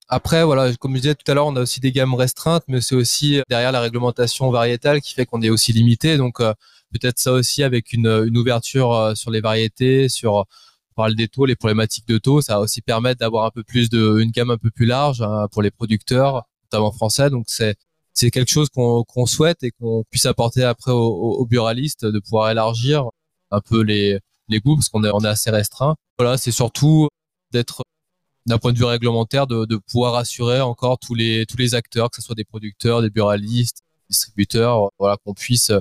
après, 0.08 0.44
voilà, 0.44 0.74
comme 0.78 0.96
je 0.96 1.02
disais 1.02 1.16
tout 1.16 1.30
à 1.30 1.36
l'heure, 1.36 1.48
on 1.48 1.56
a 1.56 1.62
aussi 1.62 1.80
des 1.80 1.92
gammes 1.92 2.16
restreintes, 2.16 2.64
mais 2.68 2.82
c'est 2.82 2.96
aussi 2.96 3.42
derrière 3.50 3.72
la 3.72 3.80
réglementation 3.80 4.50
variétale 4.52 5.02
qui 5.02 5.14
fait 5.14 5.26
qu'on 5.26 5.42
est 5.42 5.50
aussi 5.50 5.72
limité. 5.74 6.18
Donc 6.18 6.40
euh, 6.40 6.54
peut-être 6.92 7.20
ça 7.20 7.32
aussi 7.32 7.62
avec 7.62 7.94
une, 7.94 8.08
ouverture 8.38 8.94
euh, 8.94 9.16
sur 9.16 9.32
les 9.32 9.42
variétés, 9.42 10.10
sur 10.10 10.34
on 10.34 10.96
parle 10.96 11.16
des 11.16 11.28
taux, 11.28 11.46
les 11.46 11.56
problématiques 11.56 12.08
de 12.08 12.18
taux, 12.18 12.42
ça 12.42 12.56
va 12.56 12.62
aussi 12.62 12.82
permettre 12.82 13.20
d'avoir 13.20 13.46
un 13.46 13.52
peu 13.52 13.64
plus 13.64 13.90
de, 13.90 14.20
une 14.20 14.32
gamme 14.32 14.50
un 14.50 14.58
peu 14.58 14.70
plus 14.70 14.86
large 14.86 15.22
hein, 15.22 15.48
pour 15.52 15.62
les 15.62 15.72
producteurs, 15.72 16.44
notamment 16.66 16.92
français. 16.92 17.30
Donc 17.30 17.46
c'est 17.48 17.76
c'est 18.20 18.32
quelque 18.32 18.52
chose 18.52 18.68
qu'on 18.70 19.26
souhaite 19.26 19.64
et 19.64 19.72
qu'on 19.72 20.04
puisse 20.10 20.26
apporter 20.26 20.64
après 20.64 20.92
aux, 20.92 21.46
buralistes 21.46 22.06
de 22.06 22.20
pouvoir 22.20 22.50
élargir 22.50 23.06
un 23.50 23.62
peu 23.62 23.82
les, 23.82 24.20
les 24.50 24.60
goûts 24.60 24.76
parce 24.76 24.90
qu'on 24.90 25.06
est, 25.06 25.12
on 25.14 25.22
est 25.22 25.28
assez 25.28 25.50
restreint. 25.50 25.96
Voilà, 26.18 26.38
c'est 26.38 26.52
surtout 26.52 27.08
d'être 27.52 27.82
d'un 28.46 28.58
point 28.58 28.74
de 28.74 28.78
vue 28.78 28.84
réglementaire 28.84 29.48
de, 29.48 29.78
pouvoir 29.78 30.16
assurer 30.16 30.60
encore 30.60 31.00
tous 31.00 31.16
les 31.16 31.46
tous 31.46 31.56
les 31.56 31.76
acteurs, 31.76 32.10
que 32.10 32.18
ce 32.18 32.22
soit 32.22 32.36
des 32.36 32.44
producteurs, 32.44 33.02
des 33.02 33.10
buralistes, 33.10 33.84
distributeurs, 34.10 34.90
voilà, 35.00 35.16
qu'on 35.24 35.34
puisse 35.34 35.72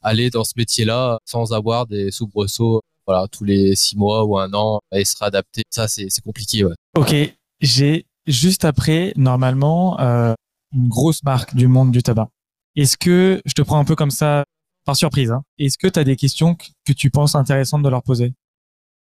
aller 0.00 0.30
dans 0.30 0.44
ce 0.44 0.52
métier-là 0.56 1.18
sans 1.24 1.52
avoir 1.52 1.86
des 1.86 2.12
soubresauts, 2.12 2.82
voilà, 3.04 3.26
tous 3.26 3.44
les 3.44 3.74
six 3.74 3.96
mois 3.96 4.24
ou 4.24 4.38
un 4.38 4.52
an 4.52 4.78
et 4.92 5.04
se 5.04 5.16
réadapter. 5.18 5.62
Ça, 5.70 5.88
c'est 5.88 6.08
compliqué. 6.22 6.64
Ok, 6.96 7.14
j'ai 7.60 8.06
juste 8.28 8.64
après 8.64 9.12
normalement 9.16 9.98
euh, 9.98 10.34
une 10.72 10.88
grosse 10.88 11.22
marque 11.22 11.54
du 11.54 11.68
monde 11.68 11.92
du 11.92 12.02
tabac. 12.02 12.28
Est-ce 12.76 12.96
que 12.96 13.40
je 13.44 13.52
te 13.52 13.62
prends 13.62 13.78
un 13.78 13.84
peu 13.84 13.96
comme 13.96 14.10
ça 14.10 14.44
par 14.84 14.96
surprise. 14.96 15.30
Hein. 15.30 15.42
Est-ce 15.58 15.78
que 15.78 15.86
tu 15.86 15.98
as 15.98 16.04
des 16.04 16.16
questions 16.16 16.54
que 16.54 16.92
tu 16.92 17.10
penses 17.10 17.34
intéressantes 17.34 17.82
de 17.82 17.88
leur 17.88 18.02
poser? 18.02 18.32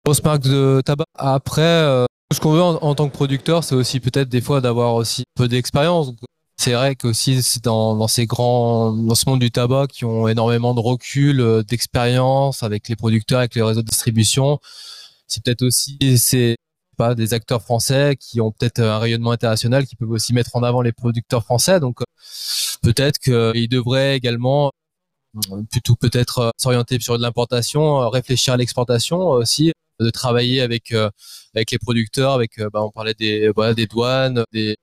Grosse 0.05 0.23
marque 0.23 0.43
de 0.43 0.81
tabac. 0.85 1.05
Après, 1.17 1.61
euh, 1.61 2.05
ce 2.33 2.39
qu'on 2.39 2.51
veut 2.51 2.61
en, 2.61 2.95
tant 2.95 3.07
que 3.09 3.13
producteur, 3.13 3.63
c'est 3.63 3.75
aussi 3.75 3.99
peut-être 3.99 4.29
des 4.29 4.41
fois 4.41 4.61
d'avoir 4.61 4.95
aussi 4.95 5.23
peu 5.35 5.47
d'expérience. 5.47 6.13
C'est 6.57 6.73
vrai 6.73 6.95
qu'aussi 6.95 7.41
c'est 7.41 7.63
dans, 7.63 7.95
dans 7.95 8.07
ces 8.07 8.25
grands, 8.25 8.91
dans 8.91 9.15
ce 9.15 9.29
monde 9.29 9.39
du 9.39 9.49
tabac 9.49 9.87
qui 9.87 10.03
ont 10.03 10.27
énormément 10.27 10.73
de 10.73 10.81
recul, 10.81 11.39
euh, 11.39 11.63
d'expérience 11.63 12.63
avec 12.63 12.89
les 12.89 12.95
producteurs, 12.95 13.39
avec 13.39 13.55
les 13.55 13.61
réseaux 13.61 13.81
de 13.81 13.87
distribution. 13.87 14.59
C'est 15.27 15.43
peut-être 15.43 15.63
aussi 15.63 15.97
c'est 16.17 16.57
pas 16.99 17.15
des 17.15 17.33
acteurs 17.33 17.61
français 17.61 18.17
qui 18.19 18.41
ont 18.41 18.51
peut-être 18.51 18.79
un 18.81 18.99
rayonnement 18.99 19.31
international 19.31 19.85
qui 19.87 19.95
peuvent 19.95 20.11
aussi 20.11 20.33
mettre 20.33 20.55
en 20.57 20.63
avant 20.63 20.81
les 20.81 20.91
producteurs 20.91 21.43
français. 21.45 21.79
Donc 21.79 21.99
peut-être 22.81 23.19
qu'ils 23.19 23.69
devraient 23.69 24.17
également 24.17 24.71
plutôt 25.71 25.95
peut-être 25.95 26.39
euh, 26.39 26.49
s'orienter 26.57 26.99
sur 26.99 27.17
de 27.17 27.23
l'importation, 27.23 28.01
euh, 28.01 28.09
réfléchir 28.09 28.53
à 28.53 28.57
l'exportation 28.57 29.19
aussi, 29.29 29.71
de 29.99 30.09
travailler 30.09 30.61
avec 30.61 30.91
euh, 30.91 31.09
avec 31.55 31.71
les 31.71 31.79
producteurs, 31.79 32.33
avec 32.33 32.59
bah, 32.73 32.81
on 32.83 32.91
parlait 32.91 33.13
des 33.13 33.49
voilà, 33.55 33.73
des 33.73 33.87
douanes, 33.87 34.43
des 34.51 34.75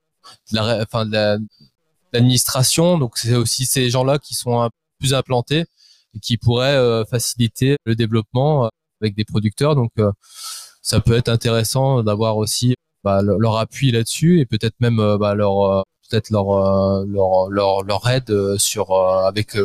de 0.53 0.57
la, 0.57 0.83
enfin 0.83 1.05
de 1.07 1.39
l'administration. 2.13 2.99
Donc 2.99 3.19
c'est 3.19 3.35
aussi 3.35 3.67
ces 3.67 3.91
gens-là 3.91 4.19
qui 4.19 4.35
sont 4.35 4.71
plus 4.99 5.13
implantés 5.15 5.65
et 6.15 6.21
qui 6.21 6.39
pourraient 6.39 7.05
faciliter 7.11 7.77
le 7.85 7.95
développement 7.95 8.71
avec 9.01 9.15
des 9.15 9.25
producteurs. 9.25 9.75
Donc 9.77 9.93
ça 10.87 11.01
peut 11.01 11.17
être 11.17 11.29
intéressant 11.29 12.03
d'avoir 12.05 12.37
aussi 12.37 12.75
bah, 13.03 13.21
leur 13.23 13.57
appui 13.57 13.91
là-dessus 13.91 14.41
et 14.41 14.47
peut-être 14.47 14.75
même 14.81 14.97
bah, 15.19 15.35
leur 15.35 15.85
peut-être 16.09 16.31
leur, 16.31 17.05
leur 17.07 17.49
leur 17.51 17.83
leur 17.83 18.09
aide 18.09 18.57
sur 18.59 18.95
avec 18.95 19.57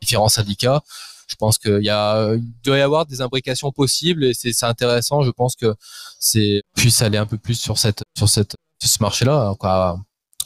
différents 0.00 0.28
syndicats. 0.28 0.82
Je 1.28 1.36
pense 1.36 1.58
qu'il 1.58 1.82
y 1.82 1.90
a, 1.90 2.34
il 2.34 2.52
doit 2.64 2.78
y 2.78 2.80
avoir 2.80 3.06
des 3.06 3.20
imbrications 3.20 3.70
possibles 3.72 4.24
et 4.24 4.32
c'est 4.34 4.64
intéressant. 4.64 5.22
Je 5.22 5.30
pense 5.30 5.56
que 5.56 5.74
c'est 6.18 6.62
puisse 6.74 7.02
aller 7.02 7.18
un 7.18 7.26
peu 7.26 7.38
plus 7.38 7.58
sur 7.58 7.78
cette 7.78 8.02
sur 8.16 8.28
cette 8.28 8.54
ce 8.82 8.98
marché-là. 9.02 9.54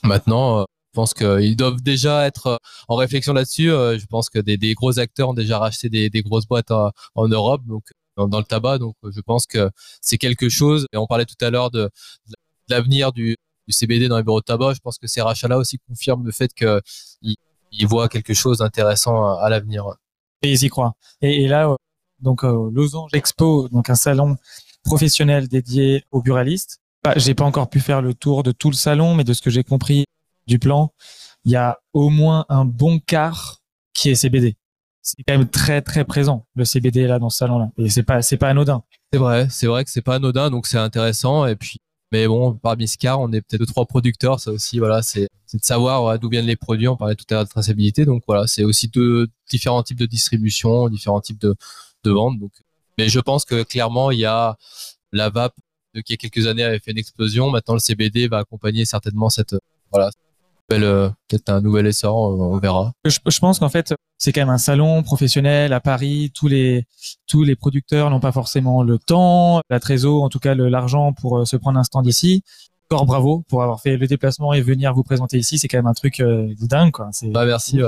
Maintenant, 0.04 0.61
euh, 0.61 0.64
je 0.92 1.00
pense 1.00 1.14
qu'ils 1.14 1.56
doivent 1.56 1.80
déjà 1.82 2.26
être 2.26 2.61
en 2.88 2.96
réflexion 2.96 3.32
là-dessus. 3.32 3.70
Euh, 3.70 3.98
je 3.98 4.06
pense 4.06 4.30
que 4.30 4.38
des, 4.38 4.56
des, 4.56 4.74
gros 4.74 4.98
acteurs 4.98 5.30
ont 5.30 5.35
déjà 5.35 5.58
racheté 5.58 5.88
des, 5.88 6.11
des 6.11 6.22
grosses 6.22 6.46
boîtes 6.46 6.70
en, 6.70 6.92
Europe, 7.28 7.62
donc 7.66 7.85
dans, 8.16 8.38
le 8.38 8.44
tabac. 8.44 8.79
Donc, 8.79 8.94
je 9.03 9.20
pense 9.20 9.46
que 9.46 9.70
c'est 10.01 10.18
quelque 10.18 10.48
chose. 10.48 10.87
Et 10.92 10.96
on 10.96 11.07
parlait 11.07 11.25
tout 11.25 11.42
à 11.44 11.51
l'heure 11.51 11.70
de, 11.70 11.90
l'avenir 12.68 13.12
du, 13.12 13.37
CBD 13.68 14.09
dans 14.09 14.18
les 14.18 14.22
bureaux 14.22 14.40
de 14.40 14.44
tabac. 14.44 14.75
Je 14.75 14.81
pense 14.81 14.98
que 14.98 15.07
ces 15.07 15.22
rachats-là 15.22 15.57
aussi 15.57 15.79
confirment 15.88 16.27
le 16.27 16.33
fait 16.33 16.53
que 16.53 16.83
ils 17.22 17.87
voient 17.87 18.09
quelque 18.09 18.35
chose 18.35 18.59
d'intéressant 18.59 19.38
à, 19.38 19.48
l'avenir. 19.48 19.87
Et 20.42 20.53
ils 20.53 20.64
y 20.64 20.68
croient. 20.68 20.94
Et, 21.22 21.48
là, 21.48 21.68
euh, 21.68 21.77
donc 22.20 22.44
euh, 22.44 22.70
Losange 22.72 23.11
Expo, 23.14 23.68
donc 23.68 23.88
un 23.90 23.94
salon 23.94 24.37
professionnel 24.85 25.48
dédié 25.48 26.05
aux 26.11 26.22
buralistes. 26.22 26.81
Bah, 27.03 27.14
j'ai 27.16 27.35
pas 27.35 27.44
encore 27.44 27.68
pu 27.68 27.81
faire 27.81 28.03
le 28.03 28.14
tour 28.14 28.42
de 28.42 28.53
tout 28.53 28.68
le 28.68 28.77
salon, 28.77 29.14
mais 29.14 29.25
de 29.25 29.33
ce 29.33 29.42
que 29.42 29.51
j'ai 29.51 29.64
compris 29.64 30.05
du 30.46 30.59
plan, 30.59 30.92
il 31.44 31.53
y 31.53 31.57
a 31.57 31.81
au 31.92 32.11
moins 32.11 32.44
un 32.48 32.64
bon 32.64 32.98
quart 32.98 33.61
qui 33.94 34.11
est 34.11 34.14
CBD. 34.14 34.57
C'est 35.02 35.22
quand 35.26 35.36
même 35.36 35.48
très 35.48 35.82
très 35.82 36.04
présent 36.04 36.46
le 36.54 36.64
CBD 36.64 37.06
là 37.06 37.18
dans 37.18 37.28
ce 37.28 37.38
salon 37.38 37.58
là, 37.58 37.70
et 37.76 37.90
c'est 37.90 38.04
pas 38.04 38.22
c'est 38.22 38.36
pas 38.36 38.48
anodin. 38.48 38.84
C'est 39.12 39.18
vrai, 39.18 39.48
c'est 39.50 39.66
vrai 39.66 39.84
que 39.84 39.90
c'est 39.90 40.02
pas 40.02 40.14
anodin, 40.16 40.48
donc 40.50 40.66
c'est 40.66 40.78
intéressant. 40.78 41.46
Et 41.46 41.56
puis 41.56 41.78
mais 42.12 42.26
bon, 42.28 42.52
parmi 42.52 42.86
ce 42.86 42.98
cas, 42.98 43.16
on 43.16 43.32
est 43.32 43.40
peut-être 43.40 43.60
deux 43.60 43.66
trois 43.66 43.86
producteurs, 43.86 44.38
ça 44.38 44.50
aussi, 44.52 44.78
voilà, 44.78 45.00
c'est 45.00 45.28
de 45.54 45.58
savoir 45.62 46.18
d'où 46.18 46.28
viennent 46.28 46.46
les 46.46 46.56
produits. 46.56 46.86
On 46.86 46.96
parlait 46.96 47.14
tout 47.14 47.24
à 47.30 47.34
l'heure 47.34 47.44
de 47.44 47.48
traçabilité, 47.48 48.04
donc 48.04 48.22
voilà, 48.26 48.46
c'est 48.46 48.64
aussi 48.64 48.88
deux 48.88 49.28
différents 49.50 49.82
types 49.82 49.98
de 49.98 50.06
distribution, 50.06 50.88
différents 50.88 51.22
types 51.22 51.40
de 51.40 51.54
de 52.04 52.10
vente. 52.10 52.38
Donc 52.38 52.52
Mais 52.98 53.08
je 53.08 53.18
pense 53.18 53.44
que 53.44 53.62
clairement, 53.62 54.10
il 54.10 54.18
y 54.20 54.26
a 54.26 54.56
la 55.12 55.30
vape 55.30 55.54
qui 55.94 56.00
il 56.08 56.10
y 56.10 56.14
a 56.14 56.16
quelques 56.16 56.46
années 56.46 56.64
avait 56.64 56.78
fait 56.80 56.90
une 56.90 56.98
explosion. 56.98 57.50
Maintenant, 57.50 57.74
le 57.74 57.80
CBD 57.80 58.28
va 58.28 58.38
accompagner 58.38 58.84
certainement 58.84 59.30
cette 59.30 59.56
voilà 59.90 60.10
peut-être 60.68 61.48
un 61.48 61.60
nouvel 61.60 61.86
essor. 61.86 62.16
On, 62.16 62.58
verra. 62.58 62.92
Je, 63.04 63.18
je 63.26 63.38
pense 63.38 63.58
qu'en 63.58 63.68
fait, 63.68 63.94
c'est 64.22 64.32
quand 64.32 64.42
même 64.42 64.50
un 64.50 64.58
salon 64.58 65.02
professionnel 65.02 65.72
à 65.72 65.80
Paris. 65.80 66.30
Tous 66.32 66.46
les 66.46 66.87
tous 67.26 67.42
les 67.42 67.56
producteurs 67.56 68.08
n'ont 68.08 68.20
pas 68.20 68.30
forcément 68.30 68.85
le 68.85 68.96
temps, 68.96 69.61
la 69.68 69.80
trésor, 69.80 70.22
en 70.22 70.28
tout 70.28 70.38
cas 70.38 70.54
l'argent 70.54 71.12
pour 71.12 71.44
se 71.44 71.56
prendre 71.56 71.76
un 71.76 71.82
stand 71.82 72.06
ici. 72.06 72.44
Encore 72.88 73.04
bravo 73.04 73.42
pour 73.48 73.64
avoir 73.64 73.80
fait 73.80 73.96
le 73.96 74.06
déplacement 74.06 74.52
et 74.52 74.61
venir 74.61 74.94
vous 74.94 75.02
présenter 75.02 75.38
ici. 75.38 75.58
C'est 75.58 75.66
quand 75.66 75.78
même 75.78 75.88
un 75.88 75.92
truc 75.92 76.18
de 76.18 76.54
dingue, 76.68 76.92
quoi. 76.92 77.11
Bah 77.24 77.44
merci. 77.44 77.80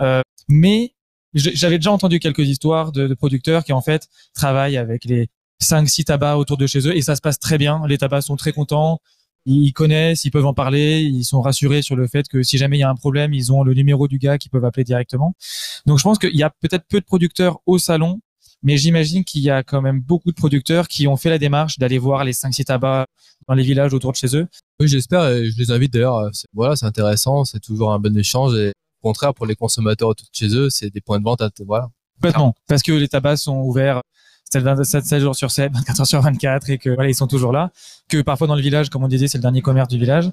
Euh, 0.00 0.22
mais 0.48 0.94
j'avais 1.32 1.78
déjà 1.78 1.92
entendu 1.92 2.18
quelques 2.18 2.40
histoires 2.40 2.90
de, 2.90 3.06
de, 3.06 3.14
producteurs 3.14 3.62
qui 3.62 3.72
en 3.72 3.82
fait 3.82 4.08
travaillent 4.34 4.78
avec 4.78 5.04
les 5.04 5.28
5 5.60 5.88
six 5.88 6.06
tabacs 6.06 6.38
autour 6.38 6.56
de 6.56 6.66
chez 6.66 6.88
eux 6.88 6.96
et 6.96 7.02
ça 7.02 7.14
se 7.14 7.20
passe 7.20 7.38
très 7.38 7.56
bien. 7.56 7.86
Les 7.86 7.98
tabacs 7.98 8.24
sont 8.24 8.34
très 8.36 8.52
contents, 8.52 8.98
ils 9.44 9.72
connaissent, 9.72 10.24
ils 10.24 10.30
peuvent 10.30 10.46
en 10.46 10.54
parler, 10.54 11.00
ils 11.00 11.24
sont 11.24 11.40
rassurés 11.40 11.82
sur 11.82 11.96
le 11.96 12.06
fait 12.06 12.28
que 12.28 12.42
si 12.42 12.58
jamais 12.58 12.76
il 12.78 12.80
y 12.80 12.84
a 12.84 12.90
un 12.90 12.94
problème, 12.94 13.34
ils 13.34 13.52
ont 13.52 13.62
le 13.62 13.74
numéro 13.74 14.08
du 14.08 14.18
gars 14.18 14.38
qu'ils 14.38 14.50
peuvent 14.50 14.64
appeler 14.64 14.84
directement. 14.84 15.34
Donc 15.86 15.98
je 15.98 16.04
pense 16.04 16.18
qu'il 16.18 16.36
y 16.36 16.42
a 16.42 16.50
peut-être 16.50 16.86
peu 16.88 17.00
de 17.00 17.04
producteurs 17.04 17.60
au 17.66 17.78
salon, 17.78 18.20
mais 18.62 18.76
j'imagine 18.76 19.24
qu'il 19.24 19.42
y 19.42 19.50
a 19.50 19.62
quand 19.62 19.82
même 19.82 20.00
beaucoup 20.00 20.30
de 20.30 20.36
producteurs 20.36 20.86
qui 20.86 21.06
ont 21.08 21.16
fait 21.16 21.30
la 21.30 21.38
démarche 21.38 21.78
d'aller 21.78 21.98
voir 21.98 22.24
les 22.24 22.32
5 22.32 22.52
six 22.52 22.64
tabacs 22.64 23.08
dans 23.48 23.54
les 23.54 23.64
villages 23.64 23.92
autour 23.92 24.12
de 24.12 24.16
chez 24.16 24.36
eux. 24.36 24.46
Oui, 24.78 24.86
j'espère 24.86 25.28
et 25.28 25.50
je 25.50 25.58
les 25.58 25.70
invite 25.72 25.92
d'ailleurs. 25.92 26.30
Voilà, 26.52 26.76
c'est 26.76 26.86
intéressant, 26.86 27.44
c'est 27.44 27.60
toujours 27.60 27.92
un 27.92 27.98
bon 27.98 28.16
échange 28.16 28.54
et 28.54 28.72
au 29.02 29.08
contraire, 29.08 29.34
pour 29.34 29.46
les 29.46 29.56
consommateurs 29.56 30.10
autour 30.10 30.28
de 30.28 30.36
chez 30.36 30.54
eux, 30.54 30.70
c'est 30.70 30.90
des 30.90 31.00
points 31.00 31.18
de 31.18 31.24
vente. 31.24 31.40
À, 31.40 31.50
voilà. 31.66 31.88
Complètement. 32.14 32.54
Parce 32.68 32.82
que 32.82 32.92
les 32.92 33.08
tabacs 33.08 33.38
sont 33.38 33.56
ouverts 33.56 34.02
7, 34.52 35.18
jours 35.20 35.36
sur 35.36 35.50
7, 35.50 35.72
24 35.72 36.00
heures 36.00 36.06
sur 36.06 36.20
24 36.20 36.70
et 36.70 36.78
que 36.78 36.90
voilà, 36.90 37.10
ils 37.10 37.14
sont 37.14 37.26
toujours 37.26 37.52
là. 37.52 37.70
Que 38.08 38.22
parfois 38.22 38.46
dans 38.46 38.54
le 38.54 38.62
village, 38.62 38.90
comme 38.90 39.04
on 39.04 39.08
disait, 39.08 39.28
c'est 39.28 39.38
le 39.38 39.42
dernier 39.42 39.62
commerce 39.62 39.88
du 39.88 39.98
village. 39.98 40.30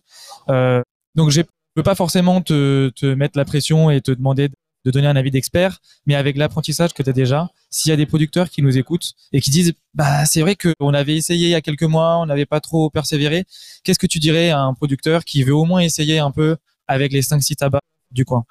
Euh, 0.50 0.82
donc 1.16 1.30
je 1.30 1.42
peux 1.76 1.84
pas 1.84 1.96
forcément 1.96 2.42
te, 2.42 2.90
te 2.90 3.06
mettre 3.06 3.38
la 3.38 3.46
pression 3.46 3.90
et 3.90 4.02
te 4.02 4.12
demander 4.12 4.50
de 4.86 4.92
donner 4.92 5.08
un 5.08 5.16
avis 5.18 5.32
d'expert, 5.32 5.80
mais 6.06 6.16
avec 6.16 6.38
l'apprentissage 6.38 6.94
que 6.94 7.04
tu 7.04 7.10
as 7.10 7.14
déjà, 7.14 7.50
s'il 7.70 7.90
y 7.90 7.94
a 7.94 7.98
des 7.98 8.06
producteurs 8.06 8.50
qui 8.50 8.62
nous 8.62 8.78
écoutent 8.78 9.12
et 9.34 9.42
qui 9.42 9.50
disent 9.50 9.74
bah 9.94 10.26
c'est 10.26 10.40
vrai 10.40 10.56
qu'on 10.56 10.94
avait 10.94 11.18
essayé 11.18 11.48
il 11.48 11.52
y 11.52 11.56
a 11.56 11.62
quelques 11.62 11.84
mois, 11.84 12.18
on 12.18 12.26
n'avait 12.26 12.46
pas 12.46 12.62
trop 12.62 12.90
persévéré, 12.90 13.46
qu'est-ce 13.84 14.00
que 14.00 14.08
tu 14.08 14.20
dirais 14.20 14.52
à 14.52 14.62
un 14.62 14.74
producteur 14.74 15.26
qui 15.26 15.44
veut 15.44 15.54
au 15.54 15.66
moins 15.66 15.82
essayer 15.82 16.20
un 16.20 16.32
peu 16.32 16.56
avec 16.88 17.12
les 17.12 17.22
5 17.22 17.44
6 17.44 17.58
tabacs 17.58 17.82
du 18.12 18.24
coin? 18.24 18.46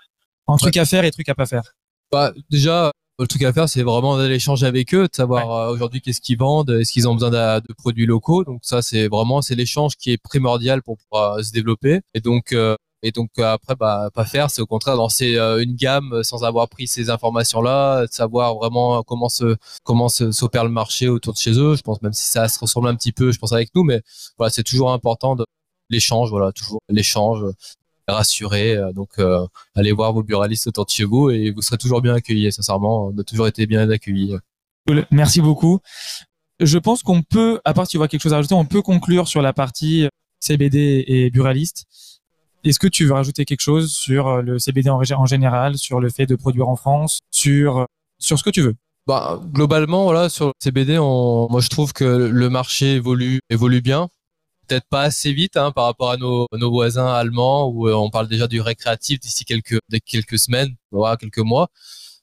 Un 0.48 0.56
truc 0.56 0.76
à 0.76 0.84
faire 0.84 1.04
et 1.04 1.10
truc 1.10 1.28
à 1.28 1.34
pas 1.34 1.46
faire 1.46 1.74
bah, 2.10 2.32
déjà, 2.50 2.92
le 3.18 3.26
truc 3.26 3.42
à 3.42 3.52
faire, 3.52 3.68
c'est 3.68 3.82
vraiment 3.82 4.16
d'aller 4.16 4.36
échanger 4.36 4.66
avec 4.66 4.94
eux, 4.94 5.08
de 5.08 5.14
savoir 5.14 5.50
euh, 5.50 5.72
aujourd'hui 5.72 6.00
qu'est-ce 6.00 6.20
qu'ils 6.20 6.38
vendent, 6.38 6.70
est-ce 6.70 6.92
qu'ils 6.92 7.08
ont 7.08 7.14
besoin 7.14 7.30
de, 7.30 7.66
de, 7.66 7.72
produits 7.74 8.06
locaux. 8.06 8.44
Donc 8.44 8.60
ça, 8.62 8.80
c'est 8.80 9.08
vraiment 9.08 9.42
c'est 9.42 9.56
l'échange 9.56 9.96
qui 9.96 10.12
est 10.12 10.18
primordial 10.18 10.82
pour 10.82 10.98
pouvoir 10.98 11.34
euh, 11.34 11.42
se 11.42 11.50
développer. 11.50 12.00
Et 12.14 12.20
donc 12.20 12.52
euh, 12.52 12.76
et 13.02 13.12
donc 13.12 13.30
après, 13.38 13.76
bah 13.76 14.10
pas 14.12 14.24
faire, 14.24 14.50
c'est 14.50 14.60
au 14.60 14.66
contraire 14.66 14.96
lancer 14.96 15.36
une 15.36 15.76
gamme 15.76 16.24
sans 16.24 16.42
avoir 16.42 16.68
pris 16.68 16.88
ces 16.88 17.10
informations-là, 17.10 18.06
de 18.06 18.12
savoir 18.12 18.56
vraiment 18.56 19.04
comment 19.04 19.28
se 19.28 19.56
comment 19.84 20.08
s'opère 20.08 20.64
le 20.64 20.70
marché 20.70 21.06
autour 21.08 21.32
de 21.32 21.38
chez 21.38 21.52
eux. 21.60 21.76
Je 21.76 21.82
pense 21.82 22.02
même 22.02 22.12
si 22.12 22.26
ça 22.28 22.48
se 22.48 22.58
ressemble 22.58 22.88
un 22.88 22.96
petit 22.96 23.12
peu, 23.12 23.30
je 23.30 23.38
pense 23.38 23.52
avec 23.52 23.72
nous, 23.76 23.84
mais 23.84 24.02
voilà, 24.36 24.50
c'est 24.50 24.64
toujours 24.64 24.92
important 24.92 25.36
de 25.36 25.44
l'échange, 25.90 26.30
voilà, 26.30 26.50
toujours 26.50 26.80
l'échange, 26.88 27.44
rassuré. 28.12 28.76
Euh, 28.76 28.92
donc, 28.92 29.10
euh, 29.18 29.46
allez 29.74 29.92
voir 29.92 30.12
vos 30.12 30.22
buralistes 30.22 30.66
autour 30.66 30.84
de 30.86 30.90
chez 30.90 31.04
vous 31.04 31.30
et 31.30 31.50
vous 31.50 31.62
serez 31.62 31.78
toujours 31.78 32.00
bien 32.00 32.14
accueillis. 32.14 32.52
Sincèrement, 32.52 33.06
on 33.06 33.18
a 33.18 33.24
toujours 33.24 33.46
été 33.46 33.66
bien 33.66 33.88
accueillis. 33.90 34.36
Merci 35.10 35.40
beaucoup. 35.40 35.80
Je 36.60 36.78
pense 36.78 37.02
qu'on 37.02 37.22
peut, 37.22 37.60
à 37.64 37.74
part 37.74 37.86
si 37.86 37.92
tu 37.92 37.96
vois 37.98 38.08
quelque 38.08 38.22
chose 38.22 38.32
à 38.32 38.36
rajouter, 38.36 38.54
on 38.54 38.64
peut 38.64 38.82
conclure 38.82 39.28
sur 39.28 39.42
la 39.42 39.52
partie 39.52 40.08
CBD 40.40 41.04
et 41.06 41.30
buraliste. 41.30 41.84
Est-ce 42.64 42.78
que 42.78 42.88
tu 42.88 43.04
veux 43.04 43.12
rajouter 43.12 43.44
quelque 43.44 43.60
chose 43.60 43.92
sur 43.92 44.26
euh, 44.26 44.42
le 44.42 44.58
CBD 44.58 44.90
en, 44.90 45.00
en 45.00 45.26
général, 45.26 45.78
sur 45.78 46.00
le 46.00 46.10
fait 46.10 46.26
de 46.26 46.34
produire 46.34 46.68
en 46.68 46.76
France, 46.76 47.20
sur 47.30 47.86
sur 48.18 48.38
ce 48.38 48.42
que 48.42 48.50
tu 48.50 48.62
veux? 48.62 48.74
Bah, 49.06 49.40
globalement, 49.52 50.04
voilà, 50.04 50.28
sur 50.28 50.48
le 50.48 50.52
CBD, 50.58 50.98
on, 50.98 51.48
moi 51.50 51.60
je 51.60 51.68
trouve 51.68 51.92
que 51.92 52.04
le 52.04 52.50
marché 52.50 52.96
évolue 52.96 53.40
évolue 53.48 53.80
bien 53.80 54.08
peut-être 54.68 54.86
pas 54.88 55.02
assez 55.02 55.32
vite 55.32 55.56
hein, 55.56 55.72
par 55.72 55.84
rapport 55.84 56.10
à 56.10 56.16
nos, 56.16 56.46
nos 56.52 56.70
voisins 56.70 57.06
allemands 57.06 57.68
où 57.68 57.88
euh, 57.88 57.94
on 57.94 58.10
parle 58.10 58.28
déjà 58.28 58.46
du 58.46 58.60
récréatif 58.60 59.20
d'ici 59.20 59.44
quelques 59.44 59.78
quelques 60.06 60.38
semaines, 60.38 60.74
voilà, 60.90 61.16
quelques 61.16 61.38
mois. 61.38 61.68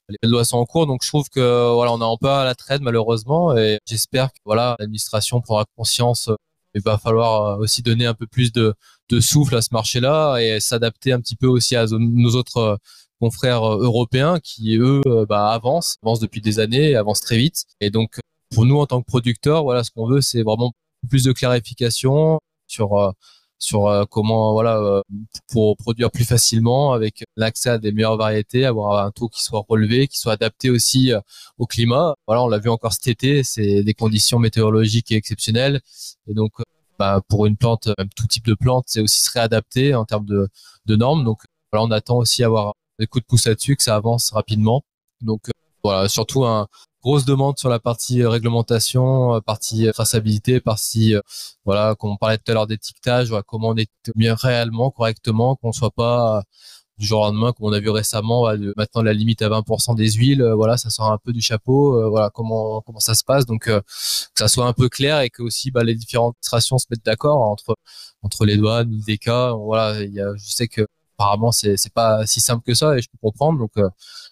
Les 0.10 0.30
lois 0.30 0.46
sont 0.46 0.58
en 0.58 0.66
cours, 0.66 0.86
donc 0.86 1.04
je 1.04 1.10
trouve 1.10 1.30
que 1.30 1.74
voilà, 1.74 1.92
on 1.92 2.00
est 2.00 2.14
un 2.14 2.18
peu 2.20 2.30
à 2.30 2.46
la 2.46 2.54
traîne 2.54 2.84
malheureusement, 2.84 3.58
et 3.58 3.80
j'espère 3.88 4.32
que 4.32 4.38
voilà, 4.46 4.76
l'administration 4.80 5.42
prendra 5.42 5.66
conscience. 5.76 6.30
Il 6.76 6.82
va 6.82 6.98
falloir 6.98 7.60
euh, 7.60 7.64
aussi 7.64 7.82
donner 7.82 8.06
un 8.06 8.14
peu 8.14 8.28
plus 8.28 8.52
de, 8.52 8.76
de 9.10 9.20
souffle 9.20 9.56
à 9.56 9.62
ce 9.62 9.70
marché-là 9.72 10.38
et 10.38 10.60
s'adapter 10.60 11.12
un 11.12 11.22
petit 11.22 11.36
peu 11.36 11.48
aussi 11.48 11.76
à 11.76 11.86
nos 11.90 12.36
autres 12.36 12.58
euh, 12.58 12.76
confrères 13.20 13.66
européens 13.66 14.40
qui 14.40 14.76
eux 14.78 15.02
bah, 15.30 15.52
avancent, 15.52 15.96
avancent 16.04 16.20
depuis 16.20 16.42
des 16.42 16.60
années, 16.60 16.96
avancent 16.96 17.22
très 17.22 17.38
vite. 17.38 17.64
Et 17.80 17.90
donc 17.90 18.20
pour 18.54 18.66
nous 18.66 18.78
en 18.78 18.86
tant 18.86 19.02
que 19.02 19.06
producteurs, 19.08 19.64
voilà, 19.64 19.84
ce 19.84 19.92
qu'on 19.92 20.08
veut, 20.08 20.22
c'est 20.22 20.44
vraiment 20.44 20.74
plus 21.06 21.24
de 21.24 21.32
clarification 21.32 22.40
sur 22.68 22.94
euh, 22.98 23.12
sur 23.58 23.88
euh, 23.88 24.06
comment 24.10 24.54
voilà 24.54 24.78
euh, 24.78 25.02
pour 25.52 25.78
produire 25.78 26.12
plus 26.12 26.26
facilement 26.26 26.94
avec 26.94 27.24
l'accès 27.38 27.70
à 27.70 27.78
des 27.78 27.92
meilleures 27.92 28.18
variétés, 28.18 28.66
avoir 28.66 29.06
un 29.06 29.12
taux 29.12 29.30
qui 29.30 29.44
soit 29.44 29.64
relevé, 29.68 30.08
qui 30.08 30.20
soit 30.20 30.34
adapté 30.34 30.70
aussi 30.70 31.12
au 31.58 31.66
climat. 31.66 32.16
Voilà, 32.28 32.44
on 32.44 32.48
l'a 32.48 32.60
vu 32.60 32.70
encore 32.70 32.94
cet 32.94 33.08
été, 33.08 33.44
c'est 33.44 33.84
des 33.84 33.94
conditions 33.94 34.40
météorologiques 34.40 35.12
exceptionnelles 35.12 35.82
et 36.28 36.34
donc 36.34 36.52
bah, 37.00 37.22
pour 37.28 37.46
une 37.46 37.58
plante, 37.58 37.90
tout 38.16 38.28
type 38.28 38.46
de 38.46 38.54
plante, 38.54 38.86
c'est 38.88 39.02
aussi 39.02 39.22
se 39.22 39.32
réadapter 39.32 39.96
en 39.96 40.06
termes 40.06 40.26
de, 40.26 40.48
de 40.86 40.96
normes. 40.96 41.26
Donc 41.26 41.42
voilà, 41.72 41.86
on 41.86 41.92
attend 41.92 42.18
aussi 42.18 42.44
avoir 42.44 42.74
des 43.00 43.08
coups 43.08 43.24
de 43.24 43.28
pouce 43.28 43.48
là-dessus, 43.48 43.76
que 43.76 43.84
ça 43.84 43.96
avance 43.96 44.32
rapidement. 44.32 44.84
Donc 45.22 45.50
voilà, 45.84 46.08
surtout 46.08 46.46
un, 46.46 46.68
grosse 47.06 47.26
demande 47.26 47.60
sur 47.60 47.70
la 47.70 47.80
partie 47.80 48.24
euh, 48.24 48.30
réglementation, 48.30 49.36
euh, 49.36 49.40
partie 49.40 49.88
euh, 49.88 49.92
traçabilité, 49.92 50.60
partie 50.60 51.14
voilà, 51.64 51.96
comme 51.96 52.12
on 52.12 52.18
parlait 52.18 52.40
tout 52.40 52.52
à 52.52 52.56
l'heure 52.56 52.68
d'étiquetage, 52.68 53.30
voilà, 53.30 53.44
comment 53.44 53.70
on 53.70 53.78
est 53.78 53.92
bien 54.16 54.34
réellement, 54.34 54.90
correctement, 54.90 55.56
qu'on 55.56 55.72
soit 55.72 55.92
pas 55.92 56.44
du 56.98 57.06
jour 57.06 57.22
au 57.22 57.26
lendemain, 57.26 57.54
comme 57.54 57.68
on 57.68 57.74
a 57.74 57.80
vu 57.80 57.90
récemment, 57.90 58.48
maintenant 58.78 59.04
la 59.04 59.14
limite 59.14 59.42
à 59.44 59.50
20% 59.50 59.96
des 59.96 60.12
huiles, 60.14 60.44
voilà, 60.56 60.78
ça 60.78 60.90
sort 60.90 61.12
un 61.12 61.20
peu 61.24 61.34
du 61.34 61.42
chapeau, 61.42 62.10
voilà 62.10 62.30
comment 62.34 62.82
comment 62.82 63.00
ça 63.00 63.16
se 63.16 63.24
passe, 63.24 63.46
donc 63.46 63.64
que 63.66 63.82
ça 64.38 64.48
soit 64.48 64.66
un 64.66 64.74
peu 64.74 64.90
clair 64.90 65.20
et 65.22 65.30
que 65.30 65.44
aussi 65.44 65.72
bah, 65.72 65.84
les 65.84 65.96
différentes 65.96 66.36
administrations 66.38 66.78
se 66.78 66.86
mettent 66.90 67.06
d'accord 67.06 67.42
entre 67.42 67.76
entre 68.24 68.46
les 68.46 68.58
douanes, 68.58 68.92
les 69.08 69.18
cas, 69.18 69.52
voilà, 69.54 70.02
il 70.04 70.14
y 70.14 70.22
a, 70.22 70.34
je 70.38 70.50
sais 70.52 70.68
que 70.68 70.88
apparemment 71.18 71.52
c'est 71.52 71.78
c'est 71.78 71.94
pas 71.94 72.26
si 72.26 72.40
simple 72.42 72.64
que 72.66 72.74
ça 72.74 72.98
et 72.98 73.02
je 73.02 73.10
peux 73.10 73.18
comprendre, 73.22 73.60
donc 73.60 73.72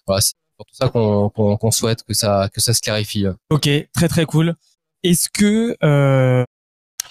voilà, 0.06 0.20
pour 0.64 0.66
tout 0.66 0.74
ça 0.74 0.88
qu'on 0.88 1.70
souhaite 1.70 2.02
que 2.02 2.14
ça 2.14 2.48
que 2.52 2.60
ça 2.60 2.74
se 2.74 2.80
clarifie. 2.80 3.26
Ok, 3.50 3.68
très 3.94 4.08
très 4.08 4.26
cool. 4.26 4.54
Est-ce 5.02 5.28
que 5.28 5.76
euh, 5.84 6.44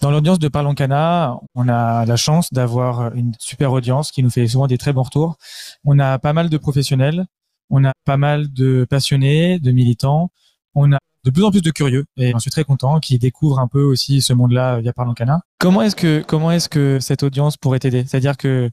dans 0.02 0.12
l'audience 0.12 0.40
de 0.40 0.48
Parlons 0.48 0.74
Cana, 0.74 1.38
on 1.56 1.70
a 1.70 2.06
la 2.06 2.16
chance 2.16 2.52
d'avoir 2.52 3.14
une 3.16 3.34
super 3.40 3.72
audience 3.72 4.12
qui 4.12 4.24
nous 4.24 4.30
fait 4.30 4.48
souvent 4.48 4.68
des 4.68 4.78
très 4.78 4.94
bons 4.94 5.04
retours. 5.04 5.38
On 5.86 6.00
a 6.00 6.20
pas 6.20 6.34
mal 6.34 6.50
de 6.50 6.58
professionnels, 6.58 7.26
on 7.70 7.86
a 7.86 7.94
pas 8.06 8.18
mal 8.18 8.52
de 8.52 8.86
passionnés, 8.90 9.60
de 9.60 9.72
militants, 9.72 10.32
on 10.76 10.92
a 10.92 10.98
de 11.24 11.32
plus 11.32 11.44
en 11.44 11.52
plus 11.52 11.62
de 11.62 11.72
curieux 11.72 12.06
et 12.18 12.32
j'en 12.32 12.40
suis 12.40 12.52
très 12.52 12.66
content 12.66 13.00
qui 13.00 13.18
découvrent 13.18 13.60
un 13.60 13.68
peu 13.68 13.82
aussi 13.82 14.22
ce 14.22 14.34
monde-là 14.34 14.82
via 14.82 14.92
Parlons 14.92 15.14
Cana. 15.14 15.42
Comment 15.58 15.82
est-ce 15.82 15.96
que 15.96 16.22
comment 16.28 16.52
est-ce 16.52 16.68
que 16.68 17.00
cette 17.00 17.24
audience 17.24 17.56
pourrait 17.56 17.80
t'aider? 17.80 18.04
C'est-à-dire 18.06 18.36
que 18.36 18.70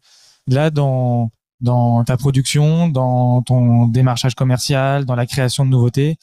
là 0.48 0.70
dans 0.70 1.30
dans 1.60 2.04
ta 2.04 2.16
production, 2.16 2.88
dans 2.88 3.42
ton 3.42 3.86
démarchage 3.86 4.34
commercial, 4.34 5.04
dans 5.04 5.14
la 5.14 5.26
création 5.26 5.64
de 5.64 5.70
nouveautés. 5.70 6.16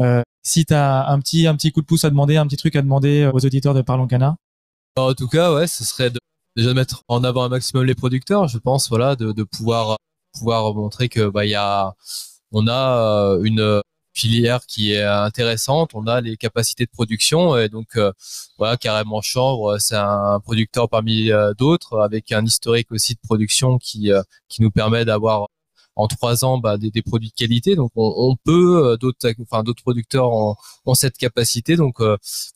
Euh, 0.00 0.22
si 0.42 0.64
tu 0.64 0.74
as 0.74 1.08
un 1.08 1.18
petit, 1.20 1.46
un 1.46 1.54
petit 1.56 1.72
coup 1.72 1.80
de 1.80 1.86
pouce 1.86 2.04
à 2.04 2.10
demander, 2.10 2.36
un 2.36 2.46
petit 2.46 2.56
truc 2.56 2.76
à 2.76 2.82
demander 2.82 3.30
aux 3.32 3.44
auditeurs 3.44 3.74
de 3.74 3.82
Parlons 3.82 4.06
Cana 4.06 4.36
En 4.96 5.14
tout 5.14 5.28
cas, 5.28 5.54
ouais, 5.54 5.66
ce 5.66 5.84
serait 5.84 6.10
de, 6.10 6.18
déjà 6.56 6.70
de 6.70 6.74
mettre 6.74 7.02
en 7.08 7.24
avant 7.24 7.44
un 7.44 7.48
maximum 7.48 7.84
les 7.84 7.94
producteurs, 7.94 8.48
je 8.48 8.58
pense, 8.58 8.88
voilà, 8.88 9.16
de, 9.16 9.32
de 9.32 9.42
pouvoir 9.42 9.96
pouvoir 10.32 10.74
montrer 10.74 11.08
que 11.08 11.28
bah 11.28 11.44
y 11.44 11.54
a 11.54 11.92
on 12.52 12.66
a 12.66 12.98
euh, 12.98 13.42
une 13.42 13.80
filière 14.12 14.66
qui 14.66 14.92
est 14.92 15.02
intéressante. 15.02 15.90
On 15.94 16.06
a 16.06 16.20
les 16.20 16.36
capacités 16.36 16.84
de 16.84 16.90
production 16.90 17.56
et 17.56 17.68
donc 17.68 17.96
euh, 17.96 18.12
voilà 18.58 18.76
carrément 18.76 19.20
Chambre, 19.22 19.78
c'est 19.78 19.96
un 19.96 20.40
producteur 20.40 20.88
parmi 20.88 21.30
euh, 21.30 21.54
d'autres 21.54 21.98
avec 22.00 22.32
un 22.32 22.44
historique 22.44 22.90
aussi 22.92 23.14
de 23.14 23.20
production 23.22 23.78
qui 23.78 24.12
euh, 24.12 24.22
qui 24.48 24.62
nous 24.62 24.70
permet 24.70 25.04
d'avoir 25.04 25.48
en 25.96 26.08
trois 26.08 26.44
ans 26.44 26.58
bah, 26.58 26.78
des, 26.78 26.90
des, 26.90 27.02
produits 27.02 27.28
de 27.30 27.34
qualité. 27.34 27.76
Donc 27.76 27.92
on, 27.96 28.14
on 28.16 28.36
peut 28.36 28.96
d'autres 29.00 29.18
enfin 29.42 29.62
d'autres 29.62 29.82
producteurs 29.82 30.30
ont, 30.32 30.56
ont, 30.86 30.94
cette 30.94 31.18
capacité. 31.18 31.76
Donc 31.76 32.00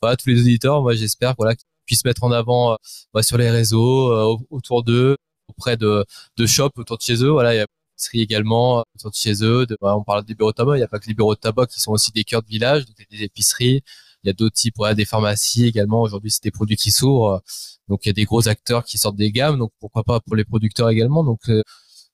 voilà 0.01 0.15
tous 0.17 0.29
les 0.29 0.41
auditeurs, 0.41 0.81
moi 0.81 0.95
j'espère 0.95 1.35
voilà 1.37 1.55
qu'ils 1.55 1.67
puissent 1.85 2.05
mettre 2.05 2.23
en 2.23 2.31
avant 2.31 2.77
bah, 3.13 3.23
sur 3.23 3.37
les 3.37 3.49
réseaux 3.51 4.39
autour 4.49 4.83
d'eux 4.83 5.17
auprès 5.49 5.77
de 5.77 6.05
de 6.37 6.45
shops 6.45 6.77
autour 6.77 6.97
de 6.97 7.03
chez 7.03 7.23
eux. 7.23 7.29
Voilà 7.29 7.65
épiceries 7.97 8.21
également 8.21 8.83
autour 8.95 9.11
de 9.11 9.15
chez 9.15 9.43
eux. 9.43 9.65
De, 9.65 9.77
on 9.81 10.03
parle 10.03 10.23
des 10.23 10.35
bureaux 10.35 10.51
de 10.51 10.55
tabac, 10.55 10.75
il 10.75 10.79
n'y 10.79 10.83
a 10.83 10.87
pas 10.87 10.99
que 10.99 11.07
les 11.07 11.13
bureaux 11.13 11.35
de 11.35 11.39
tabac 11.39 11.67
qui 11.67 11.79
sont 11.79 11.91
aussi 11.91 12.11
des 12.11 12.23
cœurs 12.23 12.43
de 12.43 12.47
village, 12.47 12.85
donc 12.85 12.95
des 13.09 13.23
épiceries. 13.23 13.81
Il 14.23 14.27
y 14.27 14.29
a 14.29 14.33
d'autres 14.33 14.55
types, 14.55 14.75
voilà, 14.77 14.95
des 14.95 15.05
pharmacies 15.05 15.65
également. 15.65 16.01
Aujourd'hui, 16.01 16.31
c'est 16.31 16.43
des 16.43 16.51
produits 16.51 16.75
qui 16.75 16.91
s'ouvrent. 16.91 17.41
Donc, 17.87 18.05
il 18.05 18.09
y 18.09 18.11
a 18.11 18.13
des 18.13 18.25
gros 18.25 18.47
acteurs 18.47 18.83
qui 18.83 18.97
sortent 18.97 19.15
des 19.15 19.31
gammes. 19.31 19.57
Donc, 19.57 19.71
pourquoi 19.79 20.03
pas 20.03 20.19
pour 20.19 20.35
les 20.35 20.43
producteurs 20.43 20.89
également. 20.89 21.23
Donc, 21.23 21.39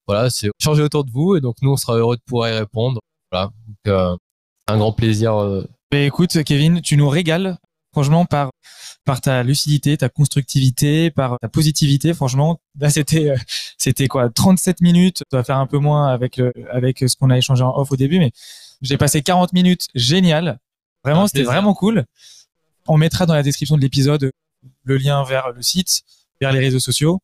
voilà, 0.06 0.30
c'est 0.30 0.50
changer 0.62 0.84
autour 0.84 1.06
de 1.06 1.12
vous. 1.12 1.36
Et 1.38 1.42
donc, 1.42 1.56
nous, 1.62 1.72
on 1.72 1.78
sera 1.78 1.96
heureux 1.96 2.18
de 2.18 2.22
pouvoir 2.22 2.50
y 2.50 2.58
répondre. 2.58 3.00
Voilà. 3.32 3.52
Donc, 3.86 4.20
un 4.68 4.78
grand 4.78 4.92
plaisir. 4.92 5.64
Mais 5.92 6.06
écoute, 6.06 6.44
Kevin, 6.44 6.82
tu 6.82 6.98
nous 6.98 7.10
régales 7.10 7.58
franchement 7.94 8.26
par 8.26 8.52
par 9.06 9.22
ta 9.22 9.44
lucidité, 9.44 9.98
ta 9.98 10.10
constructivité, 10.10 11.12
par 11.12 11.38
ta 11.40 11.50
positivité. 11.50 12.14
Franchement, 12.14 12.60
là 12.80 12.90
c'était 12.90 13.30
euh, 13.30 13.38
c'était 13.78 14.08
quoi 14.08 14.30
37 14.30 14.82
minutes. 14.82 15.24
Ça 15.32 15.38
va 15.38 15.44
faire 15.44 15.58
un 15.58 15.68
peu 15.68 15.78
moins 15.78 16.08
avec 16.08 16.38
le, 16.38 16.54
avec 16.72 17.00
ce 17.00 17.16
qu'on 17.16 17.30
a 17.30 17.38
échangé 17.38 17.64
en 17.64 17.78
off 17.78 17.92
au 17.92 17.96
début, 17.96 18.20
mais 18.20 18.32
j'ai 18.82 18.98
passé 18.98 19.22
40 19.22 19.54
minutes 19.54 19.88
génial. 19.96 20.60
Vraiment, 21.04 21.28
c'était 21.28 21.44
vraiment 21.44 21.74
cool. 21.74 22.06
On 22.88 22.98
mettra 22.98 23.26
dans 23.26 23.34
la 23.34 23.44
description 23.44 23.76
de 23.76 23.82
l'épisode 23.82 24.32
le 24.84 24.98
lien 24.98 25.24
vers 25.24 25.52
le 25.52 25.62
site, 25.62 26.04
vers 26.40 26.52
les 26.52 26.60
réseaux 26.60 26.80
sociaux. 26.80 27.22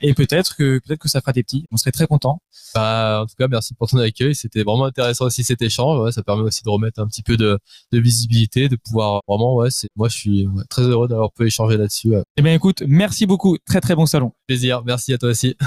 Et 0.00 0.14
peut-être 0.14 0.56
que 0.56 0.80
peut-être 0.80 1.00
que 1.00 1.08
ça 1.08 1.20
fera 1.20 1.32
des 1.32 1.42
petits. 1.42 1.64
On 1.70 1.76
serait 1.76 1.92
très 1.92 2.06
content. 2.06 2.40
Bah, 2.74 3.20
en 3.22 3.26
tout 3.26 3.34
cas, 3.38 3.48
merci 3.48 3.74
pour 3.74 3.88
ton 3.88 3.98
accueil. 3.98 4.34
C'était 4.34 4.62
vraiment 4.62 4.84
intéressant 4.84 5.26
aussi 5.26 5.44
cet 5.44 5.62
échange. 5.62 6.00
Ouais, 6.00 6.12
ça 6.12 6.22
permet 6.22 6.42
aussi 6.42 6.62
de 6.62 6.70
remettre 6.70 7.00
un 7.00 7.06
petit 7.06 7.22
peu 7.22 7.36
de, 7.36 7.58
de 7.92 7.98
visibilité, 7.98 8.68
de 8.68 8.76
pouvoir 8.76 9.20
vraiment. 9.28 9.54
Ouais, 9.56 9.70
c'est 9.70 9.88
moi, 9.96 10.08
je 10.08 10.16
suis 10.16 10.48
très 10.68 10.82
heureux 10.82 11.08
d'avoir 11.08 11.32
pu 11.32 11.46
échanger 11.46 11.76
là-dessus. 11.76 12.14
Eh 12.36 12.42
bien, 12.42 12.54
écoute, 12.54 12.82
merci 12.86 13.26
beaucoup. 13.26 13.56
Très 13.64 13.80
très 13.80 13.94
bon 13.94 14.06
salon. 14.06 14.32
Plaisir. 14.46 14.82
Merci 14.84 15.14
à 15.14 15.18
toi 15.18 15.30
aussi. 15.30 15.56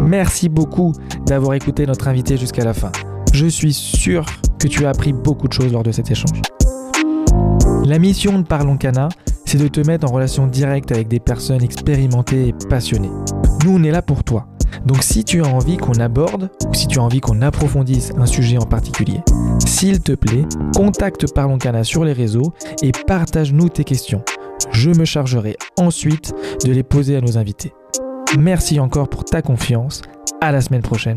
Merci 0.00 0.48
beaucoup 0.48 0.92
d'avoir 1.26 1.54
écouté 1.54 1.86
notre 1.86 2.08
invité 2.08 2.36
jusqu'à 2.36 2.64
la 2.64 2.74
fin. 2.74 2.92
Je 3.32 3.46
suis 3.46 3.72
sûr 3.72 4.24
que 4.60 4.68
tu 4.68 4.86
as 4.86 4.90
appris 4.90 5.12
beaucoup 5.12 5.48
de 5.48 5.52
choses 5.52 5.72
lors 5.72 5.82
de 5.82 5.90
cet 5.90 6.10
échange. 6.10 6.40
La 7.84 7.98
mission 7.98 8.38
de 8.38 8.46
Parlons 8.46 8.76
Cana, 8.76 9.08
c'est 9.44 9.58
de 9.58 9.68
te 9.68 9.80
mettre 9.80 10.10
en 10.10 10.12
relation 10.12 10.46
directe 10.46 10.92
avec 10.92 11.08
des 11.08 11.20
personnes 11.20 11.62
expérimentées 11.62 12.48
et 12.48 12.54
passionnées. 12.68 13.10
Nous, 13.64 13.76
on 13.76 13.82
est 13.82 13.90
là 13.90 14.02
pour 14.02 14.24
toi. 14.24 14.46
Donc 14.86 15.02
si 15.02 15.24
tu 15.24 15.42
as 15.42 15.46
envie 15.46 15.76
qu'on 15.76 15.94
aborde 15.94 16.50
ou 16.68 16.74
si 16.74 16.86
tu 16.86 16.98
as 16.98 17.02
envie 17.02 17.20
qu'on 17.20 17.40
approfondisse 17.42 18.12
un 18.16 18.26
sujet 18.26 18.58
en 18.58 18.66
particulier, 18.66 19.20
s'il 19.64 20.00
te 20.00 20.12
plaît, 20.12 20.44
contacte 20.74 21.32
Parlons 21.32 21.58
Cana 21.58 21.84
sur 21.84 22.04
les 22.04 22.12
réseaux 22.12 22.52
et 22.82 22.92
partage-nous 23.06 23.68
tes 23.68 23.84
questions. 23.84 24.22
Je 24.72 24.90
me 24.90 25.04
chargerai 25.04 25.56
ensuite 25.78 26.34
de 26.64 26.72
les 26.72 26.82
poser 26.82 27.16
à 27.16 27.20
nos 27.20 27.38
invités. 27.38 27.72
Merci 28.38 28.80
encore 28.80 29.08
pour 29.08 29.24
ta 29.24 29.42
confiance. 29.42 30.02
À 30.40 30.52
la 30.52 30.60
semaine 30.60 30.82
prochaine. 30.82 31.16